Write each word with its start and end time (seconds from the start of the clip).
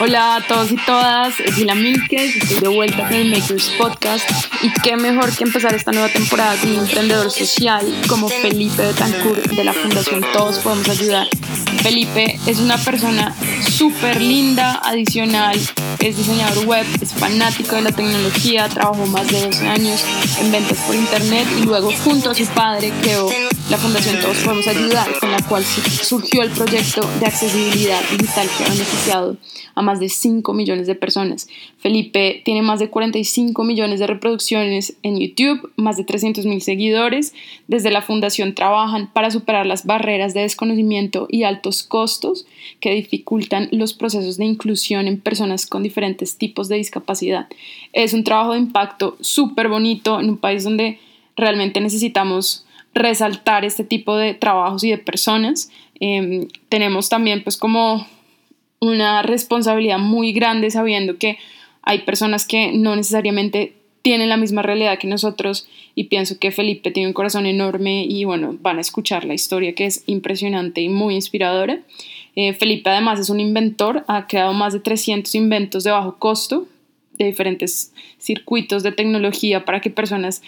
Hola 0.00 0.36
a 0.36 0.40
todos 0.46 0.72
y 0.72 0.76
todas, 0.76 1.38
es 1.38 1.54
Gila 1.54 1.76
Milkes, 1.76 2.34
estoy 2.36 2.58
de 2.58 2.68
vuelta 2.68 3.06
con 3.06 3.14
el 3.14 3.30
Makers 3.30 3.70
Podcast 3.78 4.28
y 4.60 4.70
qué 4.82 4.96
mejor 4.96 5.34
que 5.34 5.44
empezar 5.44 5.72
esta 5.72 5.92
nueva 5.92 6.08
temporada 6.08 6.56
con 6.56 6.70
un 6.72 6.80
emprendedor 6.80 7.30
social 7.30 7.86
como 8.08 8.28
Felipe 8.28 8.82
Betancourt 8.82 9.52
de 9.52 9.62
la 9.62 9.72
Fundación 9.72 10.24
Todos 10.32 10.58
Podemos 10.58 10.88
Ayudar. 10.88 11.28
Felipe 11.82 12.40
es 12.46 12.58
una 12.58 12.76
persona 12.78 13.34
súper 13.70 14.20
linda, 14.20 14.80
adicional, 14.82 15.60
es 16.00 16.16
diseñador 16.16 16.66
web, 16.66 16.86
es 17.00 17.12
fanático 17.12 17.76
de 17.76 17.82
la 17.82 17.92
tecnología, 17.92 18.68
trabajó 18.68 19.06
más 19.06 19.28
de 19.28 19.42
12 19.42 19.68
años 19.68 20.04
en 20.40 20.50
ventas 20.50 20.78
por 20.78 20.96
internet 20.96 21.46
y 21.58 21.62
luego 21.62 21.92
junto 22.02 22.30
a 22.30 22.34
su 22.34 22.46
padre 22.46 22.92
creó 23.00 23.28
la 23.70 23.78
Fundación 23.78 24.20
Todos 24.20 24.36
Podemos 24.38 24.66
Ayudar, 24.68 25.08
con 25.20 25.30
la 25.30 25.40
cual 25.48 25.64
surgió 25.64 26.42
el 26.42 26.50
proyecto 26.50 27.00
de 27.18 27.26
accesibilidad 27.26 28.00
digital 28.10 28.46
que 28.56 28.64
ha 28.64 28.68
beneficiado 28.68 29.36
a 29.74 29.82
más 29.82 30.00
de 30.00 30.10
5 30.10 30.52
millones 30.52 30.86
de 30.86 30.94
personas. 30.94 31.48
Felipe 31.78 32.42
tiene 32.44 32.60
más 32.60 32.78
de 32.78 32.90
45 32.90 33.64
millones 33.64 34.00
de 34.00 34.06
reproducciones 34.06 34.96
en 35.02 35.18
YouTube, 35.18 35.72
más 35.76 35.96
de 35.96 36.04
300 36.04 36.44
mil 36.44 36.60
seguidores. 36.60 37.34
Desde 37.66 37.90
la 37.90 38.02
fundación 38.02 38.54
trabajan 38.54 39.10
para 39.12 39.30
superar 39.30 39.64
las 39.64 39.86
barreras 39.86 40.34
de 40.34 40.42
desconocimiento 40.42 41.26
y 41.30 41.44
altos 41.44 41.82
costos 41.82 42.46
que 42.80 42.92
dificultan 42.92 43.68
los 43.72 43.94
procesos 43.94 44.36
de 44.36 44.44
inclusión 44.44 45.08
en 45.08 45.20
personas 45.20 45.66
con 45.66 45.82
diferentes 45.82 46.36
tipos 46.36 46.68
de 46.68 46.76
discapacidad. 46.76 47.48
Es 47.94 48.12
un 48.12 48.24
trabajo 48.24 48.52
de 48.52 48.58
impacto 48.58 49.16
súper 49.20 49.68
bonito 49.68 50.20
en 50.20 50.28
un 50.28 50.36
país 50.36 50.64
donde 50.64 50.98
realmente 51.36 51.80
necesitamos 51.80 52.63
resaltar 52.94 53.64
este 53.64 53.84
tipo 53.84 54.16
de 54.16 54.34
trabajos 54.34 54.84
y 54.84 54.90
de 54.90 54.98
personas. 54.98 55.70
Em, 56.00 56.48
tenemos 56.68 57.08
también 57.08 57.42
pues 57.42 57.56
como 57.56 58.06
una 58.80 59.22
responsabilidad 59.22 59.98
muy 59.98 60.32
grande 60.32 60.70
sabiendo 60.70 61.18
que 61.18 61.38
hay 61.82 62.00
personas 62.00 62.46
que 62.46 62.72
no 62.72 62.96
necesariamente 62.96 63.74
tienen 64.02 64.28
la 64.28 64.36
misma 64.36 64.60
realidad 64.60 64.98
que 64.98 65.06
nosotros 65.06 65.66
y 65.94 66.04
pienso 66.04 66.38
que 66.38 66.50
Felipe 66.50 66.90
tiene 66.90 67.06
un 67.06 67.14
corazón 67.14 67.46
enorme 67.46 68.04
y 68.04 68.24
bueno, 68.24 68.56
van 68.60 68.78
a 68.78 68.82
escuchar 68.82 69.24
la 69.24 69.32
historia 69.32 69.74
que 69.74 69.86
es 69.86 70.04
impresionante 70.06 70.82
y 70.82 70.90
muy 70.90 71.14
inspiradora. 71.14 71.80
Eh, 72.36 72.52
Felipe 72.52 72.90
además 72.90 73.18
es 73.18 73.30
un 73.30 73.40
inventor, 73.40 74.04
ha 74.06 74.26
creado 74.26 74.52
más 74.52 74.72
de 74.72 74.80
300 74.80 75.34
inventos 75.36 75.84
de 75.84 75.90
bajo 75.90 76.18
costo 76.18 76.66
de 77.16 77.26
diferentes 77.26 77.92
circuitos 78.18 78.82
de 78.82 78.92
tecnología 78.92 79.64
para 79.64 79.80
que 79.80 79.88
personas 79.88 80.42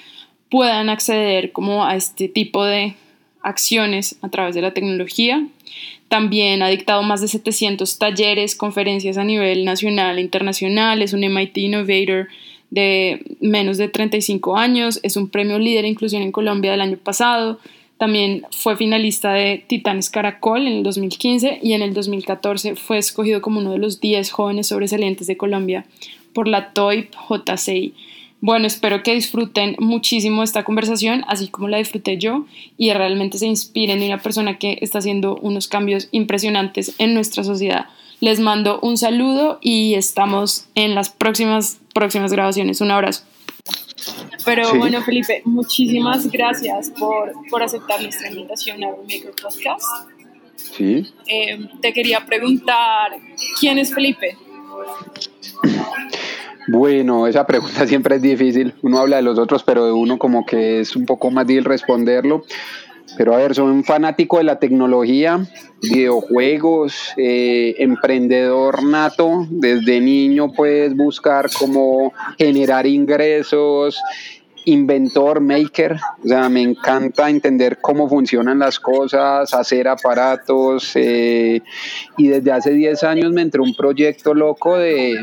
puedan 0.51 0.89
acceder 0.89 1.53
como 1.53 1.85
a 1.85 1.97
este 1.97 2.29
tipo 2.29 2.65
de 2.65 2.95
acciones 3.43 4.17
a 4.23 4.29
través 4.29 4.55
de 4.55 4.63
la 4.63 4.75
tecnología. 4.75 5.47
También 6.09 6.63
ha 6.63 6.69
dictado 6.69 7.03
más 7.03 7.21
de 7.21 7.29
700 7.29 7.99
talleres, 7.99 8.55
conferencias 8.55 9.19
a 9.19 9.25
nivel 9.25 9.65
nacional 9.65 10.19
e 10.19 10.23
internacional, 10.23 11.03
es 11.03 11.13
un 11.13 11.21
MIT 11.21 11.59
Innovator 11.59 12.29
de 12.71 13.23
menos 13.41 13.79
de 13.79 13.89
35 13.89 14.57
años, 14.57 15.01
es 15.03 15.17
un 15.17 15.29
premio 15.29 15.59
líder 15.59 15.83
de 15.83 15.89
inclusión 15.89 16.23
en 16.23 16.33
Colombia 16.33 16.73
del 16.73 16.81
año 16.81 16.97
pasado, 16.97 17.59
también 17.99 18.45
fue 18.51 18.77
finalista 18.77 19.33
de 19.33 19.65
Titanes 19.67 20.11
Caracol 20.11 20.67
en 20.67 20.75
el 20.75 20.83
2015 20.83 21.61
y 21.63 21.73
en 21.73 21.83
el 21.83 21.95
2014 21.95 22.77
fue 22.77 22.99
escogido 22.99 23.41
como 23.41 23.61
uno 23.61 23.73
de 23.73 23.79
los 23.79 24.01
10 24.01 24.31
jóvenes 24.31 24.67
sobresalientes 24.67 25.27
de 25.27 25.39
Colombia 25.39 25.87
por 26.35 26.47
la 26.47 26.73
TOIP 26.73 27.15
JCI. 27.15 27.95
Bueno, 28.41 28.67
espero 28.67 29.03
que 29.03 29.15
disfruten 29.15 29.77
muchísimo 29.79 30.43
esta 30.43 30.63
conversación, 30.63 31.25
así 31.27 31.49
como 31.49 31.69
la 31.69 31.79
disfruté 31.79 32.19
yo, 32.19 32.47
y 32.77 32.93
realmente 32.93 33.39
se 33.39 33.47
inspiren 33.47 34.03
en 34.03 34.13
una 34.13 34.23
persona 34.23 34.59
que 34.59 34.79
está 34.83 34.99
haciendo 34.99 35.37
unos 35.37 35.69
cambios 35.69 36.09
impresionantes 36.13 36.95
en 36.99 37.15
nuestra 37.15 37.45
sociedad. 37.45 37.87
Les 38.21 38.41
mando 38.41 38.79
un 38.81 38.99
saludo 38.99 39.59
y 39.63 39.95
estamos 39.95 40.67
en 40.75 40.95
las 40.95 41.11
próximas, 41.11 41.81
próximas 41.95 42.33
grabaciones. 42.33 42.81
Un 42.81 42.91
abrazo. 42.91 43.25
Pero 44.45 44.75
bueno, 44.77 45.03
Felipe, 45.03 45.43
muchísimas 45.45 46.31
gracias 46.31 46.91
por, 46.91 47.33
por 47.51 47.63
aceptar 47.63 48.01
nuestra 48.03 48.31
invitación 48.31 48.85
a 48.85 48.91
Maker 48.91 49.35
Podcast. 49.43 49.85
Sí. 50.57 51.07
Eh, 51.27 51.69
te 51.81 51.93
quería 51.93 52.25
preguntar, 52.25 53.17
¿quién 53.59 53.79
es 53.79 53.93
Felipe? 53.93 54.37
Bueno, 56.69 57.27
esa 57.27 57.47
pregunta 57.47 57.87
siempre 57.87 58.17
es 58.17 58.23
difícil. 58.23 58.75
Uno 58.83 58.99
habla 58.99 59.17
de 59.17 59.23
los 59.23 59.39
otros, 59.39 59.63
pero 59.63 59.87
de 59.87 59.93
uno 59.93 60.19
como 60.19 60.45
que 60.45 60.81
es 60.81 60.97
un 60.97 61.07
poco 61.07 61.31
más 61.31 61.47
difícil 61.47 61.65
responderlo. 61.65 62.45
Pero 63.17 63.35
a 63.35 63.39
ver, 63.39 63.55
soy 63.55 63.71
un 63.71 63.85
fanático 63.85 64.39
de 64.39 64.45
la 64.45 64.59
tecnología, 64.59 65.41
videojuegos, 65.81 67.15
eh, 67.17 67.75
emprendedor 67.79 68.83
nato. 68.83 69.47
Desde 69.49 70.01
niño 70.01 70.53
puedes 70.53 70.95
buscar 70.95 71.49
cómo 71.57 72.13
generar 72.37 72.85
ingresos, 72.87 73.99
inventor, 74.67 75.41
maker. 75.41 75.97
O 76.25 76.29
sea, 76.29 76.49
me 76.49 76.63
encanta 76.63 77.31
entender 77.31 77.79
cómo 77.81 78.09
funcionan 78.09 78.59
las 78.59 78.79
cosas, 78.81 79.55
hacer 79.55 79.89
aparatos. 79.89 80.93
Eh, 80.97 81.63
y 82.19 82.29
desde 82.29 82.53
hace 82.53 82.73
10 82.73 83.05
años 83.05 83.33
me 83.33 83.43
entró 83.43 83.63
un 83.63 83.75
proyecto 83.75 84.35
loco 84.35 84.77
de 84.77 85.17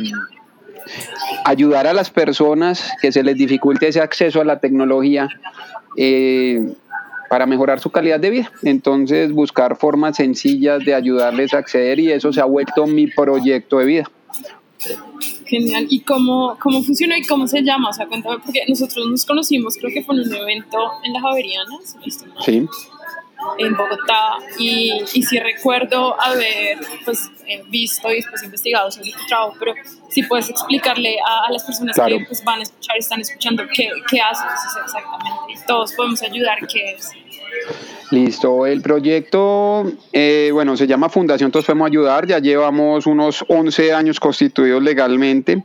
ayudar 1.46 1.88
a 1.88 1.94
las 1.94 2.10
personas 2.10 2.92
que 3.02 3.12
se 3.12 3.24
les 3.24 3.36
dificulte 3.36 3.88
ese 3.88 4.02
acceso 4.02 4.42
a 4.42 4.46
la 4.46 4.60
tecnología 4.60 5.28
eh, 5.98 6.74
para 7.30 7.46
mejorar 7.46 7.80
su 7.80 7.90
calidad 7.90 8.20
de 8.20 8.30
vida. 8.30 8.52
Entonces, 8.64 9.32
buscar 9.32 9.76
formas 9.78 10.18
sencillas 10.18 10.84
de 10.86 10.94
ayudarles 10.94 11.54
a 11.54 11.60
acceder 11.60 12.00
y 12.00 12.12
eso 12.12 12.32
se 12.32 12.42
ha 12.42 12.46
vuelto 12.46 12.86
mi 12.88 13.08
proyecto 13.08 13.80
de 13.80 13.86
vida. 13.86 14.12
Genial. 15.46 15.88
¿Y 15.90 16.02
cómo, 16.02 16.58
cómo 16.62 16.84
funciona 16.84 17.18
y 17.18 17.24
cómo 17.24 17.48
se 17.48 17.62
llama? 17.62 17.90
O 17.90 17.94
sea, 17.94 18.06
cuéntame, 18.08 18.38
porque 18.44 18.62
nosotros 18.68 19.08
nos 19.10 19.26
conocimos, 19.26 19.78
creo 19.78 19.92
que 19.94 20.04
fue 20.04 20.16
en 20.16 20.22
un 20.22 20.34
evento 20.34 20.78
en 21.04 21.14
las 21.14 21.22
Javerianas. 21.22 21.98
Sí 22.44 22.68
en 23.58 23.76
Bogotá. 23.76 24.38
Y, 24.58 25.04
y 25.14 25.24
sí 25.24 25.40
recuerdo 25.40 26.20
haber 26.20 26.80
pues, 27.06 27.30
eh, 27.48 27.64
visto 27.70 28.12
y 28.12 28.18
después 28.18 28.44
investigado 28.44 28.92
sobre 28.92 29.12
tu 29.12 29.26
trabajo, 29.28 29.56
pero 29.59 29.74
si 30.09 30.24
puedes 30.24 30.50
explicarle 30.50 31.18
a, 31.20 31.52
las 31.52 31.64
personas 31.64 31.96
que 31.96 32.26
pues, 32.28 32.44
van 32.44 32.59
a 32.59 32.64
escuchar, 32.64 32.98
están 32.98 33.22
escuchando, 33.22 33.64
qué, 33.74 33.90
qué 34.09 34.22
haces 34.22 34.46
exactamente. 34.84 35.54
Y 35.54 35.66
todos 35.66 35.94
podemos 35.94 36.22
ayudar, 36.22 36.58
qué 36.68 36.94
es. 36.94 37.12
Listo, 38.12 38.66
el 38.66 38.81
proyecto, 38.81 39.92
eh, 40.12 40.52
bueno, 40.54 40.78
se 40.78 40.86
llama 40.86 41.10
Fundación 41.10 41.52
Todos 41.52 41.66
Podemos 41.66 41.88
Ayudar, 41.88 42.28
ya 42.28 42.40
llevamos 42.40 43.08
unos 43.08 43.44
11 43.48 43.94
años 43.94 44.20
constituidos 44.20 44.84
legalmente. 44.84 45.64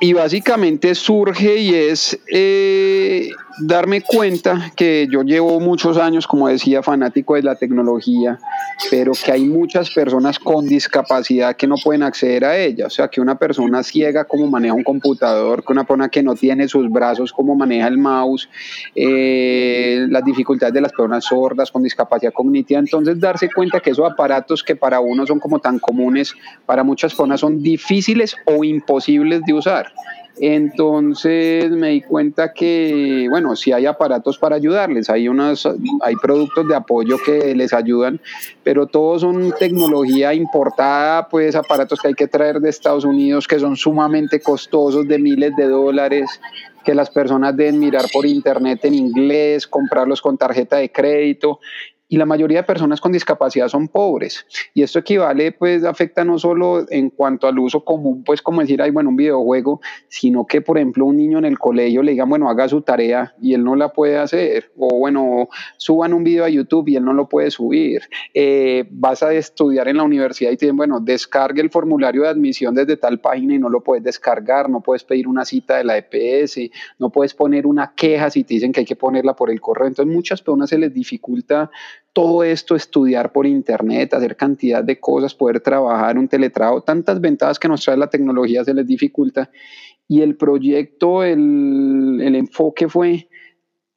Y 0.00 0.14
básicamente 0.14 0.94
surge 0.94 1.58
y 1.58 1.74
es 1.74 2.18
eh, 2.32 3.28
darme 3.60 4.02
cuenta 4.02 4.72
que 4.74 5.06
yo 5.10 5.22
llevo 5.22 5.60
muchos 5.60 5.96
años, 5.96 6.26
como 6.26 6.48
decía, 6.48 6.82
fanático 6.82 7.34
de 7.34 7.42
la 7.42 7.56
tecnología, 7.56 8.38
pero 8.90 9.12
que 9.12 9.32
hay 9.32 9.44
muchas 9.44 9.90
personas 9.90 10.38
con 10.38 10.66
discapacidad 10.66 11.56
que 11.56 11.66
no 11.66 11.76
pueden 11.82 12.02
acceder 12.02 12.44
a 12.44 12.56
ella. 12.56 12.86
O 12.86 12.90
sea, 12.90 13.08
que 13.08 13.20
una 13.20 13.36
persona 13.36 13.82
ciega, 13.82 14.24
cómo 14.24 14.46
maneja 14.48 14.74
un 14.74 14.84
computador, 14.84 15.64
que 15.64 15.72
una 15.72 15.84
persona 15.84 16.08
que 16.08 16.22
no 16.22 16.34
tiene 16.34 16.68
sus 16.68 16.90
brazos, 16.90 17.32
cómo 17.32 17.54
maneja 17.54 17.88
el 17.88 17.98
mouse, 17.98 18.48
eh, 18.94 20.06
las 20.08 20.24
dificultades 20.24 20.74
de 20.74 20.80
las 20.80 20.92
personas 20.92 21.24
sordas 21.24 21.70
con 21.70 21.82
discapacidad 21.82 22.32
cognitiva. 22.32 22.80
Entonces, 22.80 23.18
darse 23.20 23.48
cuenta 23.50 23.80
que 23.80 23.90
esos 23.90 24.10
aparatos 24.10 24.62
que 24.62 24.76
para 24.76 25.00
uno 25.00 25.26
son 25.26 25.38
como 25.38 25.58
tan 25.58 25.78
comunes, 25.78 26.34
para 26.66 26.82
muchas 26.82 27.12
personas 27.12 27.40
son 27.40 27.62
difíciles 27.62 28.36
o 28.46 28.64
imposibles 28.64 29.42
de 29.44 29.52
usar. 29.52 29.92
Entonces 30.42 31.70
me 31.70 31.90
di 31.90 32.00
cuenta 32.00 32.54
que, 32.54 33.26
bueno, 33.28 33.54
sí 33.56 33.72
hay 33.72 33.84
aparatos 33.84 34.38
para 34.38 34.56
ayudarles, 34.56 35.10
hay, 35.10 35.28
unas, 35.28 35.66
hay 35.66 36.16
productos 36.16 36.66
de 36.66 36.74
apoyo 36.74 37.18
que 37.22 37.54
les 37.54 37.74
ayudan, 37.74 38.18
pero 38.62 38.86
todos 38.86 39.20
son 39.20 39.52
tecnología 39.58 40.32
importada, 40.32 41.28
pues 41.28 41.54
aparatos 41.54 42.00
que 42.00 42.08
hay 42.08 42.14
que 42.14 42.26
traer 42.26 42.58
de 42.58 42.70
Estados 42.70 43.04
Unidos 43.04 43.46
que 43.46 43.58
son 43.58 43.76
sumamente 43.76 44.40
costosos, 44.40 45.06
de 45.06 45.18
miles 45.18 45.54
de 45.56 45.68
dólares, 45.68 46.40
que 46.86 46.94
las 46.94 47.10
personas 47.10 47.54
deben 47.54 47.78
mirar 47.78 48.06
por 48.10 48.24
internet 48.24 48.82
en 48.86 48.94
inglés, 48.94 49.66
comprarlos 49.66 50.22
con 50.22 50.38
tarjeta 50.38 50.76
de 50.76 50.90
crédito 50.90 51.60
y 52.10 52.16
la 52.16 52.26
mayoría 52.26 52.58
de 52.58 52.64
personas 52.64 53.00
con 53.00 53.12
discapacidad 53.12 53.68
son 53.68 53.86
pobres. 53.86 54.44
Y 54.74 54.82
esto 54.82 54.98
equivale, 54.98 55.52
pues 55.52 55.84
afecta 55.84 56.24
no 56.24 56.40
solo 56.40 56.84
en 56.90 57.08
cuanto 57.10 57.46
al 57.46 57.56
uso 57.60 57.84
común, 57.84 58.24
pues 58.24 58.42
como 58.42 58.60
decir, 58.60 58.82
hay 58.82 58.90
bueno, 58.90 59.10
un 59.10 59.16
videojuego, 59.16 59.80
sino 60.08 60.44
que, 60.44 60.60
por 60.60 60.76
ejemplo, 60.76 61.06
un 61.06 61.16
niño 61.16 61.38
en 61.38 61.44
el 61.44 61.56
colegio 61.56 62.02
le 62.02 62.10
digan, 62.10 62.28
bueno, 62.28 62.50
haga 62.50 62.68
su 62.68 62.82
tarea 62.82 63.32
y 63.40 63.54
él 63.54 63.62
no 63.62 63.76
la 63.76 63.92
puede 63.92 64.18
hacer. 64.18 64.72
O 64.76 64.98
bueno, 64.98 65.48
suban 65.76 66.12
un 66.12 66.24
video 66.24 66.44
a 66.44 66.48
YouTube 66.48 66.88
y 66.88 66.96
él 66.96 67.04
no 67.04 67.12
lo 67.12 67.28
puede 67.28 67.52
subir. 67.52 68.02
Eh, 68.34 68.88
vas 68.90 69.22
a 69.22 69.32
estudiar 69.32 69.86
en 69.86 69.98
la 69.98 70.02
universidad 70.02 70.50
y 70.50 70.56
te 70.56 70.66
dicen, 70.66 70.76
bueno, 70.76 70.98
descargue 70.98 71.62
el 71.62 71.70
formulario 71.70 72.22
de 72.22 72.28
admisión 72.28 72.74
desde 72.74 72.96
tal 72.96 73.20
página 73.20 73.54
y 73.54 73.58
no 73.60 73.68
lo 73.68 73.84
puedes 73.84 74.02
descargar, 74.02 74.68
no 74.68 74.80
puedes 74.80 75.04
pedir 75.04 75.28
una 75.28 75.44
cita 75.44 75.76
de 75.76 75.84
la 75.84 75.96
EPS, 75.96 76.58
no 76.98 77.10
puedes 77.10 77.34
poner 77.34 77.68
una 77.68 77.94
queja 77.94 78.30
si 78.30 78.42
te 78.42 78.54
dicen 78.54 78.72
que 78.72 78.80
hay 78.80 78.86
que 78.86 78.96
ponerla 78.96 79.36
por 79.36 79.48
el 79.48 79.60
correo. 79.60 79.86
Entonces, 79.86 80.12
muchas 80.12 80.42
personas 80.42 80.70
se 80.70 80.78
les 80.78 80.92
dificulta 80.92 81.70
todo 82.12 82.42
esto, 82.44 82.74
estudiar 82.74 83.32
por 83.32 83.46
internet, 83.46 84.14
hacer 84.14 84.36
cantidad 84.36 84.82
de 84.84 84.98
cosas, 84.98 85.34
poder 85.34 85.60
trabajar 85.60 86.18
un 86.18 86.28
teletrabajo, 86.28 86.82
tantas 86.82 87.20
ventajas 87.20 87.58
que 87.58 87.68
nos 87.68 87.84
trae 87.84 87.96
la 87.96 88.10
tecnología 88.10 88.64
se 88.64 88.74
les 88.74 88.86
dificulta. 88.86 89.50
Y 90.08 90.22
el 90.22 90.36
proyecto, 90.36 91.22
el, 91.22 92.20
el 92.20 92.34
enfoque 92.34 92.88
fue 92.88 93.28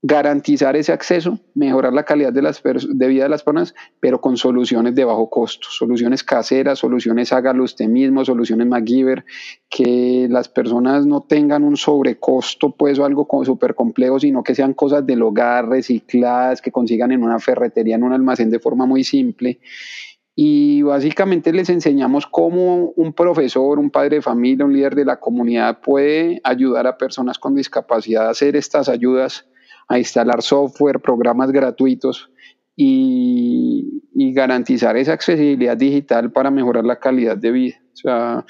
garantizar 0.06 0.76
ese 0.76 0.92
acceso, 0.92 1.40
mejorar 1.56 1.94
la 1.94 2.04
calidad 2.04 2.34
de, 2.34 2.42
las 2.42 2.62
de 2.62 3.08
vida 3.08 3.24
de 3.24 3.30
las 3.30 3.42
personas, 3.42 3.74
pero 4.02 4.20
con 4.20 4.36
soluciones 4.36 4.94
de 4.96 5.06
bajo 5.06 5.30
costo, 5.30 5.70
soluciones 5.72 6.26
caseras, 6.26 6.80
soluciones 6.80 7.32
hágalo 7.32 7.64
usted 7.64 7.88
mismo, 7.88 8.26
soluciones 8.26 8.68
MacGyver, 8.68 9.24
que 9.70 10.28
las 10.30 10.50
personas 10.50 11.06
no 11.06 11.22
tengan 11.22 11.64
un 11.64 11.78
sobrecosto 11.78 12.76
pues 12.76 13.00
o 13.00 13.06
algo 13.06 13.26
súper 13.46 13.76
complejo, 13.76 14.20
sino 14.20 14.44
que 14.44 14.54
sean 14.54 14.74
cosas 14.74 15.06
del 15.08 15.22
hogar 15.22 15.70
recicladas, 15.70 16.62
que 16.62 16.74
consigan 16.74 17.14
en 17.14 17.24
una 17.24 17.40
ferretería, 17.40 17.96
en 17.96 18.04
un 18.04 18.12
almacén 18.12 18.52
de 18.52 18.60
forma 18.60 18.86
muy 18.86 19.06
simple. 19.06 19.62
Y 20.36 20.82
básicamente 20.82 21.54
les 21.54 21.70
enseñamos 21.70 22.28
cómo 22.28 22.92
un 22.98 23.14
profesor, 23.14 23.80
un 23.80 23.90
padre 23.90 24.18
de 24.18 24.22
familia, 24.22 24.66
un 24.66 24.74
líder 24.74 24.96
de 24.96 25.06
la 25.06 25.22
comunidad 25.22 25.80
puede 25.80 26.42
ayudar 26.44 26.88
a 26.88 26.98
personas 26.98 27.40
con 27.40 27.56
discapacidad 27.56 28.28
a 28.28 28.32
hacer 28.32 28.58
estas 28.58 28.90
ayudas 28.90 29.48
a 29.88 29.98
instalar 29.98 30.42
software, 30.42 31.00
programas 31.00 31.52
gratuitos 31.52 32.30
y, 32.76 34.02
garantizar 34.36 34.98
esa 34.98 35.14
accesibilidad 35.14 35.78
digital 35.78 36.32
para 36.32 36.50
mejorar 36.50 36.84
la 36.86 37.00
calidad 37.00 37.38
de 37.38 37.52
vida. 37.52 37.76
O 37.94 37.98
sea, 37.98 38.46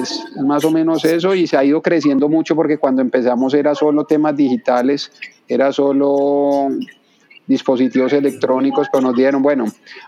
es 0.00 0.24
más 0.42 0.64
o 0.64 0.70
menos 0.70 1.04
eso 1.04 1.34
y 1.34 1.46
se 1.46 1.56
ha 1.56 1.64
ido 1.64 1.82
creciendo 1.82 2.30
mucho 2.30 2.56
porque 2.56 2.78
cuando 2.78 3.02
empezamos 3.02 3.52
era 3.52 3.74
solo 3.74 4.04
temas 4.04 4.34
digitales, 4.34 5.12
era 5.46 5.70
solo 5.70 6.68
dispositivos 7.46 8.12
electrónicos, 8.12 8.88
pero 8.92 9.02
nos 9.02 9.16
dieron, 9.16 9.42
bueno, 9.42 9.64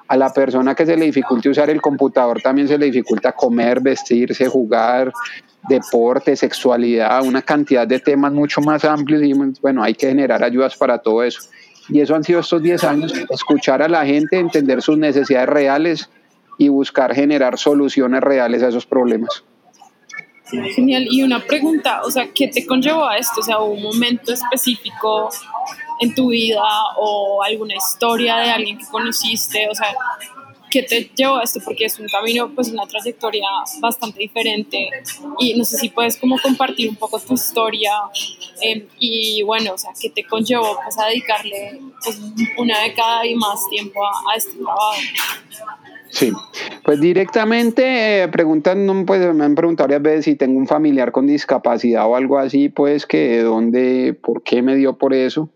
a 0.08 0.16
la 0.16 0.30
persona 0.32 0.74
que 0.74 0.86
se 0.86 0.96
le 0.96 1.06
dificulte 1.06 1.48
usar 1.48 1.70
el 1.70 1.80
computador 1.80 2.40
también 2.42 2.68
se 2.68 2.78
le 2.78 2.86
dificulta 2.86 3.32
comer, 3.32 3.80
vestirse, 3.80 4.46
jugar, 4.46 5.12
deporte, 5.68 6.36
sexualidad, 6.36 7.22
una 7.22 7.42
cantidad 7.42 7.86
de 7.86 8.00
temas 8.00 8.32
mucho 8.32 8.60
más 8.60 8.84
amplios 8.84 9.22
y 9.22 9.32
bueno, 9.60 9.82
hay 9.82 9.94
que 9.94 10.08
generar 10.08 10.42
ayudas 10.42 10.76
para 10.76 10.98
todo 10.98 11.22
eso. 11.22 11.42
Y 11.88 12.00
eso 12.00 12.14
han 12.14 12.24
sido 12.24 12.40
estos 12.40 12.62
10 12.62 12.84
años, 12.84 13.12
escuchar 13.30 13.82
a 13.82 13.88
la 13.88 14.04
gente, 14.06 14.38
entender 14.38 14.80
sus 14.80 14.96
necesidades 14.96 15.48
reales 15.48 16.10
y 16.58 16.68
buscar 16.68 17.14
generar 17.14 17.58
soluciones 17.58 18.20
reales 18.20 18.62
a 18.62 18.68
esos 18.68 18.86
problemas. 18.86 19.44
Genial. 20.74 21.06
Y 21.10 21.22
una 21.22 21.40
pregunta, 21.40 22.02
o 22.02 22.10
sea, 22.10 22.28
¿qué 22.34 22.48
te 22.48 22.66
conllevó 22.66 23.06
a 23.06 23.16
esto? 23.16 23.40
O 23.40 23.42
sea, 23.42 23.60
un 23.60 23.82
momento 23.82 24.32
específico 24.32 25.30
en 26.00 26.14
tu 26.14 26.28
vida 26.30 26.62
o 26.96 27.42
alguna 27.42 27.74
historia 27.74 28.36
de 28.36 28.50
alguien 28.50 28.78
que 28.78 28.86
conociste? 28.86 29.68
O 29.70 29.74
sea, 29.74 29.88
¿qué 30.70 30.82
te 30.84 31.10
llevó 31.14 31.36
a 31.36 31.42
esto? 31.42 31.60
Porque 31.64 31.84
es 31.86 31.98
un 31.98 32.06
camino, 32.06 32.50
pues 32.54 32.70
una 32.70 32.86
trayectoria 32.86 33.46
bastante 33.80 34.20
diferente 34.20 34.88
y 35.38 35.54
no 35.54 35.64
sé 35.64 35.76
si 35.78 35.88
puedes 35.88 36.16
como 36.16 36.38
compartir 36.40 36.88
un 36.88 36.96
poco 36.96 37.18
tu 37.18 37.34
historia 37.34 37.92
em, 38.62 38.86
y 38.98 39.42
bueno, 39.42 39.74
o 39.74 39.78
sea, 39.78 39.90
¿qué 40.00 40.10
te 40.10 40.24
conllevó 40.24 40.78
pues 40.82 40.98
a 40.98 41.06
dedicarle 41.06 41.80
pues, 42.04 42.18
una 42.56 42.80
década 42.82 43.26
y 43.26 43.34
más 43.34 43.60
tiempo 43.68 44.00
a, 44.04 44.36
este 44.36 44.52
trabajo? 44.52 44.94
Sí, 46.12 46.32
pues 46.84 47.00
directamente 47.00 48.22
eh, 48.22 48.28
preguntan, 48.28 49.04
pues 49.06 49.32
me 49.32 49.44
han 49.44 49.54
preguntado 49.54 49.86
varias 49.86 50.02
veces 50.02 50.24
si 50.24 50.34
tengo 50.34 50.58
un 50.58 50.66
familiar 50.66 51.12
con 51.12 51.26
discapacidad 51.26 52.06
o 52.06 52.16
algo 52.16 52.38
así, 52.38 52.68
pues 52.68 53.06
que 53.06 53.42
dónde, 53.42 54.18
por 54.20 54.42
qué 54.42 54.60
me 54.60 54.74
dio 54.74 54.98
por 54.98 55.14
eso. 55.14 55.52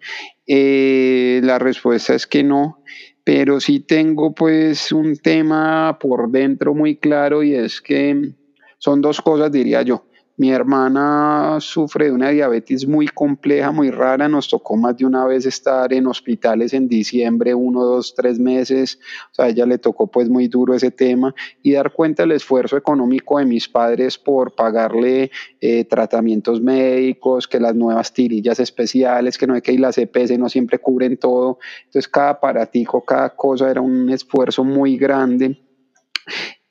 Eh, 0.46 1.40
la 1.42 1.58
respuesta 1.58 2.14
es 2.14 2.26
que 2.26 2.44
no 2.44 2.83
pero 3.24 3.58
sí 3.58 3.80
tengo 3.80 4.34
pues 4.34 4.92
un 4.92 5.16
tema 5.16 5.98
por 5.98 6.30
dentro 6.30 6.74
muy 6.74 6.96
claro 6.96 7.42
y 7.42 7.54
es 7.54 7.80
que 7.80 8.32
son 8.78 9.00
dos 9.00 9.20
cosas, 9.22 9.50
diría 9.50 9.82
yo. 9.82 10.04
Mi 10.36 10.50
hermana 10.50 11.58
sufre 11.60 12.06
de 12.06 12.12
una 12.12 12.30
diabetes 12.30 12.88
muy 12.88 13.06
compleja, 13.06 13.70
muy 13.70 13.92
rara. 13.92 14.28
Nos 14.28 14.48
tocó 14.48 14.76
más 14.76 14.96
de 14.96 15.06
una 15.06 15.24
vez 15.26 15.46
estar 15.46 15.92
en 15.92 16.08
hospitales 16.08 16.72
en 16.72 16.88
diciembre, 16.88 17.54
uno, 17.54 17.84
dos, 17.84 18.16
tres 18.16 18.40
meses. 18.40 18.98
O 19.30 19.34
sea, 19.34 19.44
a 19.44 19.48
ella 19.50 19.64
le 19.64 19.78
tocó 19.78 20.08
pues 20.08 20.28
muy 20.28 20.48
duro 20.48 20.74
ese 20.74 20.90
tema 20.90 21.32
y 21.62 21.74
dar 21.74 21.92
cuenta 21.92 22.24
del 22.24 22.32
esfuerzo 22.32 22.76
económico 22.76 23.38
de 23.38 23.44
mis 23.44 23.68
padres 23.68 24.18
por 24.18 24.56
pagarle 24.56 25.30
eh, 25.60 25.84
tratamientos 25.84 26.60
médicos, 26.60 27.46
que 27.46 27.60
las 27.60 27.76
nuevas 27.76 28.12
tirillas 28.12 28.58
especiales, 28.58 29.38
que 29.38 29.46
no 29.46 29.54
hay 29.54 29.62
que 29.62 29.72
ir 29.72 29.78
las 29.78 29.98
EPS 29.98 30.36
no 30.36 30.48
siempre 30.48 30.80
cubren 30.80 31.16
todo. 31.16 31.60
Entonces 31.84 32.08
cada 32.08 32.30
aparatico, 32.30 33.04
cada 33.04 33.36
cosa 33.36 33.70
era 33.70 33.80
un 33.80 34.10
esfuerzo 34.10 34.64
muy 34.64 34.96
grande 34.96 35.60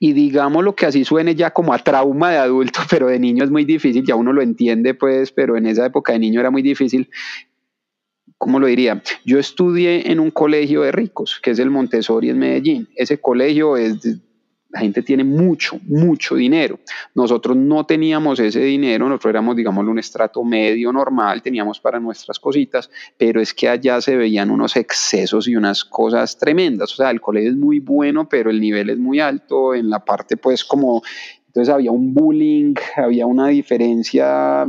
y 0.03 0.11
digamos 0.11 0.65
lo 0.65 0.75
que 0.75 0.85
así 0.85 1.05
suene 1.05 1.33
ya 1.33 1.51
como 1.51 1.73
a 1.73 1.77
trauma 1.77 2.29
de 2.29 2.37
adulto, 2.37 2.81
pero 2.89 3.07
de 3.07 3.19
niño 3.19 3.45
es 3.45 3.49
muy 3.49 3.63
difícil, 3.63 4.03
ya 4.05 4.17
uno 4.17 4.33
lo 4.33 4.41
entiende 4.41 4.93
pues, 4.93 5.31
pero 5.31 5.55
en 5.55 5.65
esa 5.65 5.85
época 5.85 6.11
de 6.11 6.19
niño 6.19 6.41
era 6.41 6.51
muy 6.51 6.61
difícil. 6.61 7.09
¿Cómo 8.37 8.59
lo 8.59 8.67
diría? 8.67 9.01
Yo 9.23 9.39
estudié 9.39 10.11
en 10.11 10.19
un 10.19 10.29
colegio 10.29 10.81
de 10.81 10.91
ricos, 10.91 11.39
que 11.41 11.51
es 11.51 11.59
el 11.59 11.69
Montessori 11.69 12.29
en 12.29 12.37
Medellín. 12.37 12.89
Ese 12.97 13.17
colegio 13.17 13.77
es 13.77 14.19
la 14.73 14.79
gente 14.79 15.03
tiene 15.03 15.23
mucho, 15.23 15.79
mucho 15.87 16.35
dinero. 16.35 16.79
Nosotros 17.13 17.55
no 17.55 17.85
teníamos 17.85 18.39
ese 18.39 18.59
dinero, 18.59 19.07
nosotros 19.07 19.29
éramos, 19.29 19.55
digamos, 19.55 19.85
un 19.87 19.99
estrato 19.99 20.43
medio 20.43 20.91
normal, 20.91 21.43
teníamos 21.43 21.79
para 21.79 21.99
nuestras 21.99 22.39
cositas, 22.39 22.89
pero 23.15 23.39
es 23.39 23.53
que 23.53 23.69
allá 23.69 24.01
se 24.01 24.17
veían 24.17 24.49
unos 24.49 24.75
excesos 24.75 25.47
y 25.47 25.55
unas 25.55 25.85
cosas 25.85 26.39
tremendas. 26.39 26.91
O 26.91 26.95
sea, 26.95 27.11
el 27.11 27.21
colegio 27.21 27.51
es 27.51 27.55
muy 27.55 27.79
bueno, 27.79 28.27
pero 28.27 28.49
el 28.49 28.59
nivel 28.59 28.89
es 28.89 28.97
muy 28.97 29.19
alto 29.19 29.75
en 29.75 29.91
la 29.91 30.03
parte, 30.03 30.37
pues, 30.37 30.65
como, 30.65 31.03
entonces 31.45 31.71
había 31.71 31.91
un 31.91 32.15
bullying, 32.15 32.73
había 32.95 33.27
una 33.27 33.49
diferencia 33.49 34.65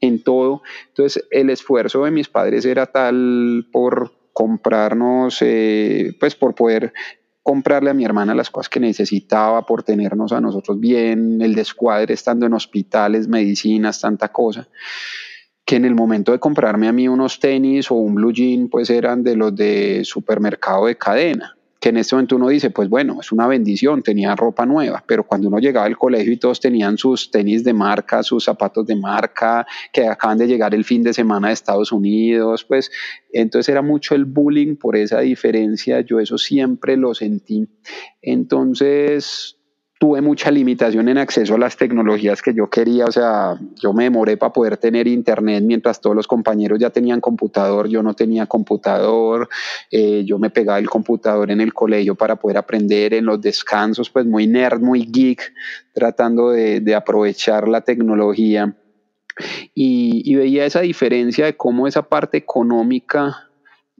en 0.00 0.22
todo. 0.22 0.62
Entonces, 0.86 1.26
el 1.32 1.50
esfuerzo 1.50 2.04
de 2.04 2.12
mis 2.12 2.28
padres 2.28 2.64
era 2.64 2.86
tal 2.86 3.66
por 3.72 4.12
comprarnos, 4.32 5.38
eh, 5.40 6.12
pues 6.20 6.36
por 6.36 6.54
poder 6.54 6.92
comprarle 7.48 7.88
a 7.88 7.94
mi 7.94 8.04
hermana 8.04 8.34
las 8.34 8.50
cosas 8.50 8.68
que 8.68 8.78
necesitaba 8.78 9.64
por 9.64 9.82
tenernos 9.82 10.32
a 10.32 10.40
nosotros 10.42 10.78
bien, 10.78 11.40
el 11.40 11.54
descuadre 11.54 12.12
estando 12.12 12.44
en 12.44 12.52
hospitales, 12.52 13.26
medicinas, 13.26 14.02
tanta 14.02 14.28
cosa, 14.28 14.68
que 15.64 15.76
en 15.76 15.86
el 15.86 15.94
momento 15.94 16.32
de 16.32 16.40
comprarme 16.40 16.88
a 16.88 16.92
mí 16.92 17.08
unos 17.08 17.40
tenis 17.40 17.90
o 17.90 17.94
un 17.94 18.16
blue 18.16 18.34
jean, 18.34 18.68
pues 18.68 18.90
eran 18.90 19.22
de 19.22 19.34
los 19.34 19.56
de 19.56 20.02
supermercado 20.04 20.84
de 20.84 20.98
cadena 20.98 21.57
que 21.80 21.90
en 21.90 21.98
este 21.98 22.16
momento 22.16 22.36
uno 22.36 22.48
dice, 22.48 22.70
pues 22.70 22.88
bueno, 22.88 23.18
es 23.20 23.30
una 23.30 23.46
bendición, 23.46 24.02
tenía 24.02 24.34
ropa 24.34 24.66
nueva, 24.66 25.04
pero 25.06 25.24
cuando 25.24 25.48
uno 25.48 25.58
llegaba 25.58 25.86
al 25.86 25.96
colegio 25.96 26.32
y 26.32 26.36
todos 26.36 26.60
tenían 26.60 26.98
sus 26.98 27.30
tenis 27.30 27.62
de 27.62 27.72
marca, 27.72 28.22
sus 28.22 28.44
zapatos 28.44 28.86
de 28.86 28.96
marca, 28.96 29.66
que 29.92 30.06
acaban 30.06 30.38
de 30.38 30.48
llegar 30.48 30.74
el 30.74 30.84
fin 30.84 31.02
de 31.02 31.12
semana 31.12 31.48
de 31.48 31.54
Estados 31.54 31.92
Unidos, 31.92 32.64
pues 32.64 32.90
entonces 33.32 33.68
era 33.68 33.82
mucho 33.82 34.14
el 34.14 34.24
bullying 34.24 34.76
por 34.76 34.96
esa 34.96 35.20
diferencia, 35.20 36.00
yo 36.00 36.18
eso 36.18 36.36
siempre 36.38 36.96
lo 36.96 37.14
sentí. 37.14 37.68
Entonces 38.22 39.57
tuve 39.98 40.20
mucha 40.20 40.50
limitación 40.50 41.08
en 41.08 41.18
acceso 41.18 41.56
a 41.56 41.58
las 41.58 41.76
tecnologías 41.76 42.40
que 42.40 42.54
yo 42.54 42.70
quería, 42.70 43.04
o 43.06 43.12
sea, 43.12 43.58
yo 43.82 43.92
me 43.92 44.04
demoré 44.04 44.36
para 44.36 44.52
poder 44.52 44.76
tener 44.76 45.08
internet 45.08 45.64
mientras 45.66 46.00
todos 46.00 46.14
los 46.14 46.28
compañeros 46.28 46.78
ya 46.78 46.90
tenían 46.90 47.20
computador, 47.20 47.88
yo 47.88 48.02
no 48.02 48.14
tenía 48.14 48.46
computador, 48.46 49.48
eh, 49.90 50.24
yo 50.24 50.38
me 50.38 50.50
pegaba 50.50 50.78
el 50.78 50.88
computador 50.88 51.50
en 51.50 51.60
el 51.60 51.74
colegio 51.74 52.14
para 52.14 52.36
poder 52.36 52.58
aprender 52.58 53.12
en 53.12 53.26
los 53.26 53.40
descansos, 53.40 54.08
pues 54.08 54.24
muy 54.24 54.46
nerd, 54.46 54.80
muy 54.80 55.04
geek, 55.04 55.52
tratando 55.92 56.50
de, 56.50 56.80
de 56.80 56.94
aprovechar 56.94 57.66
la 57.66 57.80
tecnología. 57.80 58.76
Y, 59.74 60.22
y 60.24 60.34
veía 60.34 60.64
esa 60.64 60.80
diferencia 60.80 61.46
de 61.46 61.56
cómo 61.56 61.86
esa 61.86 62.02
parte 62.02 62.38
económica 62.38 63.47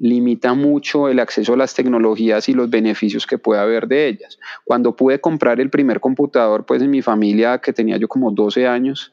limita 0.01 0.55
mucho 0.55 1.09
el 1.09 1.19
acceso 1.21 1.55
a 1.55 1.57
las 1.57 1.75
tecnologías 1.75 2.49
y 2.49 2.55
los 2.55 2.71
beneficios 2.71 3.27
que 3.27 3.39
puede 3.39 3.61
haber 3.61 3.89
de 3.89 4.09
ellas. 4.09 4.39
Cuando 4.65 4.95
pude 4.95 5.21
comprar 5.21 5.61
el 5.61 5.71
primer 5.71 6.01
computador, 6.01 6.65
pues 6.67 6.83
en 6.83 6.91
mi 6.91 7.03
familia, 7.03 7.59
que 7.59 7.73
tenía 7.73 7.97
yo 7.97 8.09
como 8.09 8.31
12 8.31 8.67
años, 8.67 9.13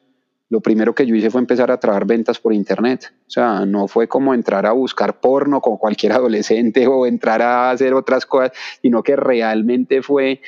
lo 0.50 0.62
primero 0.62 0.94
que 0.94 1.06
yo 1.06 1.16
hice 1.16 1.32
fue 1.32 1.42
empezar 1.42 1.72
a 1.72 1.80
trabajar 1.80 2.06
ventas 2.06 2.40
por 2.40 2.54
internet. 2.54 3.12
O 3.28 3.30
sea, 3.30 3.66
no 3.66 3.88
fue 3.88 4.08
como 4.08 4.34
entrar 4.34 4.66
a 4.66 4.74
buscar 4.74 5.20
porno 5.20 5.60
como 5.60 5.80
cualquier 5.80 6.12
adolescente 6.14 6.88
o 6.88 7.06
entrar 7.06 7.42
a 7.42 7.72
hacer 7.72 7.94
otras 7.94 8.26
cosas, 8.26 8.52
sino 8.82 9.02
que 9.02 9.16
realmente 9.16 10.02
fue 10.02 10.42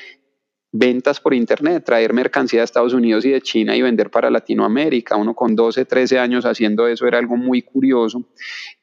ventas 0.72 1.20
por 1.20 1.34
internet, 1.34 1.84
traer 1.86 2.14
mercancía 2.14 2.60
de 2.60 2.66
Estados 2.66 2.94
Unidos 2.94 3.26
y 3.26 3.32
de 3.32 3.42
China 3.42 3.76
y 3.76 3.82
vender 3.82 4.12
para 4.12 4.30
Latinoamérica. 4.30 5.16
Uno 5.16 5.34
con 5.34 5.56
12, 5.56 5.86
13 5.86 6.20
años 6.20 6.46
haciendo 6.46 6.88
eso 6.88 7.08
era 7.08 7.18
algo 7.18 7.36
muy 7.36 7.64
curioso. 7.64 8.24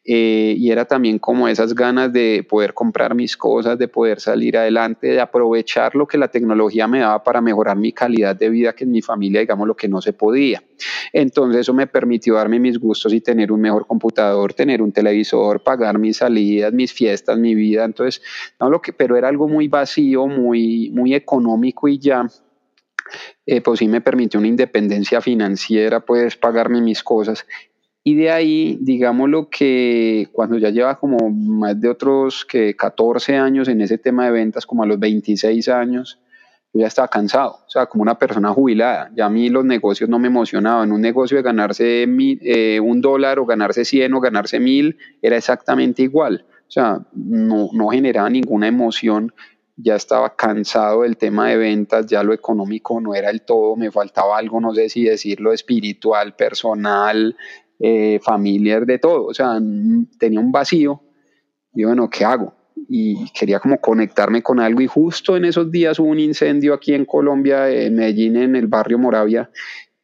Eh, 0.06 0.54
y 0.58 0.70
era 0.70 0.84
también 0.84 1.18
como 1.18 1.48
esas 1.48 1.74
ganas 1.74 2.12
de 2.12 2.46
poder 2.46 2.74
comprar 2.74 3.14
mis 3.14 3.38
cosas, 3.38 3.78
de 3.78 3.88
poder 3.88 4.20
salir 4.20 4.58
adelante, 4.58 5.06
de 5.06 5.20
aprovechar 5.20 5.94
lo 5.94 6.06
que 6.06 6.18
la 6.18 6.28
tecnología 6.28 6.86
me 6.86 7.00
daba 7.00 7.24
para 7.24 7.40
mejorar 7.40 7.78
mi 7.78 7.90
calidad 7.90 8.36
de 8.36 8.50
vida, 8.50 8.74
que 8.74 8.84
en 8.84 8.90
mi 8.90 9.00
familia, 9.00 9.40
digamos, 9.40 9.66
lo 9.66 9.74
que 9.74 9.88
no 9.88 10.02
se 10.02 10.12
podía. 10.12 10.62
Entonces 11.12 11.62
eso 11.62 11.72
me 11.72 11.86
permitió 11.86 12.34
darme 12.34 12.60
mis 12.60 12.78
gustos 12.78 13.14
y 13.14 13.22
tener 13.22 13.50
un 13.50 13.62
mejor 13.62 13.86
computador, 13.86 14.52
tener 14.52 14.82
un 14.82 14.92
televisor, 14.92 15.62
pagar 15.62 15.98
mis 15.98 16.18
salidas, 16.18 16.72
mis 16.72 16.92
fiestas, 16.92 17.38
mi 17.38 17.54
vida. 17.54 17.84
Entonces, 17.84 18.20
no 18.60 18.68
lo 18.68 18.82
que, 18.82 18.92
pero 18.92 19.16
era 19.16 19.28
algo 19.28 19.48
muy 19.48 19.68
vacío, 19.68 20.26
muy, 20.26 20.90
muy 20.90 21.14
económico 21.14 21.88
y 21.88 21.98
ya. 21.98 22.26
Eh, 23.46 23.60
pues 23.60 23.78
sí 23.78 23.88
me 23.88 24.00
permitió 24.00 24.40
una 24.40 24.48
independencia 24.48 25.20
financiera, 25.20 26.00
puedes 26.00 26.36
pagarme 26.36 26.80
mis 26.80 27.02
cosas. 27.02 27.46
Y 28.06 28.14
de 28.14 28.30
ahí, 28.30 28.76
digamos 28.82 29.30
lo 29.30 29.48
que 29.48 30.28
cuando 30.30 30.58
ya 30.58 30.68
lleva 30.68 30.98
como 30.98 31.30
más 31.30 31.80
de 31.80 31.88
otros 31.88 32.44
que 32.44 32.76
14 32.76 33.36
años 33.36 33.66
en 33.68 33.80
ese 33.80 33.96
tema 33.96 34.26
de 34.26 34.30
ventas, 34.30 34.66
como 34.66 34.82
a 34.82 34.86
los 34.86 34.98
26 34.98 35.66
años, 35.70 36.20
yo 36.74 36.80
ya 36.80 36.86
estaba 36.88 37.08
cansado, 37.08 37.60
o 37.66 37.70
sea, 37.70 37.86
como 37.86 38.02
una 38.02 38.18
persona 38.18 38.50
jubilada. 38.50 39.10
Ya 39.16 39.24
a 39.24 39.30
mí 39.30 39.48
los 39.48 39.64
negocios 39.64 40.10
no 40.10 40.18
me 40.18 40.28
emocionaban. 40.28 40.92
Un 40.92 41.00
negocio 41.00 41.38
de 41.38 41.42
ganarse 41.42 42.04
eh, 42.06 42.80
un 42.80 43.00
dólar 43.00 43.38
o 43.38 43.46
ganarse 43.46 43.86
100 43.86 44.12
o 44.12 44.20
ganarse 44.20 44.60
mil 44.60 44.98
era 45.22 45.38
exactamente 45.38 46.02
igual. 46.02 46.44
O 46.68 46.70
sea, 46.70 46.98
no, 47.14 47.70
no 47.72 47.88
generaba 47.88 48.28
ninguna 48.28 48.68
emoción. 48.68 49.32
Ya 49.76 49.96
estaba 49.96 50.36
cansado 50.36 51.02
del 51.02 51.16
tema 51.16 51.48
de 51.48 51.56
ventas, 51.56 52.06
ya 52.06 52.22
lo 52.22 52.34
económico 52.34 53.00
no 53.00 53.14
era 53.14 53.30
el 53.30 53.42
todo, 53.42 53.74
me 53.74 53.90
faltaba 53.90 54.38
algo, 54.38 54.60
no 54.60 54.72
sé 54.72 54.88
si 54.88 55.02
decirlo, 55.04 55.52
espiritual, 55.52 56.36
personal, 56.36 57.36
eh, 57.78 58.20
familiar, 58.22 58.86
de 58.86 58.98
todo. 58.98 59.26
O 59.26 59.34
sea, 59.34 59.58
tenía 60.18 60.40
un 60.40 60.52
vacío. 60.52 61.02
Y 61.74 61.84
bueno, 61.84 62.08
¿qué 62.08 62.24
hago? 62.24 62.54
y 62.88 63.30
quería 63.30 63.60
como 63.60 63.80
conectarme 63.80 64.42
con 64.42 64.60
algo 64.60 64.80
y 64.80 64.86
justo 64.86 65.36
en 65.36 65.44
esos 65.44 65.70
días 65.70 65.98
hubo 65.98 66.08
un 66.08 66.20
incendio 66.20 66.74
aquí 66.74 66.94
en 66.94 67.04
Colombia, 67.04 67.70
en 67.70 67.96
Medellín, 67.96 68.36
en 68.36 68.56
el 68.56 68.66
barrio 68.66 68.98
Moravia 68.98 69.50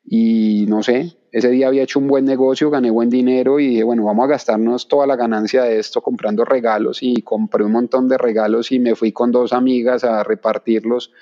y 0.04 0.66
no 0.68 0.82
sé, 0.82 1.16
ese 1.32 1.50
día 1.50 1.68
había 1.68 1.82
hecho 1.82 1.98
un 1.98 2.08
buen 2.08 2.24
negocio, 2.24 2.70
gané 2.70 2.90
buen 2.90 3.10
dinero 3.10 3.60
y 3.60 3.68
dije, 3.68 3.82
bueno, 3.84 4.04
vamos 4.04 4.24
a 4.24 4.28
gastarnos 4.28 4.88
toda 4.88 5.06
la 5.06 5.16
ganancia 5.16 5.62
de 5.62 5.78
esto 5.78 6.00
comprando 6.00 6.44
regalos 6.44 6.98
y 7.02 7.22
compré 7.22 7.64
un 7.64 7.72
montón 7.72 8.08
de 8.08 8.18
regalos 8.18 8.72
y 8.72 8.80
me 8.80 8.94
fui 8.94 9.12
con 9.12 9.30
dos 9.30 9.52
amigas 9.52 10.02
a 10.04 10.24
repartirlos 10.24 11.12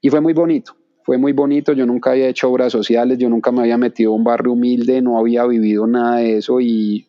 y 0.00 0.10
fue 0.10 0.20
muy 0.20 0.32
bonito. 0.32 0.76
Fue 1.10 1.18
muy 1.18 1.32
bonito, 1.32 1.72
yo 1.72 1.86
nunca 1.86 2.12
había 2.12 2.28
hecho 2.28 2.48
obras 2.48 2.70
sociales, 2.70 3.18
yo 3.18 3.28
nunca 3.28 3.50
me 3.50 3.62
había 3.62 3.76
metido 3.76 4.12
a 4.12 4.14
un 4.14 4.22
barrio 4.22 4.52
humilde, 4.52 5.02
no 5.02 5.18
había 5.18 5.44
vivido 5.44 5.84
nada 5.88 6.18
de 6.18 6.36
eso 6.36 6.60
y 6.60 7.08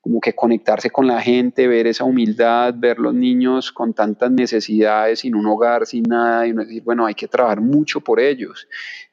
como 0.00 0.20
que 0.20 0.34
conectarse 0.34 0.88
con 0.88 1.06
la 1.06 1.20
gente, 1.20 1.68
ver 1.68 1.86
esa 1.86 2.04
humildad, 2.04 2.72
ver 2.74 2.98
los 2.98 3.12
niños 3.12 3.70
con 3.70 3.92
tantas 3.92 4.30
necesidades, 4.30 5.18
sin 5.18 5.34
un 5.34 5.46
hogar, 5.46 5.84
sin 5.84 6.04
nada, 6.04 6.46
y 6.46 6.52
decir, 6.54 6.82
bueno, 6.82 7.04
hay 7.04 7.12
que 7.14 7.28
trabajar 7.28 7.60
mucho 7.60 8.00
por 8.00 8.20
ellos. 8.20 8.66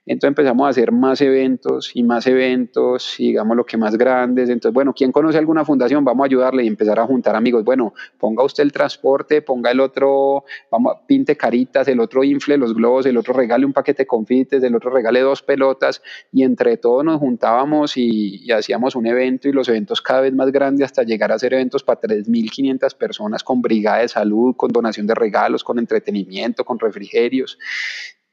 Entonces 0.09 0.29
empezamos 0.29 0.65
a 0.65 0.69
hacer 0.71 0.91
más 0.91 1.21
eventos 1.21 1.91
y 1.93 2.01
más 2.01 2.25
eventos, 2.25 3.13
digamos 3.19 3.55
lo 3.55 3.63
que 3.63 3.77
más 3.77 3.95
grandes. 3.95 4.49
Entonces, 4.49 4.73
bueno, 4.73 4.91
¿quién 4.91 5.11
conoce 5.11 5.37
alguna 5.37 5.63
fundación? 5.63 6.03
Vamos 6.03 6.23
a 6.23 6.25
ayudarle 6.25 6.63
y 6.63 6.67
empezar 6.67 6.99
a 6.99 7.05
juntar 7.05 7.35
amigos. 7.35 7.63
Bueno, 7.63 7.93
ponga 8.17 8.43
usted 8.43 8.63
el 8.63 8.71
transporte, 8.71 9.43
ponga 9.43 9.69
el 9.69 9.79
otro, 9.79 10.45
vamos, 10.71 10.95
pinte 11.05 11.37
caritas, 11.37 11.87
el 11.87 11.99
otro 11.99 12.23
infle 12.23 12.57
los 12.57 12.73
globos, 12.73 13.05
el 13.05 13.17
otro 13.17 13.35
regale 13.35 13.67
un 13.67 13.71
paquete 13.71 14.01
de 14.01 14.07
confites, 14.07 14.63
el 14.63 14.75
otro 14.75 14.89
regale 14.89 15.19
dos 15.19 15.43
pelotas 15.43 16.01
y 16.31 16.41
entre 16.41 16.77
todos 16.77 17.05
nos 17.05 17.19
juntábamos 17.19 17.95
y, 17.95 18.43
y 18.43 18.51
hacíamos 18.51 18.95
un 18.95 19.05
evento 19.05 19.47
y 19.47 19.51
los 19.51 19.69
eventos 19.69 20.01
cada 20.01 20.21
vez 20.21 20.33
más 20.33 20.51
grandes 20.51 20.85
hasta 20.85 21.03
llegar 21.03 21.31
a 21.31 21.35
hacer 21.35 21.53
eventos 21.53 21.83
para 21.83 22.01
3.500 22.01 22.97
personas 22.97 23.43
con 23.43 23.61
brigada 23.61 23.99
de 23.99 24.07
salud, 24.07 24.55
con 24.55 24.71
donación 24.71 25.05
de 25.05 25.13
regalos, 25.13 25.63
con 25.63 25.77
entretenimiento, 25.77 26.65
con 26.65 26.79
refrigerios 26.79 27.59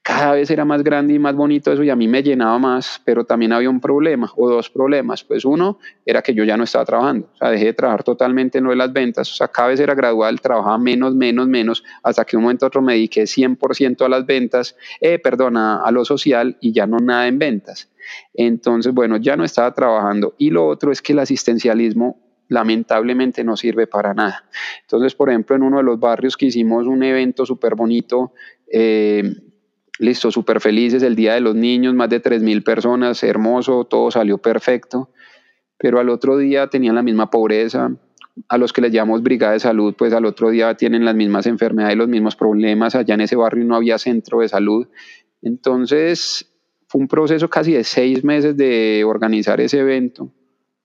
cada 0.06 0.34
vez 0.34 0.48
era 0.52 0.64
más 0.64 0.84
grande 0.84 1.14
y 1.14 1.18
más 1.18 1.34
bonito 1.34 1.72
eso 1.72 1.82
y 1.82 1.90
a 1.90 1.96
mí 1.96 2.06
me 2.06 2.22
llenaba 2.22 2.56
más, 2.60 3.02
pero 3.04 3.24
también 3.24 3.52
había 3.52 3.68
un 3.68 3.80
problema 3.80 4.30
o 4.36 4.48
dos 4.48 4.70
problemas. 4.70 5.24
Pues 5.24 5.44
uno 5.44 5.80
era 6.04 6.22
que 6.22 6.32
yo 6.32 6.44
ya 6.44 6.56
no 6.56 6.62
estaba 6.62 6.84
trabajando, 6.84 7.28
o 7.34 7.36
sea, 7.36 7.50
dejé 7.50 7.64
de 7.64 7.72
trabajar 7.72 8.04
totalmente 8.04 8.58
en 8.58 8.64
lo 8.64 8.70
de 8.70 8.76
las 8.76 8.92
ventas, 8.92 9.28
o 9.32 9.34
sea, 9.34 9.48
cada 9.48 9.70
vez 9.70 9.80
era 9.80 9.96
gradual, 9.96 10.40
trabajaba 10.40 10.78
menos, 10.78 11.16
menos, 11.16 11.48
menos, 11.48 11.82
hasta 12.04 12.24
que 12.24 12.36
un 12.36 12.44
momento 12.44 12.66
otro 12.66 12.82
me 12.82 12.92
dediqué 12.92 13.24
100% 13.24 14.04
a 14.04 14.08
las 14.08 14.24
ventas, 14.24 14.76
eh, 15.00 15.18
perdón, 15.18 15.56
a, 15.56 15.90
lo 15.90 16.04
social 16.04 16.56
y 16.60 16.72
ya 16.72 16.86
no 16.86 16.98
nada 16.98 17.26
en 17.26 17.40
ventas. 17.40 17.90
Entonces, 18.32 18.94
bueno, 18.94 19.16
ya 19.16 19.36
no 19.36 19.42
estaba 19.42 19.74
trabajando. 19.74 20.36
Y 20.38 20.50
lo 20.50 20.68
otro 20.68 20.92
es 20.92 21.02
que 21.02 21.14
el 21.14 21.18
asistencialismo 21.18 22.20
lamentablemente 22.46 23.42
no 23.42 23.56
sirve 23.56 23.88
para 23.88 24.14
nada. 24.14 24.44
Entonces, 24.82 25.16
por 25.16 25.30
ejemplo, 25.30 25.56
en 25.56 25.64
uno 25.64 25.78
de 25.78 25.82
los 25.82 25.98
barrios 25.98 26.36
que 26.36 26.46
hicimos 26.46 26.86
un 26.86 27.02
evento 27.02 27.44
súper 27.44 27.74
bonito, 27.74 28.34
eh, 28.70 29.24
listo, 29.98 30.30
súper 30.30 30.60
felices, 30.60 31.02
el 31.02 31.16
Día 31.16 31.34
de 31.34 31.40
los 31.40 31.54
Niños, 31.54 31.94
más 31.94 32.08
de 32.08 32.22
3.000 32.22 32.62
personas, 32.62 33.22
hermoso, 33.22 33.84
todo 33.84 34.10
salió 34.10 34.38
perfecto, 34.38 35.10
pero 35.78 35.98
al 36.00 36.08
otro 36.08 36.36
día 36.36 36.68
tenían 36.68 36.94
la 36.94 37.02
misma 37.02 37.30
pobreza, 37.30 37.90
a 38.48 38.58
los 38.58 38.72
que 38.72 38.82
les 38.82 38.92
llamamos 38.92 39.22
brigada 39.22 39.54
de 39.54 39.60
salud, 39.60 39.94
pues 39.96 40.12
al 40.12 40.26
otro 40.26 40.50
día 40.50 40.74
tienen 40.74 41.04
las 41.04 41.14
mismas 41.14 41.46
enfermedades, 41.46 41.96
los 41.96 42.08
mismos 42.08 42.36
problemas, 42.36 42.94
allá 42.94 43.14
en 43.14 43.22
ese 43.22 43.36
barrio 43.36 43.64
no 43.64 43.76
había 43.76 43.98
centro 43.98 44.40
de 44.40 44.48
salud, 44.48 44.86
entonces 45.42 46.52
fue 46.88 47.00
un 47.00 47.08
proceso 47.08 47.48
casi 47.48 47.72
de 47.72 47.84
seis 47.84 48.24
meses 48.24 48.56
de 48.56 49.04
organizar 49.04 49.60
ese 49.60 49.80
evento 49.80 50.32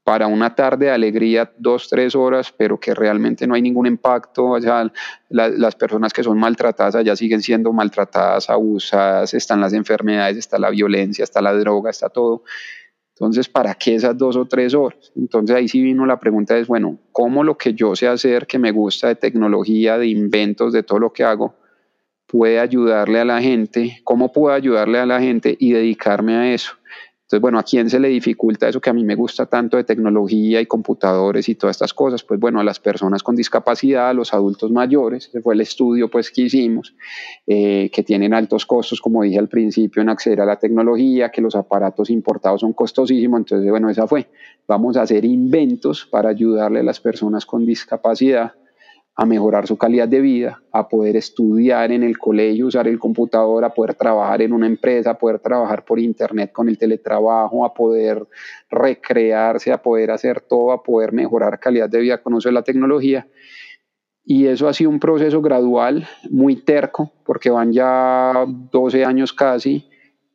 para 0.03 0.27
una 0.27 0.55
tarde 0.55 0.87
de 0.87 0.91
alegría, 0.91 1.51
dos, 1.57 1.87
tres 1.87 2.15
horas, 2.15 2.53
pero 2.55 2.79
que 2.79 2.93
realmente 2.93 3.45
no 3.45 3.53
hay 3.53 3.61
ningún 3.61 3.85
impacto. 3.85 4.45
O 4.45 4.59
las 5.29 5.75
personas 5.75 6.11
que 6.11 6.23
son 6.23 6.39
maltratadas 6.39 6.95
allá 6.95 7.15
siguen 7.15 7.41
siendo 7.41 7.71
maltratadas, 7.71 8.49
abusadas, 8.49 9.33
están 9.33 9.61
las 9.61 9.73
enfermedades, 9.73 10.37
está 10.37 10.57
la 10.57 10.69
violencia, 10.69 11.23
está 11.23 11.41
la 11.41 11.53
droga, 11.53 11.91
está 11.91 12.09
todo. 12.09 12.43
Entonces, 13.21 13.47
¿para 13.47 13.75
qué 13.75 13.93
esas 13.93 14.17
dos 14.17 14.35
o 14.35 14.45
tres 14.45 14.73
horas? 14.73 15.11
Entonces 15.15 15.55
ahí 15.55 15.67
sí 15.67 15.79
vino 15.83 16.07
la 16.07 16.19
pregunta 16.19 16.57
es, 16.57 16.65
bueno, 16.65 16.97
¿cómo 17.11 17.43
lo 17.43 17.55
que 17.55 17.75
yo 17.75 17.95
sé 17.95 18.07
hacer, 18.07 18.47
que 18.47 18.57
me 18.57 18.71
gusta 18.71 19.09
de 19.09 19.15
tecnología, 19.15 19.99
de 19.99 20.07
inventos, 20.07 20.73
de 20.73 20.81
todo 20.81 20.97
lo 20.97 21.13
que 21.13 21.23
hago, 21.23 21.53
puede 22.25 22.59
ayudarle 22.59 23.19
a 23.19 23.25
la 23.25 23.39
gente? 23.39 24.01
¿Cómo 24.03 24.31
puedo 24.31 24.55
ayudarle 24.55 24.97
a 24.97 25.05
la 25.05 25.19
gente 25.19 25.55
y 25.59 25.71
dedicarme 25.71 26.33
a 26.35 26.51
eso? 26.51 26.80
Entonces, 27.31 27.43
bueno, 27.43 27.59
¿a 27.59 27.63
quién 27.63 27.89
se 27.89 27.97
le 27.97 28.09
dificulta 28.09 28.67
eso 28.67 28.81
que 28.81 28.89
a 28.89 28.93
mí 28.93 29.05
me 29.05 29.15
gusta 29.15 29.45
tanto 29.45 29.77
de 29.77 29.85
tecnología 29.85 30.59
y 30.59 30.65
computadores 30.65 31.47
y 31.47 31.55
todas 31.55 31.77
estas 31.77 31.93
cosas? 31.93 32.23
Pues 32.23 32.37
bueno, 32.41 32.59
a 32.59 32.63
las 32.65 32.81
personas 32.81 33.23
con 33.23 33.37
discapacidad, 33.37 34.09
a 34.09 34.13
los 34.13 34.33
adultos 34.33 34.69
mayores, 34.69 35.29
ese 35.29 35.41
fue 35.41 35.53
el 35.53 35.61
estudio 35.61 36.11
pues 36.11 36.29
que 36.29 36.41
hicimos, 36.41 36.93
eh, 37.47 37.89
que 37.93 38.03
tienen 38.03 38.33
altos 38.33 38.65
costos, 38.65 38.99
como 38.99 39.23
dije 39.23 39.39
al 39.39 39.47
principio, 39.47 40.01
en 40.01 40.09
acceder 40.09 40.41
a 40.41 40.45
la 40.45 40.59
tecnología, 40.59 41.31
que 41.31 41.39
los 41.39 41.55
aparatos 41.55 42.09
importados 42.09 42.59
son 42.59 42.73
costosísimos, 42.73 43.39
entonces 43.39 43.69
bueno, 43.69 43.89
esa 43.89 44.07
fue. 44.07 44.27
Vamos 44.67 44.97
a 44.97 45.03
hacer 45.03 45.23
inventos 45.23 46.05
para 46.05 46.27
ayudarle 46.27 46.81
a 46.81 46.83
las 46.83 46.99
personas 46.99 47.45
con 47.45 47.65
discapacidad 47.65 48.51
a 49.15 49.25
mejorar 49.25 49.67
su 49.67 49.77
calidad 49.77 50.07
de 50.07 50.21
vida, 50.21 50.63
a 50.71 50.87
poder 50.87 51.15
estudiar 51.15 51.91
en 51.91 52.03
el 52.03 52.17
colegio, 52.17 52.67
usar 52.67 52.87
el 52.87 52.97
computador, 52.97 53.63
a 53.65 53.73
poder 53.73 53.95
trabajar 53.95 54.41
en 54.41 54.53
una 54.53 54.67
empresa, 54.67 55.11
a 55.11 55.17
poder 55.17 55.39
trabajar 55.39 55.83
por 55.83 55.99
internet 55.99 56.51
con 56.51 56.69
el 56.69 56.77
teletrabajo, 56.77 57.65
a 57.65 57.73
poder 57.73 58.25
recrearse, 58.69 59.71
a 59.71 59.81
poder 59.81 60.11
hacer 60.11 60.41
todo, 60.41 60.71
a 60.71 60.81
poder 60.81 61.11
mejorar 61.11 61.59
calidad 61.59 61.89
de 61.89 61.99
vida 61.99 62.21
con 62.21 62.33
uso 62.33 62.49
de 62.49 62.53
la 62.53 62.63
tecnología. 62.63 63.27
Y 64.23 64.47
eso 64.47 64.67
ha 64.67 64.73
sido 64.73 64.89
un 64.89 64.99
proceso 64.99 65.41
gradual, 65.41 66.07
muy 66.29 66.55
terco, 66.55 67.11
porque 67.25 67.49
van 67.49 67.73
ya 67.73 68.45
12 68.47 69.03
años 69.03 69.33
casi. 69.33 69.89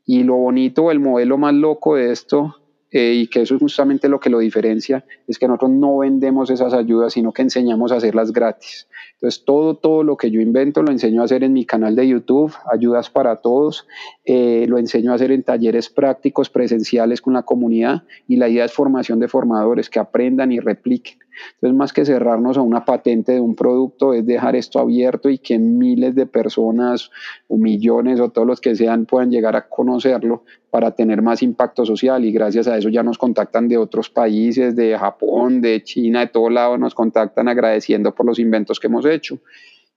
Y 0.04 0.22
lo 0.22 0.34
bonito, 0.36 0.90
el 0.90 1.00
modelo 1.00 1.38
más 1.38 1.54
loco 1.54 1.96
de 1.96 2.12
esto 2.12 2.54
y 2.96 3.26
que 3.28 3.42
eso 3.42 3.54
es 3.54 3.60
justamente 3.60 4.08
lo 4.08 4.20
que 4.20 4.30
lo 4.30 4.38
diferencia, 4.38 5.04
es 5.26 5.38
que 5.38 5.46
nosotros 5.46 5.72
no 5.72 5.98
vendemos 5.98 6.50
esas 6.50 6.72
ayudas, 6.72 7.12
sino 7.12 7.32
que 7.32 7.42
enseñamos 7.42 7.92
a 7.92 7.96
hacerlas 7.96 8.32
gratis. 8.32 8.88
Entonces, 9.14 9.44
todo, 9.44 9.76
todo 9.76 10.02
lo 10.02 10.16
que 10.16 10.30
yo 10.30 10.40
invento 10.40 10.82
lo 10.82 10.92
enseño 10.92 11.22
a 11.22 11.24
hacer 11.24 11.44
en 11.44 11.52
mi 11.52 11.64
canal 11.64 11.96
de 11.96 12.08
YouTube, 12.08 12.54
Ayudas 12.70 13.10
para 13.10 13.36
Todos, 13.36 13.86
eh, 14.24 14.66
lo 14.68 14.78
enseño 14.78 15.12
a 15.12 15.14
hacer 15.14 15.30
en 15.30 15.42
talleres 15.42 15.88
prácticos 15.88 16.50
presenciales 16.50 17.20
con 17.20 17.34
la 17.34 17.42
comunidad 17.42 18.02
y 18.28 18.36
la 18.36 18.48
idea 18.48 18.64
es 18.64 18.72
formación 18.72 19.20
de 19.20 19.28
formadores 19.28 19.90
que 19.90 19.98
aprendan 19.98 20.52
y 20.52 20.60
repliquen. 20.60 21.18
Entonces, 21.54 21.76
más 21.76 21.92
que 21.92 22.04
cerrarnos 22.04 22.56
a 22.56 22.62
una 22.62 22.84
patente 22.84 23.32
de 23.32 23.40
un 23.40 23.54
producto, 23.54 24.14
es 24.14 24.26
dejar 24.26 24.56
esto 24.56 24.78
abierto 24.78 25.28
y 25.28 25.38
que 25.38 25.58
miles 25.58 26.14
de 26.14 26.26
personas 26.26 27.10
o 27.48 27.56
millones 27.56 28.20
o 28.20 28.30
todos 28.30 28.46
los 28.46 28.60
que 28.60 28.74
sean 28.74 29.06
puedan 29.06 29.30
llegar 29.30 29.56
a 29.56 29.68
conocerlo 29.68 30.44
para 30.70 30.90
tener 30.92 31.22
más 31.22 31.42
impacto 31.42 31.84
social. 31.84 32.24
Y 32.24 32.32
gracias 32.32 32.68
a 32.68 32.76
eso 32.76 32.88
ya 32.88 33.02
nos 33.02 33.18
contactan 33.18 33.68
de 33.68 33.78
otros 33.78 34.10
países, 34.10 34.76
de 34.76 34.96
Japón, 34.98 35.60
de 35.60 35.82
China, 35.82 36.20
de 36.20 36.28
todo 36.28 36.50
lado, 36.50 36.78
nos 36.78 36.94
contactan 36.94 37.48
agradeciendo 37.48 38.14
por 38.14 38.26
los 38.26 38.38
inventos 38.38 38.80
que 38.80 38.86
hemos 38.86 39.06
hecho. 39.06 39.38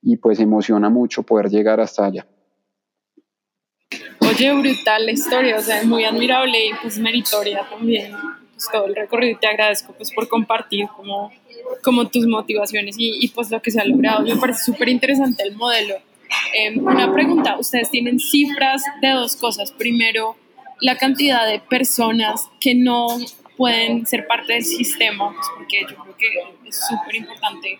Y 0.01 0.17
pues 0.17 0.39
emociona 0.39 0.89
mucho 0.89 1.23
poder 1.23 1.49
llegar 1.49 1.79
hasta 1.79 2.05
allá. 2.05 2.25
Oye, 4.21 4.53
brutal 4.53 5.05
la 5.05 5.11
historia, 5.11 5.57
o 5.57 5.61
sea, 5.61 5.79
es 5.79 5.85
muy 5.85 6.05
admirable 6.05 6.67
y 6.67 6.71
pues 6.81 6.99
meritoria 6.99 7.67
también 7.69 8.13
pues, 8.59 8.71
todo 8.73 8.87
el 8.87 8.95
recorrido 8.95 9.39
te 9.39 9.47
agradezco 9.47 9.93
pues 9.93 10.11
por 10.11 10.27
compartir 10.27 10.87
como, 10.89 11.31
como 11.81 12.09
tus 12.09 12.27
motivaciones 12.27 12.95
y, 12.99 13.23
y 13.23 13.29
pues 13.29 13.49
lo 13.49 13.61
que 13.61 13.71
se 13.71 13.79
ha 13.79 13.85
logrado. 13.85 14.25
Me 14.25 14.35
parece 14.35 14.65
súper 14.65 14.89
interesante 14.89 15.43
el 15.43 15.55
modelo. 15.55 15.95
Em, 16.53 16.85
una 16.85 17.11
pregunta, 17.13 17.57
ustedes 17.57 17.89
tienen 17.89 18.19
cifras 18.19 18.83
de 19.01 19.11
dos 19.11 19.37
cosas. 19.37 19.71
Primero, 19.71 20.35
la 20.81 20.97
cantidad 20.97 21.47
de 21.47 21.59
personas 21.61 22.49
que 22.59 22.75
no 22.75 23.07
pueden 23.55 24.05
ser 24.05 24.27
parte 24.27 24.53
del 24.53 24.65
sistema, 24.65 25.33
pues, 25.33 25.47
porque 25.55 25.81
yo 25.81 25.95
creo 26.03 26.17
que 26.17 26.67
es 26.67 26.79
súper 26.85 27.15
importante 27.15 27.79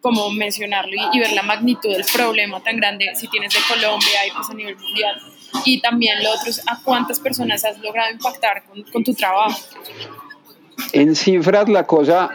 como 0.00 0.30
mencionarlo 0.30 0.94
y, 1.12 1.18
ver 1.18 1.32
la 1.32 1.42
magnitud 1.42 1.90
del 1.90 2.04
problema 2.12 2.60
tan 2.60 2.76
grande 2.76 3.06
si 3.14 3.28
tienes 3.28 3.52
de 3.52 3.60
Colombia 3.68 4.26
y 4.26 4.30
pues 4.30 4.50
a 4.50 4.54
nivel 4.54 4.76
mundial. 4.76 5.20
Y 5.64 5.80
también 5.80 6.22
lo 6.22 6.30
otro 6.30 6.52
a 6.66 6.80
cuántas 6.82 7.20
personas 7.20 7.64
has 7.64 7.78
logrado 7.78 8.12
impactar 8.12 8.64
con, 8.64 8.82
con 8.84 9.04
tu 9.04 9.14
trabajo. 9.14 9.58
En 10.92 11.14
cifras 11.14 11.68
la 11.68 11.86
cosa 11.86 12.30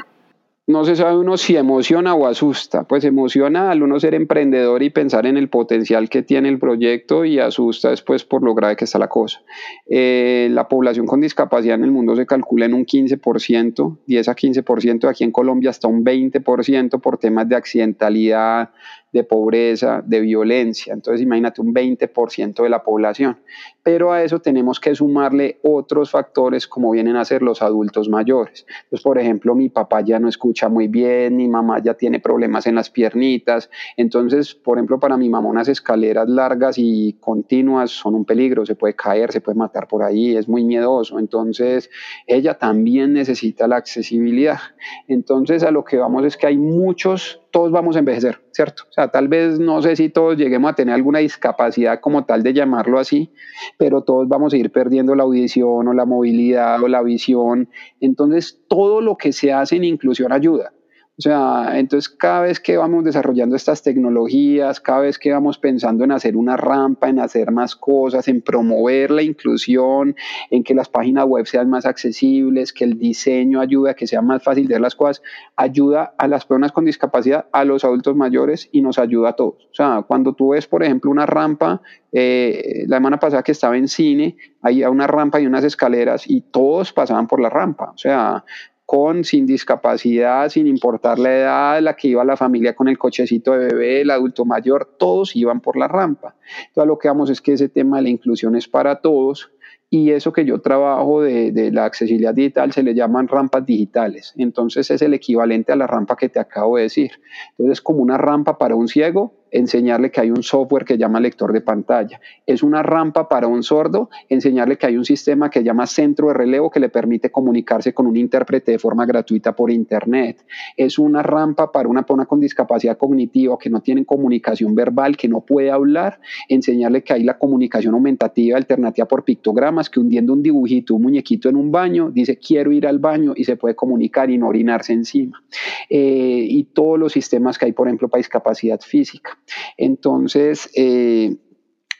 no 0.65 0.85
se 0.85 0.95
sabe 0.95 1.17
uno 1.17 1.35
si 1.35 1.57
emociona 1.57 2.15
o 2.15 2.25
asusta. 2.25 2.83
Pues 2.85 3.03
emociona 3.03 3.69
al 3.69 3.83
uno 3.83 3.99
ser 3.99 4.13
emprendedor 4.13 4.81
y 4.81 4.89
pensar 4.89 5.25
en 5.25 5.37
el 5.37 5.49
potencial 5.49 6.09
que 6.09 6.21
tiene 6.21 6.47
el 6.47 6.57
proyecto 6.57 7.25
y 7.25 7.39
asusta 7.39 7.89
después 7.89 8.23
por 8.23 8.43
lo 8.43 8.55
grave 8.55 8.77
que 8.77 8.85
está 8.85 8.97
la 8.97 9.09
cosa. 9.09 9.41
Eh, 9.89 10.47
la 10.51 10.69
población 10.69 11.05
con 11.05 11.19
discapacidad 11.19 11.75
en 11.75 11.83
el 11.83 11.91
mundo 11.91 12.15
se 12.15 12.25
calcula 12.25 12.65
en 12.65 12.73
un 12.73 12.85
15%, 12.85 13.97
10 14.05 14.27
a 14.27 14.35
15%, 14.35 15.09
aquí 15.09 15.23
en 15.25 15.31
Colombia 15.31 15.69
hasta 15.69 15.89
un 15.89 16.05
20% 16.05 17.01
por 17.01 17.17
temas 17.17 17.49
de 17.49 17.55
accidentalidad, 17.57 18.69
de 19.13 19.23
pobreza, 19.23 20.03
de 20.05 20.19
violencia. 20.19 20.91
Entonces 20.91 21.21
imagínate 21.21 21.61
un 21.61 21.73
20% 21.73 22.63
de 22.63 22.69
la 22.69 22.83
población. 22.83 23.37
Pero 23.83 24.11
a 24.11 24.23
eso 24.23 24.39
tenemos 24.39 24.79
que 24.79 24.95
sumarle 24.95 25.59
otros 25.61 26.09
factores 26.09 26.67
como 26.67 26.91
vienen 26.91 27.15
a 27.15 27.23
ser 27.23 27.43
los 27.43 27.61
adultos 27.61 28.09
mayores. 28.09 28.65
Entonces, 28.83 29.03
por 29.03 29.19
ejemplo, 29.19 29.53
mi 29.53 29.69
papá 29.69 30.01
ya 30.01 30.19
no 30.19 30.27
escucha 30.27 30.67
muy 30.67 30.87
bien, 30.87 31.35
mi 31.35 31.47
mamá 31.47 31.79
ya 31.79 31.93
tiene 31.93 32.19
problemas 32.19 32.65
en 32.65 32.75
las 32.75 32.89
piernitas. 32.89 33.69
Entonces, 33.97 34.55
por 34.55 34.77
ejemplo, 34.77 34.99
para 34.99 35.15
mi 35.15 35.29
mamá 35.29 35.47
unas 35.47 35.67
escaleras 35.67 36.27
largas 36.27 36.77
y 36.77 37.13
continuas 37.19 37.91
son 37.91 38.15
un 38.15 38.25
peligro, 38.25 38.65
se 38.65 38.75
puede 38.75 38.95
caer, 38.95 39.31
se 39.31 39.41
puede 39.41 39.57
matar 39.57 39.87
por 39.87 40.01
ahí, 40.01 40.35
es 40.35 40.49
muy 40.49 40.63
miedoso. 40.63 41.19
Entonces, 41.19 41.91
ella 42.25 42.55
también 42.55 43.13
necesita 43.13 43.67
la 43.67 43.75
accesibilidad. 43.75 44.59
Entonces, 45.07 45.61
a 45.61 45.69
lo 45.69 45.83
que 45.83 45.97
vamos 45.97 46.25
es 46.25 46.35
que 46.35 46.47
hay 46.47 46.57
muchos 46.57 47.42
todos 47.53 47.71
vamos 47.71 47.95
a 47.95 47.99
envejecer, 47.99 48.41
¿cierto? 48.51 48.83
O 48.89 48.91
sea, 48.91 49.09
tal 49.09 49.27
vez 49.27 49.59
no 49.59 49.79
sé 49.83 49.95
si 49.95 50.09
todos 50.09 50.35
lleguemos 50.35 50.71
a 50.71 50.75
tener 50.75 50.95
alguna 50.95 51.19
discapacidad 51.19 51.99
como 51.99 52.25
tal 52.25 52.41
de 52.41 52.51
llamarlo 52.51 52.97
así, 52.97 53.31
pero 53.77 54.01
todos 54.01 54.27
vamos 54.27 54.55
a 54.55 54.57
ir 54.57 54.71
perdiendo 54.71 55.13
la 55.13 55.21
audición 55.21 55.87
o 55.87 55.93
la 55.93 56.05
movilidad 56.05 56.81
o 56.81 56.87
la 56.87 57.03
visión. 57.03 57.69
Entonces, 58.01 58.59
todo 58.67 59.01
lo 59.01 59.17
que 59.17 59.33
se 59.33 59.53
hace 59.53 59.75
en 59.75 59.83
inclusión 59.83 60.33
ayuda. 60.33 60.73
O 61.15 61.21
sea, 61.21 61.77
entonces 61.77 62.09
cada 62.09 62.41
vez 62.41 62.59
que 62.59 62.75
vamos 62.75 63.03
desarrollando 63.03 63.55
estas 63.55 63.83
tecnologías, 63.83 64.79
cada 64.79 65.01
vez 65.01 65.19
que 65.19 65.31
vamos 65.31 65.59
pensando 65.59 66.03
en 66.03 66.11
hacer 66.11 66.35
una 66.35 66.57
rampa, 66.57 67.07
en 67.07 67.19
hacer 67.19 67.51
más 67.51 67.75
cosas, 67.75 68.27
en 68.27 68.41
promover 68.41 69.11
la 69.11 69.21
inclusión, 69.21 70.15
en 70.49 70.63
que 70.63 70.73
las 70.73 70.89
páginas 70.89 71.25
web 71.25 71.45
sean 71.45 71.69
más 71.69 71.85
accesibles, 71.85 72.73
que 72.73 72.85
el 72.85 72.97
diseño 72.97 73.61
ayude 73.61 73.91
a 73.91 73.93
que 73.93 74.07
sea 74.07 74.23
más 74.23 74.41
fácil 74.41 74.67
de 74.67 74.73
ver 74.73 74.81
las 74.81 74.95
cosas, 74.95 75.21
ayuda 75.55 76.15
a 76.17 76.27
las 76.27 76.45
personas 76.45 76.71
con 76.71 76.85
discapacidad, 76.85 77.45
a 77.51 77.63
los 77.63 77.85
adultos 77.85 78.15
mayores 78.15 78.67
y 78.71 78.81
nos 78.81 78.97
ayuda 78.97 79.29
a 79.29 79.33
todos. 79.33 79.65
O 79.65 79.75
sea, 79.75 80.03
cuando 80.07 80.33
tú 80.33 80.49
ves, 80.49 80.65
por 80.65 80.83
ejemplo, 80.83 81.11
una 81.11 81.27
rampa, 81.27 81.79
eh, 82.11 82.85
la 82.87 82.97
semana 82.97 83.19
pasada 83.19 83.43
que 83.43 83.51
estaba 83.51 83.77
en 83.77 83.87
cine, 83.87 84.35
había 84.63 84.89
una 84.89 85.05
rampa 85.05 85.39
y 85.39 85.45
unas 85.45 85.63
escaleras 85.63 86.27
y 86.27 86.41
todos 86.41 86.91
pasaban 86.91 87.27
por 87.27 87.39
la 87.39 87.49
rampa. 87.49 87.91
O 87.91 87.97
sea, 87.97 88.43
con, 88.85 89.23
sin 89.23 89.45
discapacidad, 89.45 90.49
sin 90.49 90.67
importar 90.67 91.17
la 91.19 91.35
edad, 91.35 91.81
la 91.81 91.95
que 91.95 92.09
iba 92.09 92.23
la 92.23 92.37
familia 92.37 92.75
con 92.75 92.87
el 92.87 92.97
cochecito 92.97 93.53
de 93.53 93.67
bebé, 93.67 94.01
el 94.01 94.11
adulto 94.11 94.45
mayor, 94.45 94.95
todos 94.97 95.35
iban 95.35 95.61
por 95.61 95.77
la 95.77 95.87
rampa. 95.87 96.35
Entonces 96.67 96.87
lo 96.87 96.97
que 96.97 97.07
vamos 97.07 97.29
es 97.29 97.41
que 97.41 97.53
ese 97.53 97.69
tema 97.69 97.97
de 97.97 98.03
la 98.03 98.09
inclusión 98.09 98.55
es 98.55 98.67
para 98.67 99.01
todos 99.01 99.51
y 99.89 100.11
eso 100.11 100.33
que 100.33 100.43
yo 100.43 100.59
trabajo 100.59 101.21
de, 101.21 101.51
de, 101.51 101.71
la 101.71 101.85
accesibilidad 101.85 102.33
digital 102.33 102.71
se 102.71 102.81
le 102.81 102.95
llaman 102.95 103.27
rampas 103.27 103.65
digitales. 103.65 104.33
Entonces 104.37 104.89
es 104.89 105.01
el 105.03 105.13
equivalente 105.13 105.71
a 105.71 105.75
la 105.75 105.85
rampa 105.85 106.15
que 106.15 106.29
te 106.29 106.39
acabo 106.39 106.77
de 106.77 106.83
decir. 106.83 107.11
Entonces 107.51 107.73
es 107.73 107.81
como 107.81 108.01
una 108.01 108.17
rampa 108.17 108.57
para 108.57 108.75
un 108.75 108.87
ciego, 108.87 109.42
enseñarle 109.53 110.11
que 110.11 110.19
hay 110.19 110.31
un 110.31 110.43
software 110.43 110.83
que 110.83 110.97
llama 110.97 111.19
lector 111.19 111.53
de 111.53 111.61
pantalla. 111.61 112.19
Es 112.45 112.63
una 112.63 112.83
rampa 112.83 113.29
para 113.29 113.47
un 113.47 113.63
sordo, 113.63 114.09
enseñarle 114.27 114.77
que 114.77 114.87
hay 114.87 114.97
un 114.97 115.05
sistema 115.05 115.49
que 115.49 115.63
llama 115.63 115.85
centro 115.85 116.27
de 116.27 116.33
relevo 116.33 116.69
que 116.69 116.79
le 116.79 116.89
permite 116.89 117.31
comunicarse 117.31 117.93
con 117.93 118.07
un 118.07 118.17
intérprete 118.17 118.71
de 118.73 118.79
forma 118.79 119.05
gratuita 119.05 119.55
por 119.55 119.71
internet. 119.71 120.43
Es 120.75 120.97
una 120.97 121.21
rampa 121.21 121.71
para 121.71 121.87
una 121.87 122.01
persona 122.01 122.25
con 122.25 122.39
discapacidad 122.39 122.97
cognitiva 122.97 123.57
que 123.57 123.69
no 123.69 123.81
tiene 123.81 124.05
comunicación 124.05 124.75
verbal, 124.75 125.15
que 125.15 125.27
no 125.27 125.41
puede 125.41 125.71
hablar, 125.71 126.19
enseñarle 126.49 127.03
que 127.03 127.13
hay 127.13 127.23
la 127.23 127.37
comunicación 127.37 127.93
aumentativa 127.93 128.57
alternativa 128.57 129.07
por 129.07 129.23
pictogramas, 129.23 129.89
que 129.89 129.99
hundiendo 129.99 130.33
un 130.33 130.41
dibujito, 130.41 130.95
un 130.95 131.03
muñequito 131.03 131.47
en 131.49 131.55
un 131.55 131.71
baño, 131.71 132.09
dice 132.11 132.37
quiero 132.37 132.71
ir 132.71 132.87
al 132.87 132.99
baño 132.99 133.33
y 133.35 133.43
se 133.43 133.55
puede 133.55 133.75
comunicar 133.75 134.29
y 134.29 134.37
no 134.37 134.47
orinarse 134.47 134.93
encima. 134.93 135.43
Eh, 135.89 136.45
y 136.49 136.63
todos 136.65 136.97
los 136.97 137.13
sistemas 137.13 137.57
que 137.57 137.65
hay, 137.65 137.71
por 137.71 137.87
ejemplo, 137.87 138.09
para 138.09 138.19
discapacidad 138.19 138.79
física. 138.81 139.37
Entonces, 139.77 140.69
eh, 140.75 141.37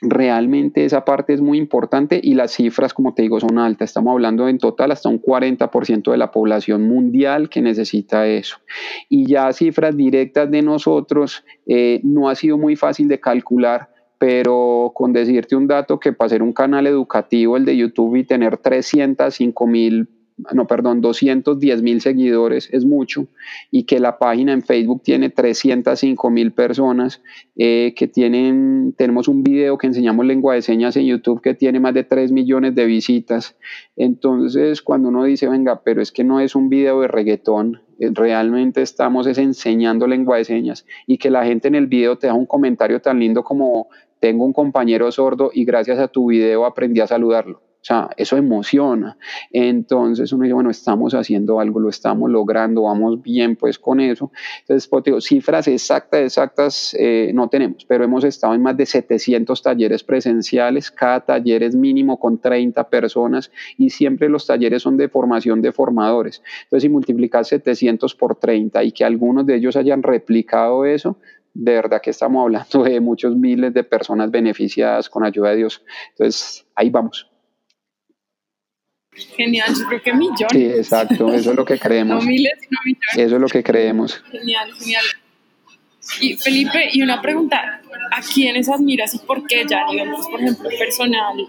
realmente 0.00 0.84
esa 0.84 1.04
parte 1.04 1.32
es 1.32 1.40
muy 1.40 1.58
importante 1.58 2.20
y 2.22 2.34
las 2.34 2.52
cifras, 2.52 2.92
como 2.92 3.14
te 3.14 3.22
digo, 3.22 3.40
son 3.40 3.58
altas. 3.58 3.90
Estamos 3.90 4.12
hablando 4.12 4.48
en 4.48 4.58
total 4.58 4.92
hasta 4.92 5.08
un 5.08 5.20
40% 5.20 6.10
de 6.10 6.16
la 6.16 6.30
población 6.30 6.82
mundial 6.82 7.48
que 7.48 7.62
necesita 7.62 8.26
eso. 8.26 8.58
Y 9.08 9.26
ya 9.26 9.52
cifras 9.52 9.96
directas 9.96 10.50
de 10.50 10.62
nosotros 10.62 11.44
eh, 11.66 12.00
no 12.02 12.28
ha 12.28 12.34
sido 12.34 12.58
muy 12.58 12.76
fácil 12.76 13.08
de 13.08 13.20
calcular 13.20 13.94
pero 14.16 14.92
con 14.94 15.12
decirte 15.12 15.54
un 15.54 15.66
dato 15.66 16.00
que 16.00 16.14
para 16.14 16.30
ser 16.30 16.42
un 16.42 16.54
canal 16.54 16.86
educativo, 16.86 17.58
el 17.58 17.66
de 17.66 17.76
YouTube, 17.76 18.16
y 18.16 18.24
tener 18.24 18.56
305 18.56 19.66
mil 19.66 20.08
no, 20.52 20.66
perdón, 20.66 21.00
210 21.00 21.82
mil 21.82 22.00
seguidores 22.00 22.68
es 22.72 22.84
mucho 22.84 23.28
y 23.70 23.84
que 23.84 24.00
la 24.00 24.18
página 24.18 24.52
en 24.52 24.62
Facebook 24.62 25.02
tiene 25.02 25.30
305 25.30 26.30
mil 26.30 26.52
personas, 26.52 27.22
eh, 27.56 27.94
que 27.96 28.08
tienen, 28.08 28.94
tenemos 28.96 29.28
un 29.28 29.44
video 29.44 29.78
que 29.78 29.86
enseñamos 29.86 30.26
lengua 30.26 30.54
de 30.54 30.62
señas 30.62 30.96
en 30.96 31.06
YouTube 31.06 31.40
que 31.40 31.54
tiene 31.54 31.78
más 31.78 31.94
de 31.94 32.02
3 32.02 32.32
millones 32.32 32.74
de 32.74 32.84
visitas. 32.84 33.56
Entonces, 33.96 34.82
cuando 34.82 35.08
uno 35.08 35.24
dice, 35.24 35.48
venga, 35.48 35.82
pero 35.84 36.02
es 36.02 36.10
que 36.10 36.24
no 36.24 36.40
es 36.40 36.56
un 36.56 36.68
video 36.68 37.00
de 37.00 37.08
reggaetón, 37.08 37.82
eh, 38.00 38.10
realmente 38.12 38.82
estamos 38.82 39.28
es 39.28 39.38
enseñando 39.38 40.08
lengua 40.08 40.38
de 40.38 40.44
señas 40.44 40.84
y 41.06 41.18
que 41.18 41.30
la 41.30 41.44
gente 41.44 41.68
en 41.68 41.76
el 41.76 41.86
video 41.86 42.18
te 42.18 42.26
da 42.26 42.34
un 42.34 42.46
comentario 42.46 43.00
tan 43.00 43.20
lindo 43.20 43.44
como 43.44 43.88
tengo 44.18 44.44
un 44.44 44.52
compañero 44.52 45.12
sordo 45.12 45.50
y 45.54 45.64
gracias 45.64 45.98
a 46.00 46.08
tu 46.08 46.30
video 46.30 46.64
aprendí 46.64 47.00
a 47.00 47.06
saludarlo. 47.06 47.63
O 47.84 47.86
sea, 47.86 48.08
eso 48.16 48.38
emociona. 48.38 49.18
Entonces 49.52 50.32
uno 50.32 50.44
dice, 50.44 50.54
bueno, 50.54 50.70
estamos 50.70 51.12
haciendo 51.12 51.60
algo, 51.60 51.80
lo 51.80 51.90
estamos 51.90 52.30
logrando, 52.30 52.84
vamos 52.84 53.20
bien 53.20 53.56
pues 53.56 53.78
con 53.78 54.00
eso. 54.00 54.32
Entonces, 54.60 54.88
pues, 54.88 55.22
cifras 55.26 55.68
exactas, 55.68 56.20
exactas 56.22 56.96
eh, 56.98 57.30
no 57.34 57.50
tenemos, 57.50 57.84
pero 57.84 58.02
hemos 58.02 58.24
estado 58.24 58.54
en 58.54 58.62
más 58.62 58.74
de 58.78 58.86
700 58.86 59.60
talleres 59.60 60.02
presenciales. 60.02 60.90
Cada 60.90 61.26
taller 61.26 61.62
es 61.62 61.76
mínimo 61.76 62.18
con 62.18 62.38
30 62.38 62.88
personas 62.88 63.50
y 63.76 63.90
siempre 63.90 64.30
los 64.30 64.46
talleres 64.46 64.80
son 64.80 64.96
de 64.96 65.10
formación 65.10 65.60
de 65.60 65.70
formadores. 65.70 66.40
Entonces, 66.62 66.84
si 66.84 66.88
multiplicas 66.88 67.48
700 67.48 68.14
por 68.14 68.36
30 68.36 68.82
y 68.82 68.92
que 68.92 69.04
algunos 69.04 69.44
de 69.44 69.56
ellos 69.56 69.76
hayan 69.76 70.02
replicado 70.02 70.86
eso, 70.86 71.18
de 71.52 71.72
verdad 71.72 72.00
que 72.00 72.08
estamos 72.08 72.44
hablando 72.44 72.82
de 72.82 72.98
muchos 73.00 73.36
miles 73.36 73.74
de 73.74 73.84
personas 73.84 74.30
beneficiadas 74.30 75.10
con 75.10 75.22
ayuda 75.22 75.50
de 75.50 75.56
Dios. 75.56 75.84
Entonces, 76.12 76.64
ahí 76.74 76.88
vamos. 76.88 77.33
Genial, 79.36 79.74
yo 79.78 79.86
creo 79.86 80.02
que 80.02 80.12
millones. 80.12 80.48
Sí, 80.50 80.64
exacto, 80.64 81.32
eso 81.32 81.50
es 81.50 81.56
lo 81.56 81.64
que 81.64 81.78
creemos. 81.78 82.24
no 82.24 82.30
miles, 82.30 82.52
sino 82.60 82.80
millones. 82.84 83.16
Eso 83.16 83.34
es 83.36 83.40
lo 83.40 83.48
que 83.48 83.62
creemos. 83.62 84.22
Genial, 84.30 84.72
genial. 84.78 85.04
Y 86.20 86.36
Felipe, 86.36 86.90
y 86.92 87.02
una 87.02 87.20
pregunta, 87.22 87.80
¿a 88.12 88.20
quiénes 88.20 88.68
admiras 88.68 89.14
y 89.14 89.18
por 89.18 89.46
qué 89.46 89.64
ya, 89.68 89.84
digamos, 89.90 90.26
por 90.28 90.40
ejemplo, 90.40 90.68
personal? 90.78 91.48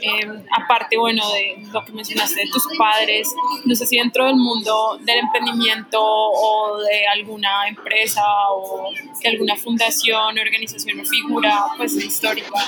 Eh, 0.00 0.44
aparte, 0.56 0.96
bueno, 0.96 1.24
de 1.32 1.56
lo 1.72 1.84
que 1.84 1.92
mencionaste 1.92 2.42
de 2.42 2.50
tus 2.50 2.64
padres, 2.76 3.28
no 3.64 3.74
sé 3.74 3.84
si 3.86 3.96
dentro 3.96 4.26
del 4.26 4.36
mundo 4.36 4.98
del 5.00 5.18
emprendimiento 5.18 6.00
o 6.00 6.78
de 6.78 7.06
alguna 7.08 7.66
empresa 7.66 8.22
o 8.52 8.90
de 9.20 9.28
alguna 9.28 9.56
fundación, 9.56 10.38
organización 10.38 11.00
o 11.00 11.04
figura, 11.04 11.64
pues 11.76 11.94
histórica, 11.94 12.60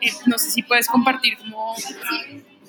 eh, 0.00 0.10
no 0.26 0.38
sé 0.38 0.50
si 0.50 0.62
puedes 0.62 0.88
compartir 0.88 1.38
como 1.38 1.74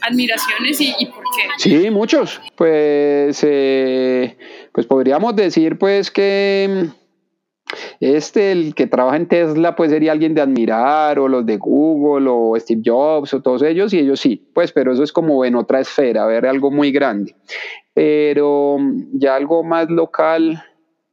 admiraciones 0.03 0.79
y, 0.81 1.05
por 1.07 1.23
qué? 1.23 1.49
Sí, 1.57 1.89
muchos. 1.89 2.41
Pues, 2.55 3.39
eh, 3.43 4.37
pues 4.71 4.85
podríamos 4.85 5.35
decir 5.35 5.77
pues 5.77 6.11
que 6.11 6.89
este, 7.99 8.51
el 8.51 8.75
que 8.75 8.87
trabaja 8.87 9.17
en 9.17 9.27
Tesla, 9.27 9.75
pues 9.75 9.91
sería 9.91 10.11
alguien 10.11 10.33
de 10.33 10.41
admirar, 10.41 11.19
o 11.19 11.27
los 11.27 11.45
de 11.45 11.57
Google, 11.57 12.27
o 12.29 12.55
Steve 12.59 12.81
Jobs, 12.85 13.33
o 13.33 13.41
todos 13.41 13.63
ellos, 13.63 13.93
y 13.93 13.99
ellos 13.99 14.19
sí, 14.19 14.49
pues, 14.53 14.71
pero 14.71 14.93
eso 14.93 15.03
es 15.03 15.11
como 15.11 15.43
en 15.45 15.55
otra 15.55 15.79
esfera, 15.79 16.25
ver 16.25 16.45
algo 16.45 16.71
muy 16.71 16.91
grande. 16.91 17.35
Pero 17.93 18.77
ya 19.13 19.35
algo 19.35 19.63
más 19.63 19.89
local, 19.89 20.63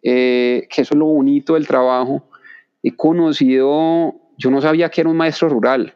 eh, 0.03 0.67
que 0.71 0.83
eso 0.83 0.95
es 0.95 0.99
lo 0.99 1.07
bonito 1.07 1.55
del 1.55 1.67
trabajo, 1.67 2.25
he 2.83 2.95
conocido, 2.97 4.15
yo 4.39 4.51
no 4.51 4.61
sabía 4.61 4.89
que 4.89 5.03
era 5.03 5.11
un 5.11 5.17
maestro 5.17 5.49
rural, 5.49 5.95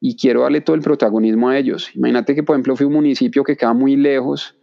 y 0.00 0.16
quiero 0.16 0.42
darle 0.42 0.60
todo 0.60 0.76
el 0.76 0.82
protagonismo 0.82 1.48
a 1.48 1.58
ellos. 1.58 1.90
Imagínate 1.94 2.34
que, 2.34 2.42
por 2.42 2.54
ejemplo, 2.54 2.76
fui 2.76 2.84
a 2.84 2.88
un 2.88 2.94
municipio 2.94 3.44
que 3.44 3.56
queda 3.56 3.72
muy 3.72 3.96
lejos, 3.96 4.54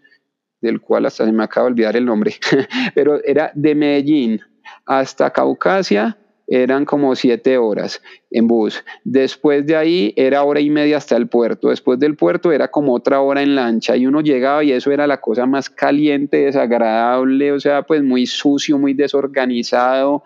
del 0.61 0.79
cual 0.79 1.05
hasta 1.05 1.25
se 1.25 1.31
me 1.31 1.43
acaba 1.43 1.65
de 1.67 1.73
olvidar 1.73 1.97
el 1.97 2.05
nombre, 2.05 2.35
pero 2.95 3.23
era 3.23 3.51
de 3.53 3.75
Medellín 3.75 4.41
hasta 4.85 5.31
Caucasia, 5.31 6.17
eran 6.47 6.85
como 6.85 7.15
siete 7.15 7.57
horas 7.57 8.01
en 8.29 8.47
bus. 8.47 8.83
Después 9.03 9.65
de 9.65 9.75
ahí 9.75 10.13
era 10.15 10.43
hora 10.43 10.59
y 10.59 10.69
media 10.69 10.97
hasta 10.97 11.15
el 11.15 11.27
puerto. 11.27 11.69
Después 11.69 11.99
del 11.99 12.15
puerto 12.15 12.51
era 12.51 12.69
como 12.69 12.93
otra 12.93 13.21
hora 13.21 13.41
en 13.41 13.55
lancha 13.55 13.95
y 13.95 14.05
uno 14.05 14.21
llegaba 14.21 14.63
y 14.63 14.71
eso 14.71 14.91
era 14.91 15.07
la 15.07 15.19
cosa 15.21 15.45
más 15.45 15.69
caliente, 15.69 16.45
desagradable, 16.45 17.51
o 17.53 17.59
sea, 17.59 17.83
pues 17.83 18.03
muy 18.03 18.25
sucio, 18.25 18.77
muy 18.77 18.93
desorganizado, 18.93 20.23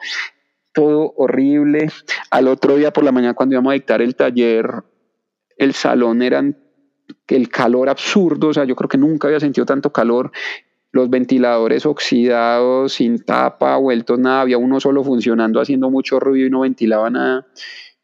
todo 0.73 1.13
horrible. 1.17 1.89
Al 2.31 2.47
otro 2.47 2.75
día 2.75 2.91
por 2.91 3.03
la 3.03 3.11
mañana 3.11 3.33
cuando 3.33 3.53
íbamos 3.53 3.71
a 3.71 3.75
dictar 3.75 4.01
el 4.01 4.15
taller, 4.15 4.67
el 5.57 5.73
salón 5.73 6.21
eran 6.21 6.57
el 7.27 7.49
calor 7.49 7.89
absurdo, 7.89 8.49
o 8.49 8.53
sea, 8.53 8.65
yo 8.65 8.75
creo 8.75 8.89
que 8.89 8.97
nunca 8.97 9.27
había 9.27 9.39
sentido 9.39 9.65
tanto 9.65 9.91
calor 9.91 10.31
los 10.91 11.09
ventiladores 11.09 11.85
oxidados, 11.85 12.93
sin 12.93 13.23
tapa, 13.23 13.77
vueltos 13.77 14.17
nada, 14.19 14.41
había 14.41 14.57
uno 14.57 14.79
solo 14.79 15.03
funcionando 15.03 15.59
haciendo 15.59 15.89
mucho 15.89 16.19
ruido 16.19 16.47
y 16.47 16.49
no 16.49 16.61
ventilaba 16.61 17.09
nada. 17.09 17.45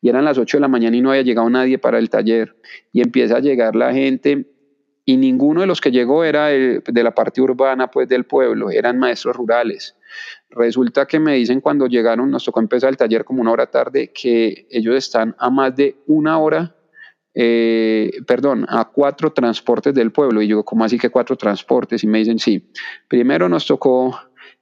Y 0.02 0.10
eran 0.10 0.26
las 0.26 0.38
8 0.38 0.58
de 0.58 0.62
la 0.62 0.68
mañana 0.68 0.98
y 0.98 1.02
no 1.02 1.12
había 1.12 1.24
llegado 1.24 1.50
nadie 1.50 1.80
para 1.80 1.98
el 1.98 2.10
taller. 2.10 2.58
Y 2.92 3.02
empieza 3.02 3.38
a 3.38 3.40
llegar 3.40 3.76
la 3.76 3.94
gente 3.94 4.46
y 5.06 5.18
ninguno 5.18 5.62
de 5.62 5.68
los 5.68 5.82
que 5.82 5.92
llegó 5.92 6.24
era 6.24 6.48
de, 6.48 6.82
la 7.04 7.16
parte 7.16 7.42
urbana 7.42 7.90
pues 7.90 8.08
del 8.08 8.26
pueblo, 8.26 8.70
eran 8.70 9.00
maestros 9.00 9.36
rurales. 9.36 9.96
Resulta 10.50 11.06
que 11.06 11.20
me 11.20 11.36
dicen 11.36 11.62
cuando 11.62 11.88
llegaron, 11.88 12.30
nos 12.30 12.46
tocó 12.46 12.60
empezar 12.60 12.90
el 12.90 12.98
taller 12.98 13.26
como 13.26 13.42
una 13.42 13.52
hora 13.52 13.68
tarde, 13.68 14.12
que 14.14 14.68
ellos 14.70 14.96
están 14.96 15.36
a 15.40 15.50
más 15.50 15.76
de 15.76 15.96
una 16.06 16.38
hora 16.38 16.76
eh, 17.36 18.12
perdón, 18.28 18.66
a 18.70 18.86
cuatro 18.86 19.32
transportes 19.32 19.94
del 19.94 20.12
pueblo. 20.12 20.42
Y 20.42 20.48
yo, 20.48 20.64
¿cómo 20.64 20.86
así 20.86 20.98
que 20.98 21.10
cuatro 21.10 21.36
transportes? 21.36 22.04
Y 22.04 22.08
me 22.08 22.20
dicen, 22.20 22.40
sí, 22.40 22.70
primero 23.08 23.50
nos 23.50 23.66
tocó 23.66 24.20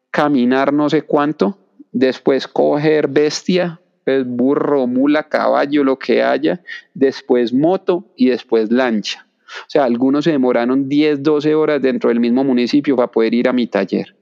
caminar 0.09 0.73
no 0.73 0.89
sé 0.89 1.03
cuánto, 1.03 1.57
después 1.91 2.47
coger 2.47 3.07
bestia, 3.07 3.79
pues 4.03 4.25
burro, 4.25 4.87
mula, 4.87 5.23
caballo, 5.23 5.83
lo 5.83 5.97
que 5.97 6.23
haya, 6.23 6.61
después 6.93 7.53
moto 7.53 8.05
y 8.15 8.29
después 8.29 8.71
lancha. 8.71 9.27
O 9.47 9.69
sea, 9.69 9.83
algunos 9.83 10.23
se 10.25 10.31
demoraron 10.31 10.87
10, 10.87 11.23
12 11.23 11.55
horas 11.55 11.81
dentro 11.81 12.09
del 12.09 12.19
mismo 12.19 12.43
municipio 12.43 12.95
para 12.95 13.11
poder 13.11 13.33
ir 13.33 13.49
a 13.49 13.53
mi 13.53 13.67
taller. 13.67 14.15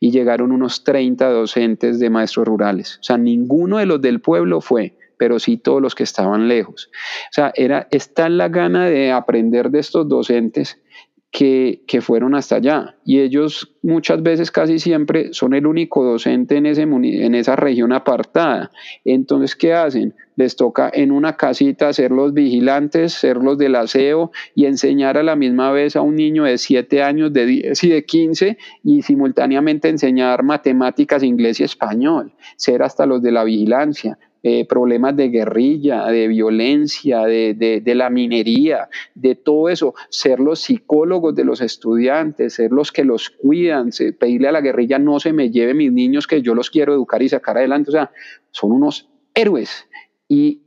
Y 0.00 0.10
llegaron 0.10 0.52
unos 0.52 0.84
30 0.84 1.30
docentes 1.30 1.98
de 1.98 2.10
maestros 2.10 2.46
rurales. 2.46 2.98
O 3.00 3.04
sea, 3.04 3.16
ninguno 3.16 3.78
de 3.78 3.86
los 3.86 4.02
del 4.02 4.20
pueblo 4.20 4.60
fue 4.60 4.96
pero 5.22 5.38
sí 5.38 5.56
todos 5.56 5.80
los 5.80 5.94
que 5.94 6.02
estaban 6.02 6.48
lejos. 6.48 6.90
O 7.30 7.32
sea, 7.32 7.52
era, 7.54 7.86
está 7.92 8.28
la 8.28 8.48
gana 8.48 8.86
de 8.86 9.12
aprender 9.12 9.70
de 9.70 9.78
estos 9.78 10.08
docentes 10.08 10.82
que, 11.30 11.84
que, 11.86 12.00
fueron 12.00 12.34
hasta 12.34 12.56
allá. 12.56 12.96
Y 13.04 13.20
ellos 13.20 13.72
muchas 13.82 14.20
veces, 14.20 14.50
casi 14.50 14.80
siempre, 14.80 15.32
son 15.32 15.54
el 15.54 15.68
único 15.68 16.02
docente 16.02 16.56
en, 16.56 16.66
ese, 16.66 16.82
en 16.82 17.34
esa 17.36 17.54
región 17.54 17.92
apartada. 17.92 18.72
Entonces, 19.04 19.54
¿qué 19.54 19.74
hacen? 19.74 20.12
Les 20.34 20.56
toca 20.56 20.90
en 20.92 21.12
una 21.12 21.36
casita 21.36 21.92
ser 21.92 22.10
los 22.10 22.34
vigilantes, 22.34 23.12
ser 23.12 23.36
los 23.36 23.56
del 23.58 23.76
aseo 23.76 24.32
y 24.56 24.64
enseñar 24.64 25.18
a 25.18 25.22
la 25.22 25.36
misma 25.36 25.70
vez 25.70 25.94
a 25.94 26.00
un 26.00 26.16
niño 26.16 26.42
de 26.42 26.58
7 26.58 27.00
años, 27.00 27.32
de 27.32 27.46
10 27.46 27.84
y 27.84 27.90
de 27.90 28.04
15 28.04 28.58
y 28.82 29.02
simultáneamente 29.02 29.88
enseñar 29.88 30.42
matemáticas, 30.42 31.22
inglés 31.22 31.60
y 31.60 31.62
español, 31.62 32.32
ser 32.56 32.82
hasta 32.82 33.06
los 33.06 33.22
de 33.22 33.30
la 33.30 33.44
vigilancia 33.44 34.18
eh, 34.42 34.66
problemas 34.66 35.16
de 35.16 35.28
guerrilla, 35.28 36.06
de 36.06 36.26
violencia, 36.26 37.20
de, 37.24 37.82
la 37.94 38.10
minería, 38.10 38.88
de 39.14 39.34
todo 39.36 39.68
eso, 39.68 39.94
ser 40.08 40.40
los 40.40 40.60
psicólogos 40.60 41.34
de 41.34 41.44
los 41.44 41.60
estudiantes, 41.60 42.54
ser 42.54 42.72
los 42.72 42.90
que 42.90 43.04
los 43.04 43.30
cuidan, 43.30 43.90
pedirle 44.18 44.48
a 44.48 44.52
la 44.52 44.60
guerrilla 44.60 44.98
no 44.98 45.20
se 45.20 45.32
me 45.32 45.50
lleve 45.50 45.74
mis 45.74 45.92
niños 45.92 46.26
que 46.26 46.42
yo 46.42 46.54
los 46.54 46.70
quiero 46.70 46.92
educar 46.92 47.22
y 47.22 47.28
sacar 47.28 47.56
adelante, 47.56 47.90
o 47.90 47.92
sea, 47.92 48.10
son 48.50 48.72
unos 48.72 49.08
héroes. 49.34 49.86
Y 50.28 50.62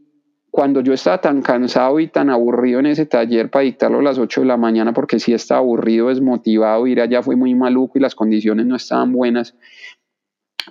cuando 0.56 0.80
yo 0.80 0.94
estaba 0.94 1.20
tan 1.20 1.42
cansado 1.42 2.00
y 2.00 2.08
tan 2.08 2.30
aburrido 2.30 2.80
en 2.80 2.86
ese 2.86 3.06
taller 3.06 3.50
para 3.50 3.66
dictarlo 3.66 4.00
a 4.00 4.04
las 4.04 4.18
8 4.18 4.40
de 4.40 4.48
la 4.48 4.56
mañana, 4.56 4.94
porque 4.94 5.20
sí 5.20 5.34
estaba 5.34 5.60
aburrido, 5.60 6.08
desmotivado, 6.08 6.88
ir 6.88 7.02
allá 7.02 7.22
fue 7.22 7.36
muy 7.36 7.54
maluco 7.56 7.98
y 7.98 8.02
las 8.02 8.16
condiciones 8.16 8.66
no 8.66 8.78
estaban 8.78 9.12
buenas, 9.12 9.54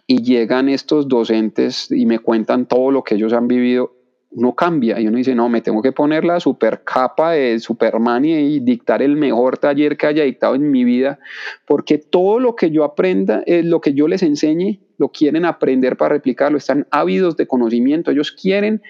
y 0.06 0.22
llegan 0.22 0.68
estos 0.68 1.08
docentes 1.08 1.90
y 1.90 2.06
me 2.06 2.18
cuentan 2.18 2.66
todo 2.66 2.90
lo 2.90 3.02
que 3.02 3.14
ellos 3.14 3.32
han 3.32 3.48
vivido, 3.48 3.92
uno 4.34 4.54
cambia 4.54 5.00
y 5.00 5.06
uno 5.06 5.18
dice, 5.18 5.34
no, 5.34 5.48
me 5.48 5.60
tengo 5.60 5.80
que 5.80 5.92
poner 5.92 6.24
la 6.24 6.40
super 6.40 6.82
capa 6.82 7.32
de 7.32 7.58
Superman 7.60 8.24
y, 8.24 8.60
dictar 8.60 9.02
el 9.02 9.16
mejor 9.16 9.58
taller 9.58 9.96
que 9.96 10.06
haya 10.06 10.24
dictado 10.24 10.54
en 10.56 10.70
mi 10.70 10.84
vida, 10.84 11.18
porque 11.66 11.98
todo 11.98 12.40
lo 12.40 12.56
que 12.56 12.70
yo 12.70 12.84
aprenda, 12.84 13.42
es 13.46 13.64
lo 13.64 13.80
que 13.80 13.94
yo 13.94 14.08
les 14.08 14.22
enseñe, 14.22 14.80
lo 14.98 15.10
quieren 15.10 15.44
aprender 15.44 15.96
para 15.96 16.14
replicarlo, 16.14 16.58
están 16.58 16.86
ávidos 16.90 17.36
de 17.36 17.46
conocimiento, 17.46 18.10
ellos 18.10 18.32
quieren 18.32 18.82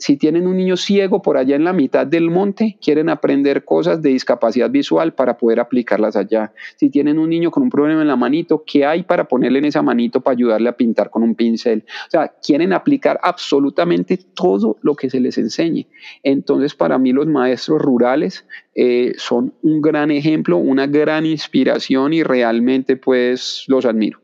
si 0.00 0.16
tienen 0.16 0.46
un 0.46 0.56
niño 0.56 0.76
ciego 0.76 1.20
por 1.20 1.36
allá 1.36 1.54
en 1.56 1.64
la 1.64 1.74
mitad 1.74 2.06
del 2.06 2.30
monte, 2.30 2.78
quieren 2.82 3.10
aprender 3.10 3.64
cosas 3.64 4.00
de 4.00 4.08
discapacidad 4.08 4.70
visual 4.70 5.12
para 5.12 5.36
poder 5.36 5.60
aplicarlas 5.60 6.16
allá. 6.16 6.52
Si 6.76 6.88
tienen 6.88 7.18
un 7.18 7.28
niño 7.28 7.50
con 7.50 7.62
un 7.62 7.70
problema 7.70 8.00
en 8.00 8.08
la 8.08 8.16
manito, 8.16 8.64
¿qué 8.66 8.86
hay 8.86 9.02
para 9.02 9.28
ponerle 9.28 9.58
en 9.58 9.66
esa 9.66 9.82
manito 9.82 10.22
para 10.22 10.32
ayudarle 10.32 10.70
a 10.70 10.76
pintar 10.76 11.10
con 11.10 11.22
un 11.22 11.34
pincel? 11.34 11.84
O 12.06 12.10
sea, 12.10 12.32
quieren 12.42 12.72
aplicar 12.72 13.20
absolutamente 13.22 14.18
todo 14.34 14.78
lo 14.80 14.94
que 14.94 15.10
se 15.10 15.20
les 15.20 15.36
enseñe. 15.36 15.86
Entonces, 16.22 16.74
para 16.74 16.98
mí 16.98 17.12
los 17.12 17.26
maestros 17.26 17.82
rurales 17.82 18.46
eh, 18.74 19.12
son 19.18 19.52
un 19.62 19.82
gran 19.82 20.10
ejemplo, 20.10 20.56
una 20.56 20.86
gran 20.86 21.26
inspiración 21.26 22.14
y 22.14 22.22
realmente 22.22 22.96
pues 22.96 23.64
los 23.68 23.84
admiro. 23.84 24.18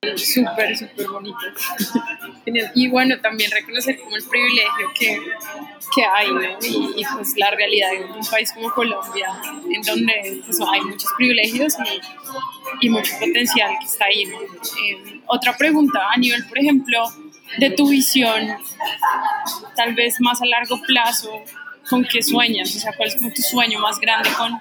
Súper, 0.00 0.76
súper 0.76 1.08
bonito. 1.08 1.36
y 2.76 2.88
bueno, 2.88 3.18
también 3.20 3.50
reconocer 3.50 3.98
como 3.98 4.14
el 4.14 4.22
privilegio 4.22 4.92
que, 4.94 5.20
que 5.92 6.04
hay. 6.04 6.28
Y, 6.62 7.04
pues 7.16 7.36
la 7.36 7.50
realidad 7.50 7.90
de 7.90 8.04
un 8.04 8.24
país 8.26 8.52
como 8.52 8.70
Colombia, 8.72 9.26
en 9.68 9.82
donde 9.82 10.40
pues, 10.44 10.58
hay 10.72 10.80
muchos 10.82 11.10
privilegios 11.16 11.74
y, 12.80 12.86
y, 12.86 12.90
mucho 12.90 13.12
potencial 13.18 13.72
que 13.80 13.86
está 13.86 14.04
ahí. 14.04 14.22
Eh, 14.22 15.20
otra 15.26 15.56
pregunta 15.56 16.00
a 16.12 16.16
nivel, 16.16 16.46
por 16.46 16.58
ejemplo, 16.58 17.02
de 17.58 17.70
tu 17.70 17.88
visión, 17.88 18.56
tal 19.74 19.94
vez 19.94 20.20
más 20.20 20.40
a 20.40 20.46
largo 20.46 20.80
plazo, 20.82 21.42
¿con 21.88 22.04
qué 22.04 22.22
sueñas? 22.22 22.74
O 22.76 22.78
sea, 22.78 22.92
¿cuál 22.96 23.08
es 23.08 23.16
como 23.16 23.30
tu 23.30 23.42
sueño 23.42 23.78
más 23.80 23.98
grande 24.00 24.28
con 24.36 24.52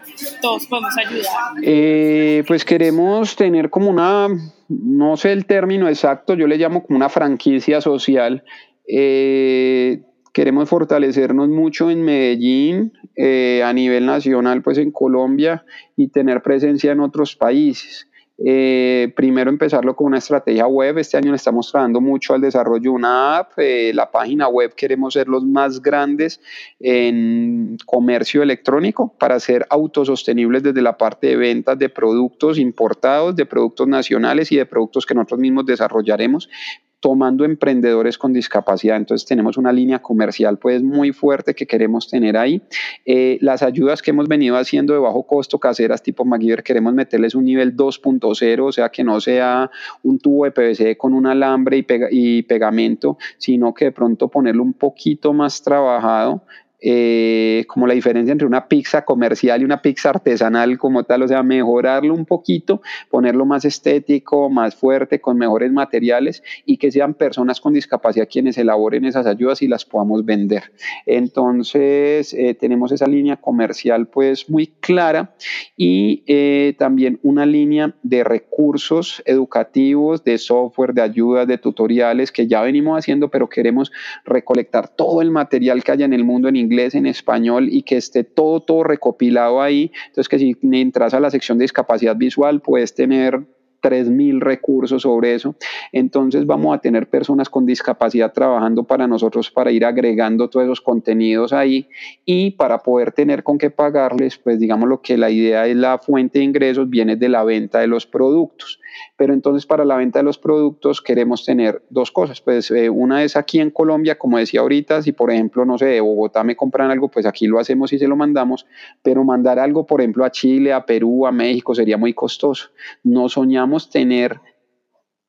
todos 0.41 0.65
podemos 0.67 0.93
ayudar? 0.97 1.53
Eh, 1.61 2.43
pues 2.47 2.65
queremos 2.65 3.35
tener 3.35 3.69
como 3.69 3.89
una, 3.89 4.27
no 4.69 5.17
sé 5.17 5.31
el 5.31 5.45
término 5.45 5.87
exacto, 5.87 6.33
yo 6.33 6.47
le 6.47 6.57
llamo 6.57 6.83
como 6.83 6.97
una 6.97 7.09
franquicia 7.09 7.81
social. 7.81 8.43
Eh, 8.87 10.01
queremos 10.33 10.69
fortalecernos 10.69 11.49
mucho 11.49 11.89
en 11.89 12.03
Medellín, 12.03 12.93
eh, 13.15 13.63
a 13.63 13.73
nivel 13.73 14.05
nacional, 14.05 14.61
pues 14.61 14.77
en 14.77 14.91
Colombia 14.91 15.65
y 15.95 16.09
tener 16.09 16.41
presencia 16.41 16.91
en 16.91 16.99
otros 16.99 17.35
países. 17.35 18.07
Eh, 18.39 19.12
primero 19.15 19.50
empezarlo 19.50 19.95
con 19.95 20.08
una 20.08 20.19
estrategia 20.19 20.67
web. 20.67 21.00
Este 21.00 21.17
año 21.17 21.32
le 21.32 21.38
estamos 21.38 21.71
trabajando 21.71 22.02
mucho 22.02 22.34
al 22.34 22.41
desarrollo 22.41 22.82
de 22.82 22.89
una 22.89 23.38
app. 23.38 23.54
Eh, 23.58 23.91
la 23.93 24.12
página 24.12 24.47
web 24.47 24.73
queremos 24.76 25.13
ser 25.13 25.28
los 25.28 25.43
más 25.43 25.82
grandes 25.82 26.39
en 26.80 27.78
comercio 27.86 28.43
electrónico 28.43 29.13
para 29.17 29.39
ser 29.39 29.65
autosostenibles 29.69 30.62
desde 30.62 30.82
la 30.82 30.97
parte 30.97 31.28
de 31.28 31.36
ventas 31.36 31.80
de 31.80 31.89
productos 31.89 32.60
importados, 32.60 33.36
de 33.36 33.45
productos 33.45 33.88
nacionales 33.88 34.52
y 34.52 34.58
de 34.58 34.65
productos 34.65 35.06
que 35.06 35.15
nosotros 35.15 35.39
mismos 35.39 35.65
desarrollaremos 35.65 36.50
tomando 36.99 37.45
emprendedores 37.45 38.17
con 38.17 38.33
discapacidad. 38.33 38.97
Entonces 38.97 39.27
tenemos 39.27 39.57
una 39.57 39.71
línea 39.71 39.99
comercial 39.99 40.57
pues 40.57 40.81
muy 40.81 41.12
fuerte 41.12 41.53
que 41.53 41.67
queremos 41.67 42.10
tener 42.10 42.38
ahí. 42.38 42.62
Eh, 43.05 43.38
las 43.41 43.63
ayudas 43.63 44.01
que 44.01 44.12
hemos 44.12 44.27
venido 44.27 44.57
haciendo 44.57 44.93
de 44.93 44.99
bajo 44.99 45.23
costo 45.23 45.60
caseras 45.60 46.01
tipo 46.01 46.25
MacGyver 46.25 46.63
queremos 46.63 46.93
meterles 46.93 47.36
un 47.36 47.45
nivel 47.45 47.75
2.0, 47.75 48.63
o 48.63 48.71
sea 48.71 48.89
que 48.89 49.03
no 49.03 49.21
sea 49.21 49.69
un 50.03 50.19
tubo 50.19 50.45
de 50.45 50.51
PVC 50.51 50.97
con 50.97 51.13
un 51.13 51.27
alambre 51.27 51.77
y, 51.77 51.86
y 52.12 52.43
pegamento, 52.43 53.17
sino 53.38 53.73
que 53.73 53.86
de 53.86 53.91
pronto 53.91 54.27
ponerlo 54.27 54.63
un 54.63 54.73
poquito 54.73 55.33
más 55.33 55.62
trabajado 55.62 56.43
eh, 56.79 57.65
como 57.67 57.87
la 57.87 57.95
diferencia 57.95 58.31
entre 58.31 58.45
una 58.47 58.67
pizza 58.67 59.03
comercial 59.03 59.61
y 59.61 59.65
una 59.65 59.81
pizza 59.81 60.09
artesanal 60.09 60.77
como 60.77 61.03
tal, 61.05 61.23
o 61.23 61.27
sea, 61.27 61.41
mejorarlo 61.41 62.13
un 62.13 62.25
poquito, 62.25 62.81
ponerlo 63.09 63.47
más 63.47 63.65
estético, 63.65 64.49
más 64.51 64.75
fuerte, 64.75 65.19
con 65.19 65.37
mejores 65.39 65.71
materiales 65.71 66.43
y 66.65 66.77
que 66.77 66.91
sean 66.91 67.15
personas 67.15 67.61
con 67.61 67.73
discapacidad 67.73 68.27
quienes 68.31 68.59
elaboren 68.59 69.05
esas 69.05 69.25
ayudas 69.25 69.63
y 69.63 69.67
las 69.67 69.85
podamos 69.85 70.23
vender. 70.23 70.71
Entonces, 71.07 72.33
eh, 72.33 72.53
tenemos 72.53 72.91
esa 72.91 73.07
línea 73.07 73.37
comercial 73.37 74.07
pues 74.07 74.47
muy 74.47 74.67
clara 74.67 75.33
y 75.75 76.23
eh, 76.27 76.75
también 76.77 77.19
una 77.23 77.47
línea 77.47 77.95
de 78.03 78.23
recursos 78.23 79.23
educativos, 79.25 80.23
de 80.23 80.37
software, 80.37 80.93
de 80.93 81.01
ayudas, 81.01 81.47
de 81.47 81.57
tutoriales 81.57 82.31
que 82.31 82.45
ya 82.45 82.61
venimos 82.61 82.99
haciendo, 82.99 83.29
pero 83.29 83.49
queremos 83.49 83.91
recolectar 84.25 84.89
todo 84.89 85.23
el 85.23 85.31
material 85.31 85.83
que 85.83 85.91
haya 85.91 86.05
en 86.05 86.13
el 86.13 86.23
mundo 86.23 86.47
en 86.47 86.55
inglés 86.55 86.66
inglés, 86.67 86.95
en 86.95 87.06
español 87.06 87.69
y 87.71 87.84
que 87.84 87.97
esté 87.97 88.23
todo, 88.23 88.62
todo 88.62 88.84
recopilado 88.84 89.62
ahí. 89.62 89.91
Entonces 90.08 90.30
que 90.30 90.39
si 90.39 90.56
entras 90.71 91.13
a 91.13 91.19
la 91.19 91.32
sección 91.32 91.58
de 91.58 91.63
discapacidad 91.63 92.15
visual 92.15 92.62
puedes 92.62 92.93
tener 92.93 93.45
3.000 93.88 94.39
recursos 94.39 95.02
sobre 95.02 95.34
eso. 95.34 95.56
Entonces 95.91 96.45
vamos 96.45 96.76
a 96.76 96.80
tener 96.80 97.10
personas 97.10 97.50
con 97.50 97.65
discapacidad 97.65 98.34
trabajando 98.34 98.84
para 98.84 99.08
nosotros 99.08 99.50
para 99.52 99.71
ir 99.71 99.86
agregando 99.86 100.50
todos 100.50 100.65
esos 100.65 100.82
contenidos 100.82 101.54
ahí 101.54 101.88
y 102.26 102.52
para 102.52 102.80
poder 102.80 103.12
tener 103.12 103.43
con 103.43 103.58
qué 103.58 103.69
pagarles, 103.69 104.38
pues 104.38 104.60
digamos 104.60 104.89
lo 104.89 105.02
que 105.02 105.17
la 105.17 105.30
idea 105.30 105.67
es 105.67 105.76
la 105.76 105.97
fuente 105.97 106.39
de 106.39 106.45
ingresos 106.45 106.89
viene 106.89 107.15
de 107.15 107.30
la 107.30 107.43
venta 107.43 107.80
de 107.80 107.88
los 107.88 108.06
productos. 108.06 108.80
Pero 109.15 109.34
entonces 109.34 109.65
para 109.65 109.86
la 109.86 109.95
venta 109.95 110.19
de 110.19 110.23
los 110.23 110.38
productos 110.38 111.02
queremos 111.02 111.45
tener 111.45 111.84
dos 111.89 112.12
cosas. 112.12 112.41
Pues 112.41 112.71
eh, 112.71 112.89
una 112.89 113.23
es 113.23 113.36
aquí 113.36 113.60
en 113.60 113.69
Colombia, 113.69 114.17
como 114.17 114.38
decía 114.38 114.62
ahorita, 114.62 115.02
si 115.02 115.12
por 115.12 115.32
ejemplo, 115.32 115.65
no 115.65 115.78
sé, 115.78 115.86
de 115.86 116.02
Bogotá 116.02 116.43
me 116.43 116.56
compran 116.56 116.91
algo, 116.91 117.10
pues 117.10 117.26
aquí 117.26 117.47
lo 117.47 117.60
hacemos 117.60 117.93
y 117.93 118.00
se 118.00 118.08
lo 118.08 118.15
mandamos, 118.15 118.65
pero 119.04 119.23
mandar 119.23 119.60
algo, 119.60 119.86
por 119.86 120.02
ejemplo, 120.02 120.26
a 120.26 120.32
Chile, 120.32 120.73
a 120.73 120.86
Perú, 120.86 121.26
a 121.26 121.32
México 121.32 121.76
sería 121.76 121.97
muy 121.97 122.13
costoso. 122.13 122.69
No 123.04 123.30
soñamos 123.30 123.76
tener 123.89 124.39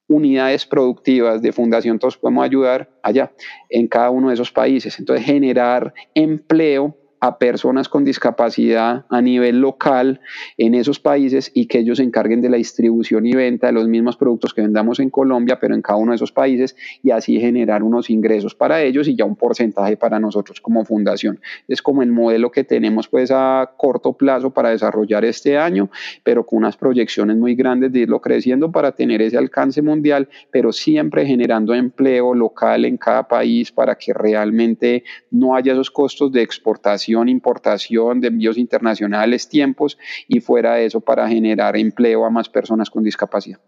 unidades 0.08 0.64
productivas 0.66 1.42
de 1.42 1.52
Fundación 1.52 1.98
Todos 1.98 2.16
Podemos 2.16 2.44
Ayudar 2.44 2.90
allá, 3.02 3.32
en 3.68 3.86
cada 3.86 4.10
uno 4.10 4.28
de 4.28 4.34
esos 4.34 4.50
países. 4.50 4.98
Entonces, 4.98 5.26
generar 5.26 5.92
empleo 6.14 6.97
a 7.20 7.38
personas 7.38 7.88
con 7.88 8.04
discapacidad 8.04 9.04
a 9.08 9.20
nivel 9.20 9.60
local 9.60 10.20
en 10.56 10.74
esos 10.74 11.00
países 11.00 11.50
y 11.54 11.66
que 11.66 11.78
ellos 11.78 11.98
se 11.98 12.04
encarguen 12.04 12.40
de 12.40 12.48
la 12.48 12.56
distribución 12.56 13.26
y 13.26 13.32
venta 13.32 13.68
de 13.68 13.72
los 13.72 13.88
mismos 13.88 14.16
productos 14.16 14.54
que 14.54 14.62
vendamos 14.62 15.00
en 15.00 15.10
Colombia, 15.10 15.58
pero 15.60 15.74
en 15.74 15.82
cada 15.82 15.98
uno 15.98 16.12
de 16.12 16.16
esos 16.16 16.32
países 16.32 16.76
y 17.02 17.10
así 17.10 17.40
generar 17.40 17.82
unos 17.82 18.10
ingresos 18.10 18.54
para 18.54 18.82
ellos 18.82 19.08
y 19.08 19.16
ya 19.16 19.24
un 19.24 19.36
porcentaje 19.36 19.96
para 19.96 20.20
nosotros 20.20 20.60
como 20.60 20.84
fundación. 20.84 21.40
Es 21.66 21.82
como 21.82 22.02
el 22.02 22.12
modelo 22.12 22.50
que 22.50 22.64
tenemos 22.64 23.08
pues 23.08 23.30
a 23.32 23.72
corto 23.76 24.12
plazo 24.12 24.50
para 24.50 24.70
desarrollar 24.70 25.24
este 25.24 25.58
año, 25.58 25.90
pero 26.22 26.46
con 26.46 26.58
unas 26.58 26.76
proyecciones 26.76 27.36
muy 27.36 27.54
grandes 27.54 27.92
de 27.92 28.00
irlo 28.00 28.20
creciendo 28.20 28.70
para 28.70 28.92
tener 28.92 29.22
ese 29.22 29.38
alcance 29.38 29.82
mundial, 29.82 30.28
pero 30.50 30.72
siempre 30.72 31.26
generando 31.26 31.74
empleo 31.74 32.34
local 32.34 32.84
en 32.84 32.96
cada 32.96 33.26
país 33.26 33.72
para 33.72 33.96
que 33.96 34.12
realmente 34.12 35.02
no 35.30 35.54
haya 35.56 35.72
esos 35.72 35.90
costos 35.90 36.30
de 36.30 36.42
exportación 36.42 37.07
importación, 37.28 38.20
de 38.20 38.28
envíos 38.28 38.58
internacionales, 38.58 39.48
tiempos 39.48 39.98
y 40.26 40.40
fuera 40.40 40.74
de 40.74 40.86
eso 40.86 41.00
para 41.00 41.28
generar 41.28 41.76
empleo 41.76 42.24
a 42.24 42.30
más 42.30 42.48
personas 42.48 42.90
con 42.90 43.02
discapacidad. 43.02 43.60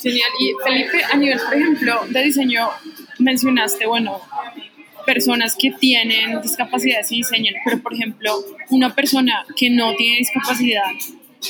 Genial. 0.00 0.30
Y 0.38 0.52
Felipe, 0.62 1.04
a 1.10 1.16
nivel, 1.16 1.38
por 1.38 1.54
ejemplo, 1.54 2.00
de 2.08 2.22
diseño, 2.22 2.68
mencionaste, 3.18 3.86
bueno, 3.86 4.20
personas 5.06 5.56
que 5.58 5.70
tienen 5.70 6.40
discapacidades 6.42 7.10
y 7.12 7.16
diseñan, 7.16 7.54
pero 7.64 7.80
por 7.80 7.94
ejemplo, 7.94 8.44
una 8.70 8.94
persona 8.94 9.46
que 9.56 9.70
no 9.70 9.94
tiene 9.94 10.18
discapacidad, 10.18 10.90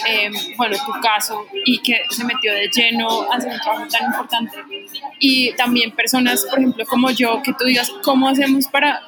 eh, 0.07 0.31
bueno, 0.57 0.77
tu 0.85 0.93
caso, 1.01 1.47
y 1.65 1.79
que 1.79 2.03
se 2.11 2.25
metió 2.25 2.53
de 2.53 2.69
lleno 2.69 3.23
a 3.33 3.37
hacer 3.37 3.53
un 3.53 3.61
trabajo 3.61 3.87
tan 3.89 4.07
importante, 4.07 4.59
y 5.19 5.53
también 5.55 5.91
personas, 5.93 6.45
por 6.45 6.59
ejemplo, 6.59 6.85
como 6.87 7.11
yo, 7.11 7.43
que 7.43 7.53
tú 7.55 7.65
digas, 7.65 7.91
¿cómo 8.03 8.29
hacemos 8.29 8.67
para 8.69 9.01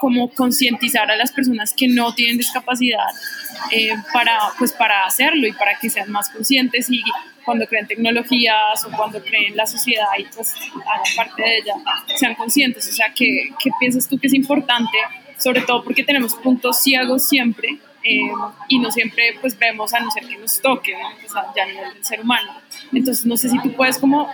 como 0.00 0.30
concientizar 0.30 1.10
a 1.10 1.16
las 1.16 1.32
personas 1.32 1.72
que 1.74 1.88
no 1.88 2.14
tienen 2.14 2.38
discapacidad 2.38 3.08
eh, 3.70 3.90
para, 4.12 4.38
pues 4.58 4.72
para 4.72 5.04
hacerlo 5.04 5.46
y 5.46 5.52
para 5.52 5.78
que 5.78 5.90
sean 5.90 6.10
más 6.10 6.28
conscientes 6.30 6.90
y 6.90 7.02
cuando 7.44 7.66
creen 7.66 7.86
tecnologías 7.86 8.84
o 8.84 8.90
cuando 8.90 9.22
creen 9.22 9.56
la 9.56 9.66
sociedad 9.66 10.06
y 10.18 10.24
pues 10.24 10.54
hagan 10.54 11.16
parte 11.16 11.42
de 11.42 11.58
ella, 11.58 11.74
sean 12.16 12.34
conscientes. 12.34 12.88
O 12.88 12.92
sea, 12.92 13.12
¿qué, 13.14 13.50
qué 13.62 13.70
piensas 13.78 14.08
tú 14.08 14.18
que 14.18 14.26
es 14.26 14.34
importante? 14.34 14.98
Sobre 15.38 15.60
todo 15.62 15.84
porque 15.84 16.02
tenemos 16.02 16.34
puntos 16.34 16.82
ciegos 16.82 17.28
siempre 17.28 17.78
eh, 18.02 18.30
y 18.68 18.78
no 18.78 18.90
siempre 18.90 19.36
pues 19.40 19.58
vemos 19.58 19.92
a 19.94 20.00
no 20.00 20.10
ser 20.10 20.26
que 20.26 20.36
nos 20.36 20.60
toque, 20.60 20.92
¿no? 20.92 21.28
sea, 21.28 21.46
ya 21.56 21.64
a 21.64 21.66
nivel 21.66 21.94
del 21.94 22.04
ser 22.04 22.20
humano. 22.20 22.52
Entonces 22.92 23.26
no 23.26 23.36
sé 23.36 23.48
si 23.48 23.58
tú 23.60 23.72
puedes 23.72 23.98
como 23.98 24.28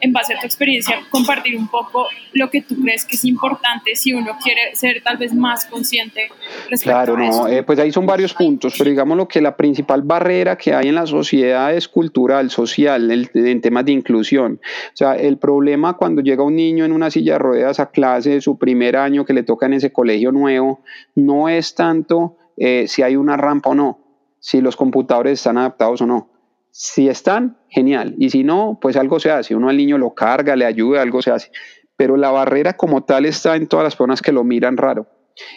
en 0.00 0.12
base 0.12 0.34
a 0.34 0.40
tu 0.40 0.46
experiencia 0.46 0.96
compartir 1.10 1.56
un 1.56 1.68
poco 1.68 2.06
lo 2.32 2.50
que 2.50 2.62
tú 2.62 2.74
crees 2.82 3.04
que 3.04 3.16
es 3.16 3.24
importante 3.24 3.94
si 3.94 4.12
uno 4.12 4.36
quiere 4.42 4.74
ser 4.74 5.02
tal 5.02 5.18
vez 5.18 5.34
más 5.34 5.66
consciente 5.66 6.28
respecto 6.70 6.84
claro, 6.84 7.16
a 7.16 7.26
eso. 7.26 7.42
no, 7.42 7.48
eh, 7.48 7.62
pues 7.62 7.78
ahí 7.78 7.92
son 7.92 8.06
varios 8.06 8.32
puntos, 8.34 8.74
pero 8.76 8.90
digamos 8.90 9.16
lo 9.16 9.28
que 9.28 9.40
la 9.40 9.56
principal 9.56 10.02
barrera 10.02 10.56
que 10.56 10.74
hay 10.74 10.88
en 10.88 10.94
la 10.94 11.06
sociedad 11.06 11.74
es 11.74 11.88
cultural, 11.88 12.50
social, 12.50 13.10
en 13.10 13.60
temas 13.60 13.84
de 13.84 13.92
inclusión. 13.92 14.60
O 14.62 14.96
sea, 14.96 15.14
el 15.14 15.38
problema 15.38 15.96
cuando 15.96 16.22
llega 16.22 16.42
un 16.42 16.56
niño 16.56 16.84
en 16.84 16.92
una 16.92 17.10
silla 17.10 17.34
de 17.34 17.38
ruedas 17.40 17.80
a 17.80 17.90
clase, 17.90 18.40
su 18.40 18.58
primer 18.58 18.96
año 18.96 19.24
que 19.24 19.34
le 19.34 19.42
toca 19.42 19.66
en 19.66 19.74
ese 19.74 19.92
colegio 19.92 20.32
nuevo, 20.32 20.80
no 21.14 21.48
es 21.48 21.74
tanto 21.74 22.36
eh, 22.56 22.86
si 22.88 23.02
hay 23.02 23.16
una 23.16 23.36
rampa 23.36 23.70
o 23.70 23.74
no, 23.74 23.98
si 24.38 24.60
los 24.60 24.76
computadores 24.76 25.34
están 25.34 25.58
adaptados 25.58 26.00
o 26.02 26.06
no. 26.06 26.29
Si 26.72 27.08
están, 27.08 27.58
genial. 27.68 28.14
Y 28.18 28.30
si 28.30 28.44
no, 28.44 28.78
pues 28.80 28.96
algo 28.96 29.20
se 29.20 29.30
hace. 29.30 29.54
Uno 29.54 29.68
al 29.68 29.76
niño 29.76 29.98
lo 29.98 30.14
carga, 30.14 30.56
le 30.56 30.64
ayuda, 30.64 31.02
algo 31.02 31.22
se 31.22 31.30
hace. 31.30 31.50
Pero 31.96 32.16
la 32.16 32.30
barrera 32.30 32.76
como 32.76 33.04
tal 33.04 33.26
está 33.26 33.56
en 33.56 33.66
todas 33.66 33.84
las 33.84 33.96
personas 33.96 34.22
que 34.22 34.32
lo 34.32 34.44
miran 34.44 34.76
raro. 34.76 35.06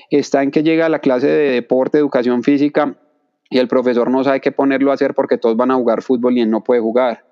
Está 0.10 0.44
en 0.44 0.52
que 0.52 0.64
llega 0.64 0.86
a 0.86 0.90
la 0.90 1.00
clase 1.00 1.28
de 1.28 1.52
deporte, 1.52 1.98
educación 1.98 2.44
física 2.44 2.98
y 3.54 3.60
el 3.60 3.68
profesor 3.68 4.10
no 4.10 4.24
sabe 4.24 4.42
qué 4.42 4.52
ponerlo 4.52 4.90
a 4.90 4.96
hacer 4.96 5.14
porque 5.14 5.38
todos 5.38 5.56
van 5.56 5.70
a 5.70 5.76
jugar 5.76 6.02
fútbol 6.02 6.36
y 6.36 6.42
él 6.42 6.50
no 6.50 6.64
puede 6.64 6.82
jugar. 6.82 7.24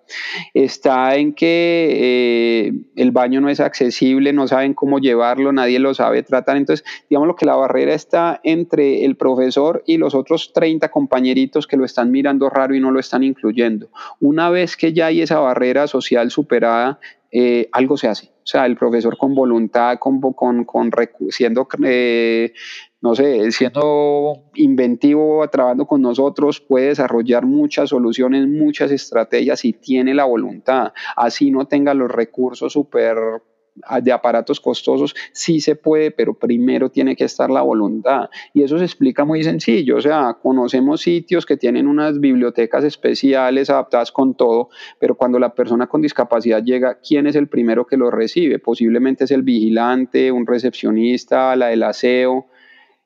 Está 0.53 1.15
en 1.15 1.33
que 1.33 1.87
eh, 1.89 2.73
el 2.95 3.09
baño 3.09 3.41
no 3.41 3.49
es 3.49 3.59
accesible, 3.59 4.31
no 4.31 4.47
saben 4.47 4.75
cómo 4.75 4.99
llevarlo, 4.99 5.51
nadie 5.51 5.79
lo 5.79 5.95
sabe 5.95 6.21
tratar. 6.21 6.57
Entonces, 6.57 6.85
digamos 7.09 7.27
lo 7.27 7.35
que 7.35 7.47
la 7.47 7.55
barrera 7.55 7.95
está 7.95 8.39
entre 8.43 9.03
el 9.03 9.17
profesor 9.17 9.81
y 9.87 9.97
los 9.97 10.13
otros 10.13 10.53
30 10.53 10.89
compañeritos 10.89 11.65
que 11.65 11.75
lo 11.75 11.85
están 11.85 12.11
mirando 12.11 12.51
raro 12.51 12.75
y 12.75 12.79
no 12.79 12.91
lo 12.91 12.99
están 12.99 13.23
incluyendo. 13.23 13.89
Una 14.19 14.51
vez 14.51 14.77
que 14.77 14.93
ya 14.93 15.07
hay 15.07 15.21
esa 15.21 15.39
barrera 15.39 15.87
social 15.87 16.29
superada, 16.29 16.99
eh, 17.31 17.67
algo 17.71 17.97
se 17.97 18.09
hace. 18.09 18.27
O 18.27 18.45
sea, 18.45 18.67
el 18.67 18.75
profesor 18.75 19.17
con 19.17 19.33
voluntad, 19.33 19.97
con, 19.97 20.21
con, 20.33 20.65
con 20.65 20.91
siendo 21.29 21.67
eh, 21.83 22.53
no 23.01 23.15
sé, 23.15 23.51
siendo 23.51 24.43
inventivo, 24.53 25.47
trabajando 25.49 25.87
con 25.87 26.01
nosotros, 26.01 26.61
puede 26.61 26.89
desarrollar 26.89 27.45
muchas 27.45 27.89
soluciones, 27.89 28.47
muchas 28.47 28.91
estrategias 28.91 29.65
y 29.65 29.73
tiene 29.73 30.13
la 30.13 30.25
voluntad. 30.25 30.93
Así 31.15 31.49
no 31.49 31.65
tenga 31.65 31.95
los 31.95 32.11
recursos 32.11 32.73
súper 32.73 33.17
de 34.01 34.11
aparatos 34.11 34.59
costosos, 34.59 35.15
sí 35.31 35.61
se 35.61 35.75
puede, 35.75 36.11
pero 36.11 36.33
primero 36.33 36.89
tiene 36.89 37.15
que 37.15 37.23
estar 37.23 37.49
la 37.49 37.61
voluntad. 37.61 38.29
Y 38.53 38.63
eso 38.63 38.77
se 38.77 38.83
explica 38.83 39.25
muy 39.25 39.43
sencillo, 39.43 39.97
o 39.97 40.01
sea, 40.01 40.37
conocemos 40.41 41.01
sitios 41.01 41.45
que 41.45 41.57
tienen 41.57 41.87
unas 41.87 42.19
bibliotecas 42.19 42.83
especiales 42.83 43.69
adaptadas 43.69 44.11
con 44.11 44.35
todo, 44.35 44.69
pero 44.99 45.15
cuando 45.15 45.39
la 45.39 45.55
persona 45.55 45.87
con 45.87 46.01
discapacidad 46.01 46.63
llega, 46.63 46.99
¿quién 46.99 47.27
es 47.27 47.35
el 47.35 47.47
primero 47.47 47.85
que 47.85 47.97
lo 47.97 48.11
recibe? 48.11 48.59
Posiblemente 48.59 49.23
es 49.23 49.31
el 49.31 49.43
vigilante, 49.43 50.31
un 50.31 50.45
recepcionista, 50.45 51.55
la 51.55 51.67
del 51.67 51.83
aseo, 51.83 52.47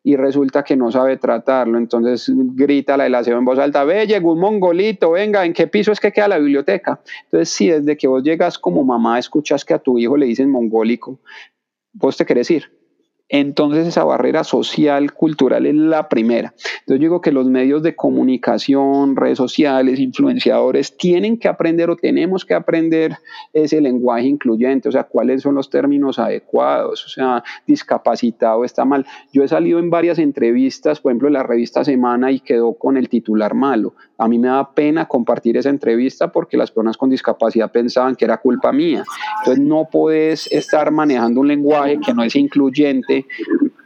y 0.05 0.15
resulta 0.17 0.63
que 0.63 0.77
no 0.77 0.91
sabe 0.91 1.17
tratarlo. 1.17 1.79
Entonces 1.79 2.31
grita 2.31 2.95
la 2.95 3.05
del 3.05 3.15
aseo 3.15 3.39
en 3.39 3.43
voz 3.43 3.57
alta, 3.57 3.83
ve, 3.83 4.05
llegó 4.05 4.33
un 4.33 4.39
mongolito, 4.39 5.11
venga, 5.11 5.43
¿en 5.43 5.51
qué 5.51 5.65
piso 5.65 5.91
es 5.91 5.99
que 5.99 6.11
queda 6.11 6.27
la 6.27 6.37
biblioteca? 6.37 7.01
Entonces, 7.23 7.49
si 7.49 7.69
desde 7.69 7.97
que 7.97 8.07
vos 8.07 8.21
llegas 8.21 8.59
como 8.59 8.83
mamá 8.83 9.17
escuchas 9.17 9.65
que 9.65 9.73
a 9.73 9.79
tu 9.79 9.97
hijo 9.97 10.15
le 10.15 10.27
dicen 10.27 10.51
mongólico, 10.51 11.19
vos 11.93 12.15
te 12.15 12.25
querés 12.25 12.51
ir 12.51 12.84
entonces 13.27 13.87
esa 13.87 14.03
barrera 14.03 14.43
social, 14.43 15.13
cultural 15.13 15.65
es 15.65 15.73
la 15.73 16.09
primera. 16.09 16.53
Entonces 16.81 16.99
digo 16.99 17.21
que 17.21 17.31
los 17.31 17.47
medios 17.47 17.81
de 17.81 17.95
comunicación, 17.95 19.15
redes 19.15 19.37
sociales, 19.37 19.99
influenciadores, 19.99 20.95
tienen 20.95 21.39
que 21.39 21.47
aprender 21.47 21.89
o 21.89 21.95
tenemos 21.95 22.45
que 22.45 22.53
aprender 22.53 23.17
ese 23.51 23.81
lenguaje 23.81 24.27
incluyente, 24.27 24.89
o 24.89 24.91
sea, 24.91 25.05
cuáles 25.05 25.41
son 25.41 25.55
los 25.55 25.69
términos 25.69 26.19
adecuados, 26.19 27.05
o 27.05 27.09
sea, 27.09 27.43
discapacitado 27.65 28.63
está 28.63 28.85
mal. 28.85 29.05
Yo 29.33 29.43
he 29.43 29.47
salido 29.47 29.79
en 29.79 29.89
varias 29.89 30.19
entrevistas, 30.19 30.99
por 30.99 31.11
ejemplo, 31.11 31.27
en 31.27 31.33
la 31.33 31.43
revista 31.43 31.83
Semana 31.83 32.31
y 32.31 32.39
quedó 32.39 32.73
con 32.73 32.95
el 32.97 33.09
titular 33.09 33.55
malo. 33.55 33.95
A 34.17 34.27
mí 34.27 34.39
me 34.39 34.47
da 34.47 34.73
pena 34.73 35.07
compartir 35.07 35.57
esa 35.57 35.69
entrevista 35.69 36.31
porque 36.31 36.57
las 36.57 36.71
personas 36.71 36.97
con 36.97 37.09
discapacidad 37.09 37.71
pensaban 37.71 38.15
que 38.15 38.25
era 38.25 38.37
culpa 38.37 38.71
mía. 38.71 39.03
Entonces 39.39 39.63
no 39.63 39.87
puedes 39.91 40.51
estar 40.51 40.91
manejando 40.91 41.41
un 41.41 41.47
lenguaje 41.47 41.99
que 41.99 42.13
no 42.13 42.23
es 42.23 42.35
incluyente, 42.35 43.25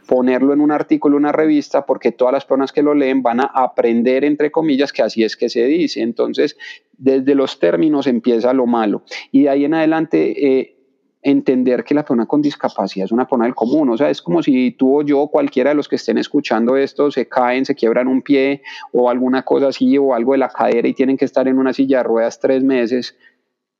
ponerlo 0.06 0.52
en 0.52 0.60
un 0.60 0.72
artículo, 0.72 1.16
una 1.16 1.32
revista, 1.32 1.86
porque 1.86 2.12
todas 2.12 2.32
las 2.32 2.44
personas 2.44 2.72
que 2.72 2.82
lo 2.82 2.94
leen 2.94 3.22
van 3.22 3.40
a 3.40 3.50
aprender, 3.54 4.24
entre 4.24 4.50
comillas, 4.50 4.92
que 4.92 5.02
así 5.02 5.22
es 5.22 5.36
que 5.36 5.48
se 5.48 5.64
dice. 5.64 6.02
Entonces, 6.02 6.56
desde 6.96 7.34
los 7.34 7.58
términos 7.58 8.06
empieza 8.06 8.52
lo 8.52 8.66
malo. 8.66 9.02
Y 9.32 9.42
de 9.42 9.48
ahí 9.50 9.64
en 9.64 9.74
adelante... 9.74 10.58
Eh, 10.60 10.76
entender 11.22 11.84
que 11.84 11.94
la 11.94 12.02
persona 12.02 12.26
con 12.26 12.40
discapacidad 12.40 13.04
es 13.04 13.12
una 13.12 13.24
persona 13.24 13.44
del 13.44 13.54
común, 13.54 13.90
o 13.90 13.96
sea, 13.96 14.08
es 14.08 14.22
como 14.22 14.42
si 14.42 14.70
tú 14.72 15.00
o 15.00 15.02
yo, 15.02 15.26
cualquiera 15.28 15.70
de 15.70 15.76
los 15.76 15.88
que 15.88 15.96
estén 15.96 16.16
escuchando 16.16 16.76
esto, 16.76 17.10
se 17.10 17.28
caen, 17.28 17.66
se 17.66 17.74
quiebran 17.74 18.08
un 18.08 18.22
pie 18.22 18.62
o 18.92 19.10
alguna 19.10 19.42
cosa 19.42 19.68
así 19.68 19.98
o 19.98 20.14
algo 20.14 20.32
de 20.32 20.38
la 20.38 20.48
cadera 20.48 20.88
y 20.88 20.94
tienen 20.94 21.16
que 21.16 21.26
estar 21.26 21.46
en 21.46 21.58
una 21.58 21.72
silla 21.72 21.98
de 21.98 22.04
ruedas 22.04 22.40
tres 22.40 22.62
meses, 22.62 23.16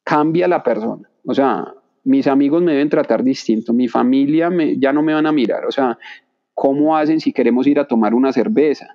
cambia 0.05 0.49
la 0.49 0.63
persona, 0.63 1.09
o 1.25 1.35
sea, 1.35 1.75
mis 2.05 2.27
amigos 2.27 2.63
me 2.63 2.73
deben 2.73 2.91
tratar 2.91 3.23
distinto, 3.23 3.73
mi 3.73 3.89
familia 3.89 4.51
ya 4.77 4.93
no 4.93 5.03
me 5.03 5.15
van 5.15 5.27
a 5.27 5.33
mirar, 5.33 5.65
o 5.65 5.73
sea, 5.73 5.99
¿cómo 6.53 6.97
hacen 6.97 7.21
si 7.21 7.33
queremos 7.33 7.67
ir 7.67 7.79
a 7.79 7.87
tomar 7.87 8.15
una 8.15 8.33
cerveza? 8.33 8.89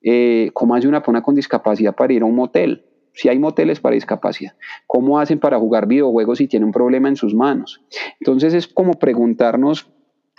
Eh, 0.00 0.50
¿Cómo 0.52 0.74
hace 0.74 0.86
una 0.86 1.00
persona 1.00 1.22
con 1.22 1.34
discapacidad 1.34 1.94
para 1.94 2.12
ir 2.12 2.22
a 2.22 2.26
un 2.26 2.34
motel? 2.34 2.84
Si 3.14 3.28
hay 3.28 3.38
moteles 3.38 3.80
para 3.80 3.94
discapacidad, 3.94 4.54
¿cómo 4.86 5.18
hacen 5.18 5.38
para 5.38 5.58
jugar 5.58 5.86
videojuegos 5.86 6.38
si 6.38 6.48
tienen 6.48 6.66
un 6.66 6.72
problema 6.72 7.08
en 7.08 7.16
sus 7.16 7.34
manos? 7.34 7.80
Entonces 8.20 8.52
es 8.54 8.68
como 8.68 8.94
preguntarnos, 8.94 9.88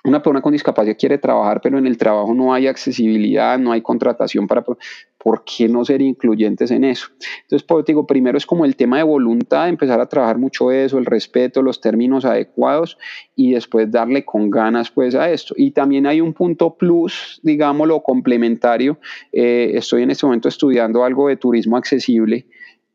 una 0.05 0.21
persona 0.21 0.41
con 0.41 0.53
discapacidad 0.53 0.95
quiere 0.97 1.17
trabajar, 1.17 1.61
pero 1.61 1.79
en 1.79 1.87
el 1.87 1.97
trabajo 1.97 2.33
no 2.33 2.53
hay 2.53 2.67
accesibilidad, 2.67 3.57
no 3.57 3.71
hay 3.71 3.81
contratación 3.81 4.47
para... 4.47 4.63
¿Por 5.17 5.43
qué 5.43 5.67
no 5.67 5.83
ser 5.83 6.03
incluyentes 6.03 6.69
en 6.69 6.83
eso? 6.83 7.07
Entonces, 7.41 7.65
pues, 7.67 7.83
digo, 7.85 8.05
primero 8.05 8.37
es 8.37 8.45
como 8.45 8.63
el 8.63 8.75
tema 8.75 8.97
de 8.97 9.03
voluntad, 9.03 9.67
empezar 9.67 9.99
a 9.99 10.05
trabajar 10.05 10.37
mucho 10.37 10.69
eso, 10.69 10.99
el 10.99 11.07
respeto, 11.07 11.63
los 11.63 11.81
términos 11.81 12.25
adecuados 12.25 12.99
y 13.35 13.53
después 13.53 13.89
darle 13.89 14.23
con 14.23 14.51
ganas 14.51 14.91
pues 14.91 15.15
a 15.15 15.31
esto. 15.31 15.55
Y 15.57 15.71
también 15.71 16.05
hay 16.05 16.21
un 16.21 16.33
punto 16.33 16.75
plus, 16.75 17.39
digámoslo, 17.41 18.03
complementario. 18.03 18.99
Eh, 19.31 19.71
estoy 19.73 20.03
en 20.03 20.11
este 20.11 20.27
momento 20.27 20.47
estudiando 20.47 21.03
algo 21.03 21.27
de 21.27 21.37
turismo 21.37 21.75
accesible 21.75 22.45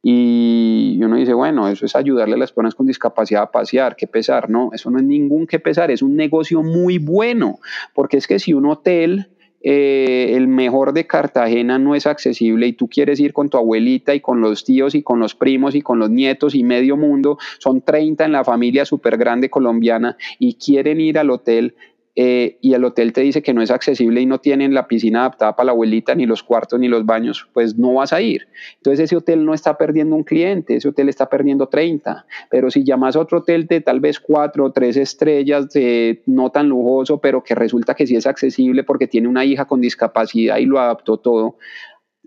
y 0.03 0.99
uno 1.03 1.17
dice, 1.17 1.35
bueno, 1.35 1.69
eso 1.69 1.85
es 1.85 1.95
ayudarle 1.95 2.35
a 2.35 2.39
las 2.39 2.53
personas 2.53 2.75
con 2.75 2.87
discapacidad 2.87 3.43
a 3.43 3.51
pasear, 3.51 3.97
qué 3.97 4.07
pesar, 4.07 4.49
no, 4.49 4.71
eso 4.73 4.91
no 4.91 4.99
es 4.99 5.05
ningún 5.05 5.47
que 5.47 5.59
pesar, 5.59 5.91
es 5.91 6.01
un 6.01 6.17
negocio 6.17 6.63
muy 6.63 6.99
bueno, 6.99 7.59
porque 7.95 8.17
es 8.17 8.27
que 8.27 8.39
si 8.39 8.55
un 8.55 8.67
hotel, 8.67 9.29
eh, 9.63 10.33
el 10.37 10.49
mejor 10.49 10.95
de 10.95 11.07
Cartagena 11.07 11.79
no 11.79 11.95
es 11.95 12.07
accesible 12.07 12.67
y 12.67 12.73
tú 12.73 12.89
quieres 12.89 13.21
ir 13.21 13.35
con 13.35 13.51
tu 13.51 13.59
abuelita 13.59 14.15
y 14.15 14.21
con 14.21 14.41
los 14.41 14.65
tíos 14.65 14.95
y 14.95 15.03
con 15.03 15.21
los 15.21 15.35
primos 15.35 15.75
y 15.75 15.83
con 15.83 15.99
los 15.99 16.09
nietos 16.09 16.55
y 16.55 16.65
medio 16.65 16.97
mundo, 16.97 17.37
son 17.59 17.83
30 17.83 18.25
en 18.25 18.33
la 18.33 18.43
familia 18.43 18.87
súper 18.87 19.19
grande 19.19 19.51
colombiana 19.51 20.17
y 20.39 20.55
quieren 20.55 20.99
ir 20.99 21.19
al 21.19 21.29
hotel, 21.29 21.75
eh, 22.17 22.59
y 22.61 22.75
el 22.75 22.85
hotel 22.85 23.13
te 23.13 23.21
dice 23.21 23.43
que 23.43 23.55
no 23.55 23.63
es 23.63 23.71
accesible 23.71 24.21
y 24.21 24.27
no 24.27 24.39
tienen 24.39 24.75
la 24.75 24.89
piscina 24.89 25.21
adaptada 25.21 25.55
para 25.55 25.67
la 25.67 25.73
abuelita, 25.73 26.15
ni 26.15 26.27
los 26.27 26.43
cuartos, 26.43 26.79
ni 26.81 26.89
los 26.89 27.07
baños, 27.07 27.49
pues 27.53 27.79
no 27.79 27.95
vas 27.95 28.13
a 28.13 28.21
ir. 28.21 28.49
Entonces 28.77 29.05
ese 29.05 29.17
hotel 29.17 29.45
no 29.45 29.55
está 29.55 29.79
perdiendo 29.79 30.17
un 30.17 30.25
cliente, 30.25 30.77
ese 30.77 30.89
hotel 30.89 31.09
está 31.09 31.29
perdiendo 31.29 31.69
30. 31.69 32.27
Pero 32.51 32.71
si 32.71 32.85
llamas 32.85 33.17
a 33.17 33.21
otro 33.21 33.39
hotel 33.39 33.67
de 33.67 33.81
tal 33.81 34.01
vez 34.01 34.19
cuatro 34.19 34.65
o 34.65 34.73
tres 34.73 34.97
estrellas, 34.97 35.71
de 35.71 36.23
no 36.27 36.51
tan 36.51 36.69
lujoso, 36.69 37.19
pero 37.19 37.45
que 37.45 37.55
resulta 37.55 37.95
que 37.95 38.07
sí 38.07 38.17
es 38.17 38.27
accesible 38.27 38.83
porque 38.85 39.07
tiene 39.07 39.29
una 39.29 39.45
hija 39.45 39.67
con 39.67 39.81
discapacidad 39.81 40.59
y 40.59 40.67
lo 40.67 40.81
adaptó 40.81 41.17
todo, 41.17 41.57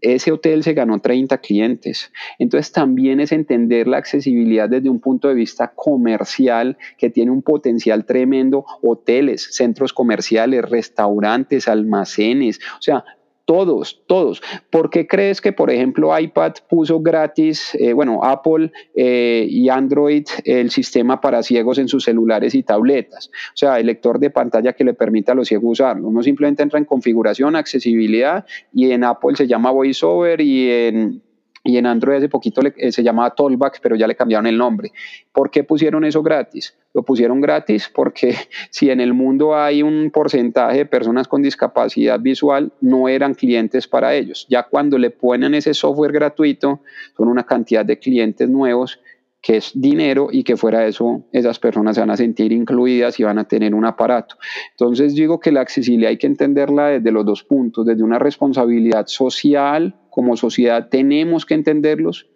ese 0.03 0.31
hotel 0.31 0.63
se 0.63 0.73
ganó 0.73 0.99
30 0.99 1.37
clientes. 1.39 2.11
Entonces 2.37 2.71
también 2.71 3.19
es 3.21 3.31
entender 3.31 3.87
la 3.87 3.97
accesibilidad 3.97 4.69
desde 4.69 4.89
un 4.89 4.99
punto 4.99 5.29
de 5.29 5.33
vista 5.33 5.71
comercial 5.73 6.77
que 6.97 7.09
tiene 7.09 7.31
un 7.31 7.41
potencial 7.41 8.05
tremendo, 8.05 8.65
hoteles, 8.81 9.47
centros 9.51 9.93
comerciales, 9.93 10.69
restaurantes, 10.69 11.67
almacenes, 11.67 12.59
o 12.77 12.81
sea, 12.81 13.05
todos, 13.45 14.03
todos. 14.07 14.41
¿Por 14.69 14.89
qué 14.89 15.07
crees 15.07 15.41
que, 15.41 15.51
por 15.51 15.71
ejemplo, 15.71 16.17
iPad 16.17 16.53
puso 16.69 16.99
gratis, 17.01 17.75
eh, 17.75 17.93
bueno, 17.93 18.23
Apple 18.23 18.71
eh, 18.95 19.47
y 19.49 19.69
Android, 19.69 20.25
el 20.45 20.69
sistema 20.69 21.19
para 21.19 21.43
ciegos 21.43 21.77
en 21.77 21.87
sus 21.87 22.03
celulares 22.03 22.55
y 22.55 22.63
tabletas? 22.63 23.31
O 23.49 23.57
sea, 23.57 23.79
el 23.79 23.87
lector 23.87 24.19
de 24.19 24.29
pantalla 24.29 24.73
que 24.73 24.83
le 24.83 24.93
permite 24.93 25.31
a 25.31 25.35
los 25.35 25.47
ciegos 25.47 25.71
usarlo. 25.71 26.07
Uno 26.07 26.23
simplemente 26.23 26.63
entra 26.63 26.79
en 26.79 26.85
configuración, 26.85 27.55
accesibilidad 27.55 28.45
y 28.73 28.91
en 28.91 29.03
Apple 29.03 29.35
se 29.35 29.47
llama 29.47 29.71
VoiceOver 29.71 30.39
y 30.41 30.69
en 30.69 31.22
y 31.63 31.77
en 31.77 31.85
Android 31.85 32.17
hace 32.17 32.29
poquito 32.29 32.61
eh, 32.75 32.91
se 32.91 33.03
llamaba 33.03 33.33
Tollback, 33.33 33.79
pero 33.81 33.95
ya 33.95 34.05
le 34.05 34.15
cambiaron 34.15 34.47
el 34.47 34.57
nombre. 34.57 34.91
¿Por 35.31 35.49
qué 35.49 35.63
pusieron 35.63 36.03
eso 36.03 36.21
gratis? 36.21 36.75
Lo 36.93 37.03
pusieron 37.03 37.39
gratis 37.39 37.89
porque 37.93 38.35
si 38.69 38.89
en 38.89 38.99
el 38.99 39.13
mundo 39.13 39.55
hay 39.55 39.81
un 39.81 40.11
porcentaje 40.11 40.79
de 40.79 40.85
personas 40.85 41.27
con 41.27 41.41
discapacidad 41.41 42.19
visual, 42.19 42.73
no 42.81 43.07
eran 43.07 43.33
clientes 43.33 43.87
para 43.87 44.13
ellos. 44.13 44.45
Ya 44.49 44.63
cuando 44.63 44.97
le 44.97 45.09
ponen 45.09 45.53
ese 45.53 45.73
software 45.73 46.11
gratuito, 46.11 46.81
son 47.15 47.29
una 47.29 47.45
cantidad 47.45 47.85
de 47.85 47.97
clientes 47.97 48.49
nuevos 48.49 48.99
que 49.41 49.57
es 49.57 49.71
dinero 49.75 50.29
y 50.31 50.43
que 50.43 50.55
fuera 50.55 50.87
eso 50.87 51.25
esas 51.33 51.59
personas 51.59 51.95
se 51.95 52.01
van 52.01 52.11
a 52.11 52.17
sentir 52.17 52.53
incluidas 52.53 53.19
y 53.19 53.23
van 53.23 53.37
a 53.39 53.43
tener 53.43 53.75
un 53.75 53.83
aparato. 53.83 54.37
Entonces 54.71 55.15
digo 55.15 55.39
que 55.41 55.51
la 55.51 55.59
accesibilidad 55.59 56.11
hay 56.11 56.17
que 56.17 56.27
entenderla 56.27 56.87
desde 56.87 57.11
los 57.11 57.25
dos 57.25 57.43
puntos, 57.43 57.85
desde 57.85 58.03
una 58.03 58.19
responsabilidad 58.19 59.05
social, 59.07 59.95
como 60.13 60.37
sociedad 60.37 60.89
tenemos 60.89 61.43
que 61.43 61.55
entenderlos. 61.55 62.27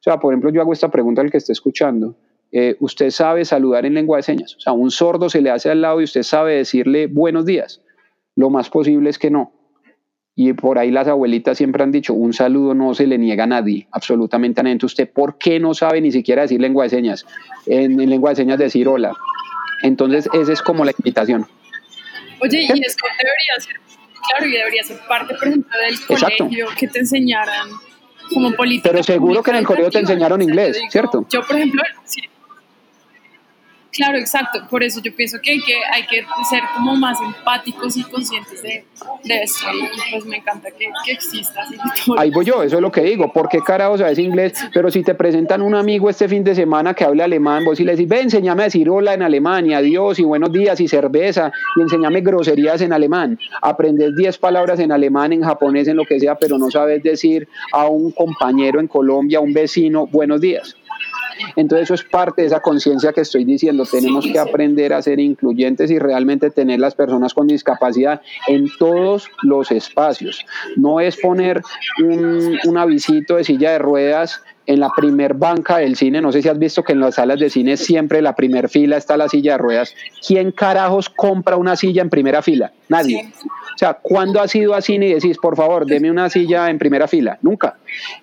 O 0.00 0.02
sea, 0.02 0.18
por 0.18 0.32
ejemplo, 0.32 0.50
yo 0.50 0.62
hago 0.62 0.72
esta 0.72 0.90
pregunta 0.90 1.20
al 1.20 1.30
que 1.30 1.36
esté 1.36 1.52
escuchando. 1.52 2.16
Eh, 2.50 2.76
¿Usted 2.80 3.10
sabe 3.10 3.44
saludar 3.44 3.84
en 3.84 3.92
lengua 3.92 4.16
de 4.16 4.22
señas? 4.22 4.56
O 4.56 4.60
sea, 4.60 4.72
un 4.72 4.90
sordo 4.90 5.28
se 5.28 5.42
le 5.42 5.50
hace 5.50 5.68
al 5.68 5.82
lado 5.82 6.00
y 6.00 6.04
usted 6.04 6.22
sabe 6.22 6.54
decirle 6.54 7.08
buenos 7.08 7.44
días. 7.44 7.82
Lo 8.36 8.48
más 8.48 8.70
posible 8.70 9.10
es 9.10 9.18
que 9.18 9.30
no. 9.30 9.52
Y 10.34 10.54
por 10.54 10.78
ahí 10.78 10.90
las 10.90 11.08
abuelitas 11.08 11.58
siempre 11.58 11.82
han 11.82 11.92
dicho, 11.92 12.14
un 12.14 12.32
saludo 12.32 12.72
no 12.72 12.94
se 12.94 13.06
le 13.06 13.18
niega 13.18 13.44
a 13.44 13.48
nadie, 13.48 13.86
absolutamente 13.92 14.62
a 14.62 14.64
nadie. 14.64 14.78
¿usted 14.82 15.10
por 15.10 15.36
qué 15.36 15.60
no 15.60 15.74
sabe 15.74 16.00
ni 16.00 16.12
siquiera 16.12 16.42
decir 16.42 16.58
lengua 16.58 16.84
de 16.84 16.90
señas? 16.90 17.26
En, 17.66 17.98
lengua 18.08 18.30
de 18.30 18.36
señas 18.36 18.58
decir 18.58 18.88
hola. 18.88 19.12
Entonces, 19.82 20.26
esa 20.32 20.52
es 20.54 20.62
como 20.62 20.86
la 20.86 20.92
invitación. 20.98 21.46
Oye, 22.40 22.60
y 22.60 22.64
es 22.64 22.96
que 22.96 23.08
debería 23.18 23.60
ser, 23.60 23.76
claro, 24.28 24.46
y 24.46 24.52
debería 24.52 24.82
ser 24.82 24.98
parte, 25.08 25.34
por 25.34 25.48
ejemplo, 25.48 25.78
del 25.78 26.00
colegio 26.06 26.66
que 26.78 26.88
te 26.88 27.00
enseñaran 27.00 27.68
como 28.32 28.52
política. 28.52 28.90
Pero 28.90 29.02
seguro 29.02 29.42
que 29.42 29.50
en 29.50 29.56
el 29.56 29.66
colegio 29.66 29.90
te 29.90 30.00
enseñaron 30.00 30.42
inglés, 30.42 30.78
¿cierto? 30.90 31.26
Yo, 31.30 31.42
por 31.46 31.56
ejemplo, 31.56 31.82
sí, 32.04 32.22
Claro, 33.96 34.18
exacto. 34.18 34.60
Por 34.68 34.82
eso 34.82 35.00
yo 35.02 35.14
pienso 35.14 35.38
que 35.42 35.52
hay 35.52 35.60
que, 35.60 35.74
hay 35.92 36.06
que 36.06 36.22
ser 36.48 36.62
como 36.74 36.94
más 36.96 37.18
empáticos 37.20 37.96
y 37.96 38.04
conscientes 38.04 38.62
de, 38.62 38.84
de 39.24 39.42
esto. 39.42 39.66
Y 39.72 40.12
pues 40.12 40.26
me 40.26 40.36
encanta 40.36 40.70
que, 40.70 40.86
que 41.04 41.12
exista. 41.12 41.62
Ahí 42.18 42.30
voy 42.30 42.44
yo, 42.44 42.62
eso 42.62 42.76
es 42.76 42.82
lo 42.82 42.92
que 42.92 43.02
digo. 43.02 43.32
¿Por 43.32 43.48
qué 43.48 43.60
carajo 43.60 43.98
sabes 43.98 44.18
inglés? 44.18 44.52
Pero 44.72 44.90
si 44.90 45.02
te 45.02 45.14
presentan 45.14 45.62
un 45.62 45.74
amigo 45.74 46.10
este 46.10 46.28
fin 46.28 46.44
de 46.44 46.54
semana 46.54 46.94
que 46.94 47.04
habla 47.04 47.24
alemán, 47.24 47.64
vos 47.64 47.80
y 47.80 47.84
le 47.84 47.92
decís, 47.92 48.08
ven, 48.08 48.24
enséñame 48.24 48.62
a 48.62 48.64
decir 48.66 48.88
hola 48.90 49.14
en 49.14 49.22
alemán 49.22 49.66
y 49.66 49.74
adiós 49.74 50.18
y 50.18 50.24
buenos 50.24 50.52
días 50.52 50.78
y 50.80 50.88
cerveza 50.88 51.52
y 51.76 51.80
enséñame 51.80 52.20
groserías 52.20 52.80
en 52.82 52.92
alemán. 52.92 53.38
Aprendes 53.62 54.14
10 54.16 54.38
palabras 54.38 54.78
en 54.80 54.92
alemán, 54.92 55.32
en 55.32 55.42
japonés, 55.42 55.88
en 55.88 55.96
lo 55.96 56.04
que 56.04 56.20
sea, 56.20 56.36
pero 56.36 56.58
no 56.58 56.70
sabes 56.70 57.02
decir 57.02 57.48
a 57.72 57.86
un 57.86 58.10
compañero 58.10 58.80
en 58.80 58.88
Colombia, 58.88 59.38
a 59.38 59.40
un 59.40 59.52
vecino, 59.52 60.06
buenos 60.06 60.40
días. 60.40 60.76
Entonces 61.56 61.84
eso 61.84 61.94
es 61.94 62.02
parte 62.02 62.42
de 62.42 62.48
esa 62.48 62.60
conciencia 62.60 63.12
que 63.12 63.20
estoy 63.22 63.44
diciendo. 63.44 63.84
Tenemos 63.90 64.26
que 64.26 64.38
aprender 64.38 64.92
a 64.92 65.02
ser 65.02 65.20
incluyentes 65.20 65.90
y 65.90 65.98
realmente 65.98 66.50
tener 66.50 66.80
las 66.80 66.94
personas 66.94 67.34
con 67.34 67.46
discapacidad 67.46 68.20
en 68.48 68.68
todos 68.78 69.28
los 69.42 69.70
espacios. 69.70 70.44
No 70.76 71.00
es 71.00 71.16
poner 71.16 71.62
un, 72.02 72.58
un 72.64 72.78
avisito 72.78 73.36
de 73.36 73.44
silla 73.44 73.72
de 73.72 73.78
ruedas 73.78 74.42
en 74.66 74.80
la 74.80 74.90
primer 74.90 75.34
banca 75.34 75.78
del 75.78 75.96
cine, 75.96 76.20
no 76.20 76.32
sé 76.32 76.42
si 76.42 76.48
has 76.48 76.58
visto 76.58 76.82
que 76.82 76.92
en 76.92 77.00
las 77.00 77.14
salas 77.14 77.38
de 77.38 77.50
cine 77.50 77.76
siempre 77.76 78.20
la 78.20 78.34
primer 78.34 78.68
fila 78.68 78.96
está 78.96 79.16
la 79.16 79.28
silla 79.28 79.52
de 79.52 79.58
ruedas. 79.58 79.94
¿Quién 80.26 80.52
carajos 80.52 81.08
compra 81.08 81.56
una 81.56 81.76
silla 81.76 82.02
en 82.02 82.10
primera 82.10 82.42
fila? 82.42 82.72
Nadie. 82.88 83.32
O 83.76 83.78
sea, 83.78 83.94
¿cuándo 83.94 84.40
has 84.40 84.54
ido 84.54 84.74
a 84.74 84.80
cine 84.80 85.08
y 85.08 85.14
decís, 85.14 85.36
por 85.36 85.54
favor, 85.54 85.84
deme 85.84 86.10
una 86.10 86.30
silla 86.30 86.70
en 86.70 86.78
primera 86.78 87.06
fila? 87.06 87.38
Nunca. 87.42 87.76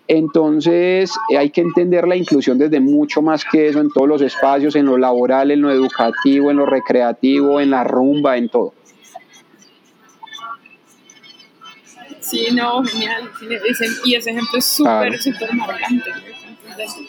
Entonces, 0.07 1.11
eh, 1.29 1.37
hay 1.37 1.51
que 1.51 1.61
entender 1.61 2.07
la 2.07 2.15
inclusión 2.15 2.57
desde 2.57 2.79
mucho 2.79 3.21
más 3.21 3.45
que 3.45 3.67
eso, 3.67 3.79
en 3.79 3.89
todos 3.89 4.07
los 4.07 4.21
espacios, 4.23 4.75
en 4.75 4.87
lo 4.87 4.97
laboral, 4.97 5.51
en 5.51 5.61
lo 5.61 5.71
educativo, 5.71 6.49
en 6.49 6.57
lo 6.57 6.65
recreativo, 6.65 7.59
en 7.59 7.69
la 7.69 7.83
rumba, 7.83 8.35
en 8.37 8.49
todo. 8.49 8.73
Sí, 12.19 12.47
no, 12.53 12.83
genial. 12.83 13.29
Y 14.05 14.15
ese 14.15 14.31
ejemplo 14.31 14.57
es 14.57 14.65
súper, 14.65 15.21
súper 15.21 15.53
marcante. 15.53 16.09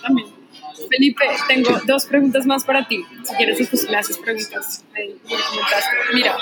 También. 0.03 0.29
Felipe, 0.91 1.25
tengo 1.49 1.79
dos 1.87 2.07
preguntas 2.07 2.47
más 2.47 2.65
para 2.65 2.87
ti. 2.87 3.05
Si 3.23 3.35
quieres, 3.35 3.59
después 3.59 3.89
me 3.89 3.97
haces 3.97 4.19
preguntas. 4.19 4.85
Mira, 6.13 6.37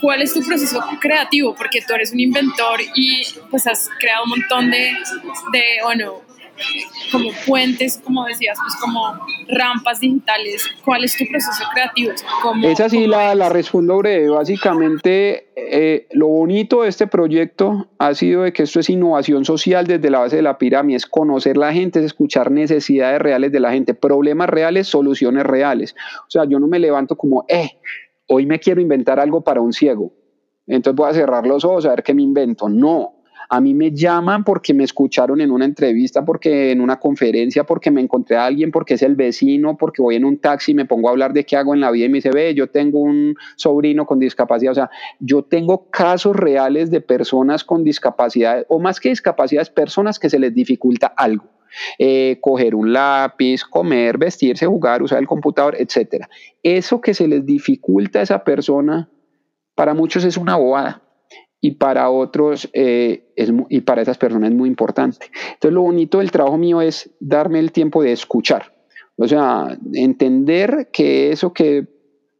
¿cuál 0.00 0.22
es 0.22 0.32
tu 0.32 0.42
proceso 0.42 0.82
creativo? 1.00 1.54
Porque 1.54 1.80
tú 1.86 1.94
eres 1.94 2.12
un 2.12 2.20
inventor 2.20 2.80
y 2.94 3.24
pues 3.50 3.66
has 3.66 3.88
creado 3.98 4.24
un 4.24 4.30
montón 4.30 4.70
de, 4.70 4.94
de 5.52 5.64
bueno, 5.82 6.22
como 7.10 7.30
puentes, 7.46 8.00
como 8.04 8.24
decías, 8.24 8.58
pues 8.60 8.76
como 8.80 9.14
rampas 9.48 10.00
digitales. 10.00 10.66
¿Cuál 10.84 11.04
es 11.04 11.16
tu 11.16 11.24
proceso 11.26 11.64
creativo? 11.72 12.12
Esa 12.62 12.88
sí 12.88 13.06
la, 13.06 13.34
la, 13.34 13.48
respondo 13.48 13.98
breve. 13.98 14.28
Básicamente, 14.28 15.48
eh, 15.56 16.06
lo 16.12 16.28
bonito 16.28 16.82
de 16.82 16.88
este 16.88 17.06
proyecto 17.06 17.88
ha 17.98 18.14
sido 18.14 18.42
de 18.42 18.52
que 18.52 18.64
esto 18.64 18.80
es 18.80 18.90
innovación 18.90 19.44
social 19.44 19.86
desde 19.86 20.10
la 20.10 20.20
base 20.20 20.36
de 20.36 20.42
la 20.42 20.58
pirámide, 20.58 20.96
es 20.96 21.06
conocer 21.06 21.56
la 21.56 21.72
gente, 21.72 22.00
es 22.00 22.06
escuchar 22.06 22.50
necesidades 22.50 23.20
reales 23.20 23.52
de 23.52 23.60
la 23.60 23.72
gente, 23.72 23.94
problemas 23.94 24.48
reales, 24.48 24.88
soluciones 24.88 25.44
reales. 25.44 25.94
O 26.26 26.30
sea, 26.30 26.44
yo 26.44 26.58
no 26.58 26.66
me 26.66 26.78
levanto 26.78 27.16
como, 27.16 27.44
eh, 27.48 27.78
hoy 28.28 28.46
me 28.46 28.58
quiero 28.58 28.80
inventar 28.80 29.20
algo 29.20 29.42
para 29.42 29.60
un 29.60 29.72
ciego. 29.72 30.12
Entonces 30.66 30.96
voy 30.96 31.10
a 31.10 31.14
cerrar 31.14 31.46
los 31.46 31.64
ojos 31.64 31.84
a 31.86 31.90
ver 31.90 32.02
qué 32.02 32.14
me 32.14 32.22
invento. 32.22 32.68
No, 32.68 33.13
a 33.48 33.60
mí 33.60 33.74
me 33.74 33.90
llaman 33.90 34.44
porque 34.44 34.74
me 34.74 34.84
escucharon 34.84 35.40
en 35.40 35.50
una 35.50 35.64
entrevista, 35.64 36.24
porque 36.24 36.72
en 36.72 36.80
una 36.80 36.98
conferencia, 36.98 37.64
porque 37.64 37.90
me 37.90 38.00
encontré 38.00 38.36
a 38.36 38.46
alguien, 38.46 38.70
porque 38.70 38.94
es 38.94 39.02
el 39.02 39.14
vecino, 39.14 39.76
porque 39.76 40.02
voy 40.02 40.16
en 40.16 40.24
un 40.24 40.38
taxi 40.38 40.72
y 40.72 40.74
me 40.74 40.84
pongo 40.84 41.08
a 41.08 41.12
hablar 41.12 41.32
de 41.32 41.44
qué 41.44 41.56
hago 41.56 41.74
en 41.74 41.80
la 41.80 41.90
vida 41.90 42.06
y 42.06 42.08
me 42.08 42.18
dice, 42.18 42.30
ve, 42.30 42.54
yo 42.54 42.68
tengo 42.68 43.00
un 43.00 43.36
sobrino 43.56 44.06
con 44.06 44.18
discapacidad. 44.18 44.72
O 44.72 44.74
sea, 44.74 44.90
yo 45.20 45.42
tengo 45.42 45.90
casos 45.90 46.36
reales 46.36 46.90
de 46.90 47.00
personas 47.00 47.64
con 47.64 47.84
discapacidad, 47.84 48.64
o 48.68 48.78
más 48.78 49.00
que 49.00 49.10
discapacidades, 49.10 49.70
personas 49.70 50.18
que 50.18 50.30
se 50.30 50.38
les 50.38 50.54
dificulta 50.54 51.06
algo. 51.06 51.44
Eh, 51.98 52.38
coger 52.40 52.74
un 52.74 52.92
lápiz, 52.92 53.64
comer, 53.64 54.16
vestirse, 54.16 54.66
jugar, 54.66 55.02
usar 55.02 55.18
el 55.18 55.26
computador, 55.26 55.74
etc. 55.76 56.26
Eso 56.62 57.00
que 57.00 57.14
se 57.14 57.26
les 57.26 57.44
dificulta 57.44 58.20
a 58.20 58.22
esa 58.22 58.44
persona, 58.44 59.10
para 59.74 59.92
muchos 59.92 60.24
es 60.24 60.36
una 60.36 60.54
bobada 60.54 61.03
y 61.64 61.70
para 61.70 62.10
otros 62.10 62.68
eh, 62.74 63.32
es, 63.36 63.50
y 63.70 63.80
para 63.80 64.02
esas 64.02 64.18
personas 64.18 64.50
es 64.50 64.54
muy 64.54 64.68
importante. 64.68 65.30
Entonces 65.54 65.72
lo 65.72 65.80
bonito 65.80 66.18
del 66.18 66.30
trabajo 66.30 66.58
mío 66.58 66.82
es 66.82 67.08
darme 67.20 67.58
el 67.58 67.72
tiempo 67.72 68.02
de 68.02 68.12
escuchar, 68.12 68.74
o 69.16 69.26
sea, 69.26 69.74
entender 69.94 70.90
que 70.92 71.32
eso 71.32 71.54
que, 71.54 71.86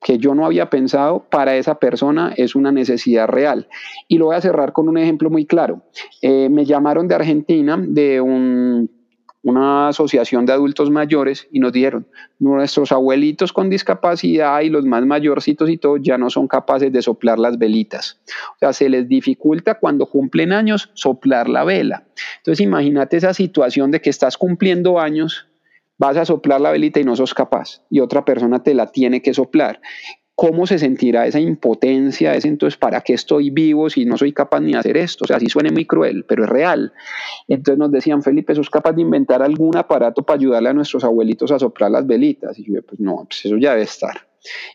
que 0.02 0.18
yo 0.18 0.34
no 0.34 0.44
había 0.44 0.68
pensado 0.68 1.24
para 1.30 1.56
esa 1.56 1.76
persona 1.76 2.34
es 2.36 2.54
una 2.54 2.70
necesidad 2.70 3.26
real. 3.26 3.66
Y 4.08 4.18
lo 4.18 4.26
voy 4.26 4.36
a 4.36 4.42
cerrar 4.42 4.74
con 4.74 4.90
un 4.90 4.98
ejemplo 4.98 5.30
muy 5.30 5.46
claro. 5.46 5.80
Eh, 6.20 6.50
me 6.50 6.66
llamaron 6.66 7.08
de 7.08 7.14
Argentina 7.14 7.82
de 7.82 8.20
un 8.20 8.90
una 9.44 9.88
asociación 9.88 10.46
de 10.46 10.54
adultos 10.54 10.90
mayores 10.90 11.46
y 11.52 11.60
nos 11.60 11.72
dijeron, 11.72 12.06
nuestros 12.38 12.90
abuelitos 12.92 13.52
con 13.52 13.68
discapacidad 13.68 14.62
y 14.62 14.70
los 14.70 14.86
más 14.86 15.04
mayorcitos 15.04 15.68
y 15.68 15.76
todo 15.76 15.98
ya 15.98 16.16
no 16.16 16.30
son 16.30 16.48
capaces 16.48 16.90
de 16.90 17.02
soplar 17.02 17.38
las 17.38 17.58
velitas. 17.58 18.18
O 18.54 18.58
sea, 18.58 18.72
se 18.72 18.88
les 18.88 19.06
dificulta 19.06 19.78
cuando 19.78 20.06
cumplen 20.06 20.52
años 20.52 20.90
soplar 20.94 21.50
la 21.50 21.62
vela. 21.62 22.04
Entonces 22.38 22.64
imagínate 22.64 23.18
esa 23.18 23.34
situación 23.34 23.90
de 23.90 24.00
que 24.00 24.08
estás 24.08 24.38
cumpliendo 24.38 24.98
años, 24.98 25.46
vas 25.98 26.16
a 26.16 26.24
soplar 26.24 26.62
la 26.62 26.70
velita 26.70 26.98
y 26.98 27.04
no 27.04 27.14
sos 27.14 27.34
capaz 27.34 27.82
y 27.90 28.00
otra 28.00 28.24
persona 28.24 28.62
te 28.62 28.72
la 28.72 28.90
tiene 28.90 29.20
que 29.20 29.34
soplar. 29.34 29.80
¿Cómo 30.36 30.66
se 30.66 30.78
sentirá 30.78 31.26
esa 31.28 31.38
impotencia? 31.38 32.34
Ese, 32.34 32.48
entonces, 32.48 32.76
¿para 32.76 33.00
qué 33.02 33.12
estoy 33.12 33.50
vivo 33.50 33.88
si 33.88 34.04
no 34.04 34.16
soy 34.18 34.32
capaz 34.32 34.60
ni 34.60 34.72
de 34.72 34.78
hacer 34.78 34.96
esto? 34.96 35.24
O 35.24 35.26
sea, 35.28 35.38
sí 35.38 35.46
suene 35.46 35.70
muy 35.70 35.86
cruel, 35.86 36.24
pero 36.26 36.42
es 36.42 36.50
real. 36.50 36.92
Entonces 37.46 37.78
nos 37.78 37.92
decían, 37.92 38.20
Felipe, 38.22 38.52
¿sos 38.54 38.68
capaz 38.68 38.92
de 38.94 39.02
inventar 39.02 39.42
algún 39.42 39.76
aparato 39.76 40.22
para 40.22 40.38
ayudarle 40.38 40.70
a 40.70 40.72
nuestros 40.72 41.04
abuelitos 41.04 41.52
a 41.52 41.60
soplar 41.60 41.92
las 41.92 42.04
velitas? 42.04 42.58
Y 42.58 42.64
yo, 42.64 42.82
pues 42.82 42.98
no, 42.98 43.24
pues 43.28 43.44
eso 43.44 43.56
ya 43.58 43.70
debe 43.70 43.82
estar. 43.82 44.26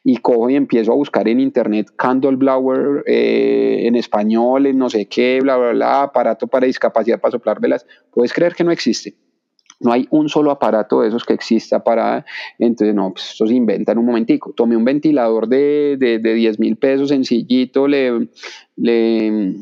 Y 0.03 0.17
cojo 0.17 0.49
y 0.49 0.55
empiezo 0.55 0.93
a 0.93 0.95
buscar 0.95 1.27
en 1.27 1.41
internet 1.41 1.91
candle 1.95 2.37
blower 2.37 3.03
eh, 3.05 3.81
en 3.85 3.95
español, 3.95 4.65
en 4.65 4.77
no 4.77 4.89
sé 4.89 5.07
qué, 5.07 5.39
bla, 5.41 5.57
bla, 5.57 5.71
bla, 5.71 6.01
aparato 6.03 6.47
para 6.47 6.67
discapacidad 6.67 7.19
para 7.19 7.33
soplar 7.33 7.59
velas. 7.59 7.85
¿Puedes 8.11 8.31
creer 8.31 8.55
que 8.55 8.63
no 8.63 8.71
existe? 8.71 9.15
No 9.79 9.91
hay 9.91 10.07
un 10.09 10.27
solo 10.27 10.51
aparato 10.51 11.01
de 11.01 11.07
esos 11.07 11.23
que 11.23 11.33
exista 11.33 11.83
para, 11.83 12.25
entonces 12.57 12.93
no, 12.93 13.11
pues 13.13 13.31
eso 13.31 13.47
se 13.47 13.53
inventa 13.53 13.93
en 13.93 13.99
un 13.99 14.05
momentico. 14.05 14.53
Tomé 14.53 14.75
un 14.75 14.85
ventilador 14.85 15.47
de, 15.47 15.95
de, 15.97 16.19
de 16.19 16.33
10 16.33 16.59
mil 16.59 16.75
pesos 16.75 17.09
sencillito, 17.09 17.87
le, 17.87 18.29
le, 18.75 19.55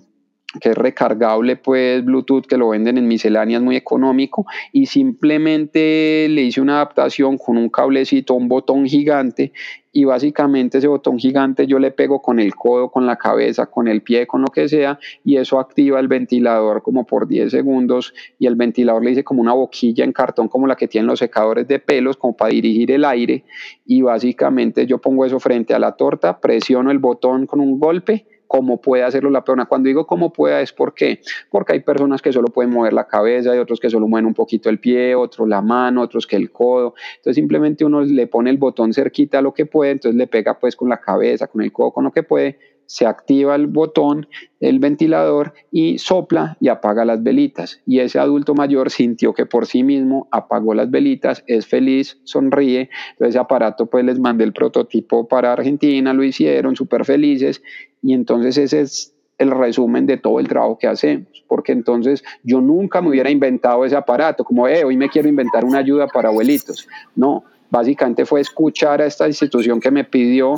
que 0.62 0.70
es 0.70 0.78
recargable, 0.78 1.58
pues 1.58 2.04
Bluetooth, 2.04 2.46
que 2.46 2.58
lo 2.58 2.70
venden 2.70 2.98
en 2.98 3.08
misceláneas 3.08 3.62
muy 3.62 3.76
económico, 3.76 4.46
y 4.72 4.86
simplemente 4.86 6.28
le 6.30 6.44
hice 6.44 6.62
una 6.62 6.76
adaptación 6.76 7.38
con 7.38 7.58
un 7.58 7.70
cablecito, 7.70 8.34
un 8.34 8.48
botón 8.48 8.86
gigante, 8.86 9.52
y 9.92 10.06
básicamente 10.06 10.78
ese 10.78 10.88
botón 10.88 11.18
gigante 11.20 11.68
yo 11.68 11.80
le 11.80 11.92
pego 11.92 12.22
con 12.22 12.40
el 12.40 12.56
codo, 12.56 12.90
con 12.90 13.06
la 13.06 13.18
cabeza, 13.18 13.66
con 13.66 13.90
el 13.90 14.02
pie, 14.02 14.26
con 14.26 14.42
lo 14.42 14.48
que 14.48 14.70
sea, 14.70 15.00
y 15.26 15.36
eso 15.36 15.60
activa 15.60 16.00
el 16.00 16.08
ventilador 16.08 16.82
como 16.82 17.06
por 17.06 17.28
10 17.28 17.52
segundos, 17.52 18.14
y 18.40 18.48
el 18.48 18.56
ventilador 18.56 19.04
le 19.04 19.12
hice 19.12 19.26
como 19.26 19.42
una 19.42 19.54
boquilla 19.54 20.06
en 20.06 20.14
cartón, 20.14 20.48
como 20.48 20.66
la 20.66 20.78
que 20.78 20.88
tienen 20.88 21.08
los 21.08 21.20
secadores 21.20 21.68
de 21.68 21.80
pelos, 21.80 22.16
como 22.16 22.38
para 22.38 22.52
dirigir 22.52 22.90
el 22.92 23.04
aire, 23.04 23.44
y 23.86 24.02
básicamente 24.02 24.86
yo 24.86 25.00
pongo 25.00 25.26
eso 25.26 25.42
frente 25.42 25.74
a 25.74 25.80
la 25.80 25.92
torta, 25.92 26.40
presiono 26.40 26.90
el 26.90 27.00
botón 27.00 27.46
con 27.48 27.60
un 27.60 27.80
golpe, 27.80 28.26
cómo 28.48 28.82
puede 28.82 29.04
hacerlo 29.04 29.30
la 29.30 29.44
persona. 29.44 29.66
Cuando 29.66 29.88
digo 29.88 30.08
cómo 30.08 30.32
pueda 30.34 30.62
es 30.62 30.74
porque, 30.74 31.22
porque 31.50 31.74
hay 31.74 31.80
personas 31.82 32.22
que 32.22 32.34
solo 32.34 32.48
pueden 32.48 32.72
mover 32.72 32.94
la 32.94 33.08
cabeza, 33.08 33.52
hay 33.52 33.60
otros 33.60 33.80
que 33.80 33.90
solo 33.90 34.08
mueven 34.08 34.26
un 34.26 34.34
poquito 34.34 34.70
el 34.70 34.80
pie, 34.80 35.16
otros 35.16 35.48
la 35.48 35.62
mano, 35.62 36.02
otros 36.02 36.26
que 36.26 36.36
el 36.36 36.52
codo. 36.52 36.96
Entonces 37.18 37.36
simplemente 37.36 37.86
uno 37.86 38.02
le 38.02 38.28
pone 38.28 38.50
el 38.50 38.58
botón 38.58 38.94
cerquita 38.94 39.40
a 39.40 39.42
lo 39.42 39.54
que 39.54 39.66
puede, 39.66 39.92
entonces 39.92 40.18
le 40.18 40.28
pega 40.28 40.60
pues 40.60 40.76
con 40.76 40.90
la 40.90 41.00
cabeza, 41.00 41.48
con 41.48 41.62
el 41.62 41.72
codo, 41.72 41.92
con 41.92 42.04
lo 42.04 42.12
que 42.12 42.24
puede 42.24 42.58
se 42.88 43.06
activa 43.06 43.54
el 43.56 43.68
botón 43.68 44.28
del 44.60 44.80
ventilador 44.80 45.54
y 45.72 46.00
sopla 46.00 46.58
y 46.60 46.70
apaga 46.70 47.06
las 47.06 47.22
velitas. 47.22 47.82
Y 47.86 48.00
ese 48.00 48.18
adulto 48.18 48.56
mayor 48.56 48.90
sintió 48.90 49.34
que 49.34 49.46
por 49.46 49.68
sí 49.68 49.84
mismo 49.84 50.28
apagó 50.32 50.74
las 50.74 50.90
velitas, 50.90 51.44
es 51.46 51.68
feliz, 51.68 52.20
sonríe. 52.24 52.90
Entonces 53.12 53.36
ese 53.36 53.40
aparato 53.40 53.86
pues 53.86 54.04
les 54.04 54.20
mandé 54.20 54.46
el 54.46 54.54
prototipo 54.54 55.28
para 55.28 55.54
Argentina, 55.54 56.14
lo 56.14 56.24
hicieron 56.24 56.76
súper 56.76 57.06
felices 57.06 57.62
y 58.08 58.14
entonces 58.14 58.58
ese 58.58 58.80
es 58.80 59.14
el 59.38 59.52
resumen 59.52 60.06
de 60.06 60.16
todo 60.16 60.40
el 60.40 60.48
trabajo 60.48 60.78
que 60.80 60.88
hacemos, 60.88 61.28
porque 61.46 61.74
entonces 61.74 62.24
yo 62.42 62.62
nunca 62.62 63.02
me 63.02 63.10
hubiera 63.10 63.30
inventado 63.30 63.84
ese 63.84 63.98
aparato, 63.98 64.46
como, 64.46 64.66
eh, 64.66 64.86
hoy 64.86 64.96
me 64.96 65.10
quiero 65.10 65.28
inventar 65.28 65.66
una 65.66 65.80
ayuda 65.80 66.08
para 66.08 66.30
abuelitos. 66.30 66.88
No, 67.18 67.44
básicamente 67.70 68.26
fue 68.26 68.40
escuchar 68.40 69.02
a 69.02 69.06
esta 69.06 69.28
institución 69.28 69.82
que 69.82 69.92
me 69.92 70.06
pidió 70.06 70.56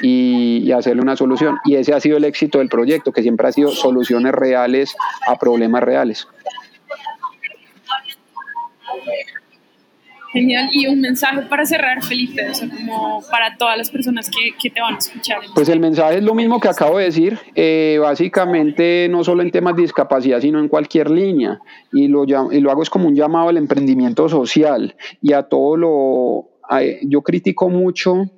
y, 0.00 0.70
hacerle 0.70 1.02
una 1.02 1.16
solución. 1.16 1.56
Y 1.64 1.74
ese 1.74 1.92
ha 1.92 1.98
sido 1.98 2.18
el 2.18 2.24
éxito 2.24 2.58
del 2.58 2.68
proyecto, 2.68 3.10
que 3.10 3.22
siempre 3.22 3.48
ha 3.48 3.52
sido 3.52 3.70
soluciones 3.70 4.30
reales 4.30 4.94
a 5.26 5.36
problemas 5.36 5.82
reales. 5.82 6.28
Genial. 10.32 10.70
Y 10.72 10.86
un 10.86 11.00
mensaje 11.00 11.42
para 11.42 11.64
cerrar, 11.66 12.02
Felipe, 12.02 12.42
o 12.48 12.76
como 12.76 13.22
para 13.30 13.56
todas 13.56 13.76
las 13.76 13.90
personas 13.90 14.30
que, 14.30 14.52
que, 14.60 14.70
te 14.70 14.80
van 14.80 14.94
a 14.94 14.98
escuchar. 14.98 15.38
Pues 15.54 15.68
el 15.68 15.80
mensaje 15.80 16.18
es 16.18 16.22
lo 16.22 16.34
mismo 16.34 16.58
que 16.58 16.68
acabo 16.68 16.98
de 16.98 17.04
decir, 17.04 17.38
eh, 17.54 17.98
básicamente 18.00 19.08
no 19.10 19.24
solo 19.24 19.42
en 19.42 19.50
temas 19.50 19.76
de 19.76 19.82
discapacidad, 19.82 20.40
sino 20.40 20.58
en 20.58 20.68
cualquier 20.68 21.10
línea. 21.10 21.60
Y 21.92 22.08
lo, 22.08 22.24
y 22.24 22.60
lo 22.60 22.70
hago 22.70 22.82
es 22.82 22.90
como 22.90 23.08
un 23.08 23.14
llamado 23.14 23.50
al 23.50 23.58
emprendimiento 23.58 24.28
social 24.28 24.96
y 25.20 25.34
a 25.34 25.42
todo 25.42 25.76
lo... 25.76 26.48
yo 27.02 27.22
critico 27.22 27.68
mucho 27.68 28.30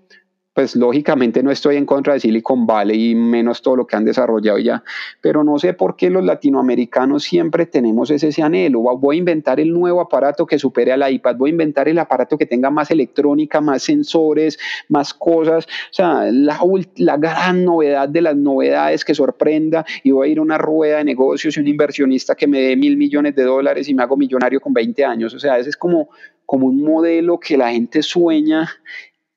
pues 0.55 0.77
lógicamente 0.77 1.43
no 1.43 1.51
estoy 1.51 1.77
en 1.77 1.85
contra 1.85 2.15
de 2.15 2.21
Silicon 2.21 2.67
Valley 2.67 3.11
y 3.11 3.15
menos 3.15 3.61
todo 3.61 3.77
lo 3.77 3.87
que 3.87 3.97
han 3.97 4.05
desarrollado 4.05 4.59
ya, 4.59 4.85
pero 5.21 5.43
no 5.43 5.59
sé 5.59 5.75
por 5.75 5.97
qué 5.97 6.11
los 6.11 6.25
latinoamericanos 6.25 7.25
siempre 7.25 7.67
tenemos 7.67 8.11
ese, 8.11 8.43
anhelo. 8.43 8.81
Voy 8.81 9.17
a 9.17 9.19
inventar 9.19 9.59
el 9.59 9.73
nuevo 9.73 10.01
aparato 10.01 10.47
que 10.47 10.59
supere 10.59 10.93
al 10.93 11.13
iPad, 11.13 11.37
voy 11.37 11.51
a 11.51 11.53
inventar 11.53 11.89
el 11.89 11.99
aparato 11.99 12.39
que 12.39 12.47
tenga 12.47 12.71
más 12.71 12.91
electrónica, 12.91 13.61
más 13.61 13.83
sensores, 13.83 14.59
más 14.89 15.13
cosas. 15.13 15.67
O 15.67 15.95
sea, 15.95 16.27
la, 16.31 16.61
la 16.97 17.17
gran 17.17 17.65
novedad 17.65 18.09
de 18.09 18.23
las 18.23 18.37
novedades 18.37 19.05
que 19.05 19.15
sorprenda 19.15 19.85
y 20.05 20.13
voy 20.13 20.29
a 20.29 20.33
ir 20.33 20.39
a 20.39 20.43
una 20.43 20.59
rueda 20.59 20.99
de 20.99 21.05
negocios 21.05 21.57
y 21.57 21.61
un 21.61 21.67
inversionista 21.67 22.37
que 22.37 22.47
me 22.47 22.61
dé 22.61 22.77
mil 22.77 22.97
millones 22.97 23.35
de 23.35 23.43
dólares 23.43 23.89
y 23.89 23.95
me 23.95 24.05
hago 24.05 24.17
millonario 24.17 24.61
con 24.61 24.73
20 24.73 25.05
años. 25.05 25.35
O 25.35 25.41
sea, 25.41 25.59
ese 25.59 25.71
es 25.71 25.77
como, 25.77 26.11
como 26.47 26.69
un 26.69 26.81
modelo 26.81 27.41
que 27.41 27.57
la 27.57 27.73
gente 27.73 28.03
sueña 28.03 28.71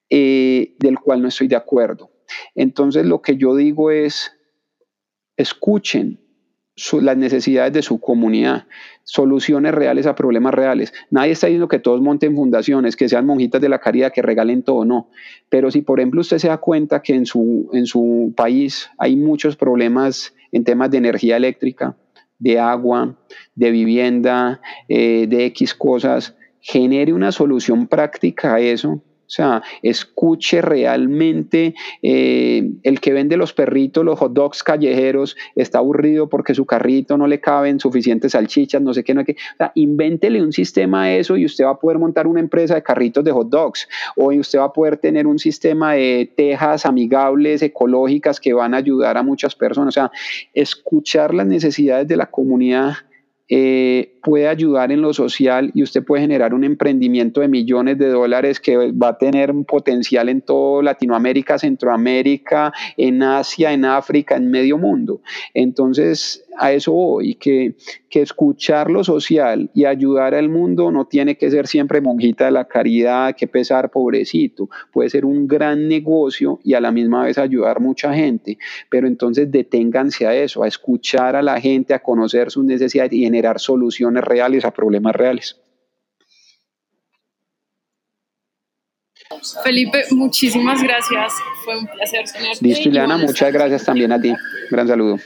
eh, 0.10 0.76
del 0.80 1.00
cual 1.00 1.22
no 1.22 1.28
estoy 1.28 1.48
de 1.48 1.56
acuerdo. 1.56 2.12
Entonces 2.56 3.06
lo 3.06 3.22
que 3.22 3.38
yo 3.38 3.56
digo 3.56 3.92
es, 3.92 4.32
escuchen 5.36 6.20
las 7.02 7.18
necesidades 7.18 7.74
de 7.74 7.82
su 7.82 8.00
comunidad, 8.00 8.68
soluciones 9.04 9.74
reales 9.74 10.06
a 10.06 10.16
problemas 10.16 10.54
reales. 10.54 10.94
Nadie 11.10 11.32
está 11.32 11.48
diciendo 11.48 11.68
que 11.68 11.80
todos 11.80 12.02
monten 12.02 12.36
fundaciones, 12.36 12.96
que 12.96 13.10
sean 13.10 13.26
monjitas 13.26 13.60
de 13.60 13.70
la 13.70 13.80
caridad, 13.80 14.14
que 14.14 14.22
regalen 14.22 14.62
todo, 14.62 14.86
no. 14.86 15.10
Pero 15.50 15.72
si 15.72 15.82
por 15.82 16.00
ejemplo 16.00 16.22
usted 16.22 16.38
se 16.38 16.50
da 16.50 16.58
cuenta 16.58 17.02
que 17.02 17.16
en 17.16 17.26
su, 17.26 17.70
en 17.74 17.88
su 17.88 18.34
país 18.38 18.90
hay 19.00 19.16
muchos 19.16 19.56
problemas 19.56 20.36
en 20.52 20.64
temas 20.64 20.92
de 20.92 21.00
energía 21.00 21.38
eléctrica, 21.38 21.98
de 22.38 22.60
agua, 22.60 23.18
de 23.56 23.72
vivienda, 23.72 24.62
eh, 24.88 25.26
de 25.28 25.46
X 25.46 25.74
cosas, 25.74 26.36
genere 26.60 27.14
una 27.14 27.32
solución 27.32 27.88
práctica 27.88 28.56
a 28.56 28.60
eso 28.60 29.02
O 29.28 29.30
sea, 29.30 29.62
escuche 29.82 30.62
realmente 30.62 31.76
eh, 32.02 32.72
el 32.84 33.02
que 33.02 33.12
vende 33.12 33.36
los 33.36 33.52
perritos, 33.52 34.06
los 34.06 34.18
hot 34.18 34.32
dogs 34.32 34.64
callejeros, 34.64 35.36
está 35.54 35.80
aburrido 35.80 36.30
porque 36.30 36.56
su 36.56 36.66
carrito 36.66 37.18
no 37.18 37.28
le 37.28 37.42
caben 37.42 37.82
suficientes 37.82 38.32
salchichas, 38.32 38.82
no 38.82 38.94
sé 38.94 39.04
qué, 39.04 39.14
no 39.14 39.22
sé 39.22 39.26
qué. 39.26 39.32
O 39.34 39.58
sea, 39.58 39.72
invéntele 39.76 40.42
un 40.42 40.54
sistema 40.54 41.04
a 41.04 41.16
eso 41.18 41.36
y 41.36 41.46
usted 41.46 41.66
va 41.66 41.72
a 41.72 41.80
poder 41.80 42.00
montar 42.00 42.26
una 42.26 42.40
empresa 42.40 42.76
de 42.76 42.84
carritos 42.84 43.24
de 43.26 43.32
hot 43.34 43.50
dogs. 43.50 43.90
O 44.16 44.32
usted 44.34 44.60
va 44.60 44.66
a 44.66 44.74
poder 44.74 44.96
tener 44.96 45.28
un 45.28 45.40
sistema 45.40 45.94
de 45.94 46.32
tejas 46.36 46.86
amigables, 46.86 47.62
ecológicas, 47.62 48.40
que 48.40 48.54
van 48.54 48.74
a 48.74 48.78
ayudar 48.78 49.18
a 49.18 49.24
muchas 49.24 49.56
personas. 49.56 49.90
O 49.90 50.00
sea, 50.00 50.12
escuchar 50.54 51.34
las 51.34 51.48
necesidades 51.48 52.08
de 52.08 52.16
la 52.16 52.28
comunidad 52.28 52.94
eh, 53.50 54.18
puede 54.22 54.50
ayudar 54.50 54.92
en 54.92 55.02
lo 55.02 55.14
social 55.14 55.72
y 55.74 55.82
usted 55.82 56.04
puede 56.04 56.24
generar 56.24 56.54
un 56.54 56.66
emprendimiento 56.66 57.40
de 57.40 57.48
millones 57.48 57.98
de 57.98 58.10
dólares 58.10 58.60
que 58.60 58.92
va 58.92 59.10
a 59.10 59.18
tener 59.18 59.52
un 59.52 59.64
potencial 59.64 60.28
en 60.28 60.42
toda 60.42 60.84
Latinoamérica, 60.84 61.58
Centroamérica, 61.58 62.74
en 62.98 63.24
Asia, 63.24 63.72
en 63.72 63.86
África, 63.86 64.36
en 64.36 64.52
medio 64.52 64.78
mundo. 64.78 65.22
Entonces, 65.54 66.44
a 66.58 66.74
eso 66.74 66.92
voy, 66.92 67.36
que, 67.36 67.76
que 68.10 68.22
escuchar 68.22 68.90
lo 68.90 69.04
social 69.04 69.70
y 69.74 69.86
ayudar 69.86 70.34
al 70.34 70.50
mundo 70.50 70.92
no 70.92 71.06
tiene 71.06 71.38
que 71.38 71.52
ser 71.52 71.68
siempre 71.68 72.02
monjita 72.02 72.46
de 72.46 72.52
la 72.52 72.66
caridad, 72.66 73.36
que 73.36 73.48
pesar 73.48 73.92
pobrecito, 73.92 74.70
puede 74.92 75.10
ser 75.10 75.24
un 75.24 75.48
gran 75.48 75.88
negocio 75.88 76.60
y 76.64 76.74
a 76.74 76.82
la 76.82 76.92
misma 76.92 77.24
vez 77.24 77.38
ayudar 77.38 77.80
mucha 77.80 78.14
gente, 78.14 78.58
pero 78.90 79.08
entonces 79.08 79.52
deténganse 79.52 80.26
a 80.26 80.36
eso, 80.36 80.64
a 80.64 80.68
escuchar 80.68 81.36
a 81.36 81.42
la 81.42 81.62
gente, 81.62 81.94
a 81.94 82.00
conocer 82.00 82.52
sus 82.52 82.66
necesidades 82.66 83.14
y 83.14 83.26
generar 83.38 83.60
soluciones 83.60 84.24
reales 84.24 84.66
a 84.66 84.72
problemas 84.72 85.16
reales. 85.16 85.62
Felipe, 89.64 90.04
muchísimas 90.12 90.82
gracias. 90.82 91.34
Fue 91.64 91.78
un 91.78 91.88
placer 91.88 92.24
tenerte. 92.32 92.66
Listo, 92.66 92.90
Ileana, 92.90 93.18
muchas 93.18 93.54
gracias 93.54 93.86
también 93.86 94.12
a 94.12 94.20
ti. 94.20 94.34
Gran 94.72 94.88
saludo. 94.88 95.20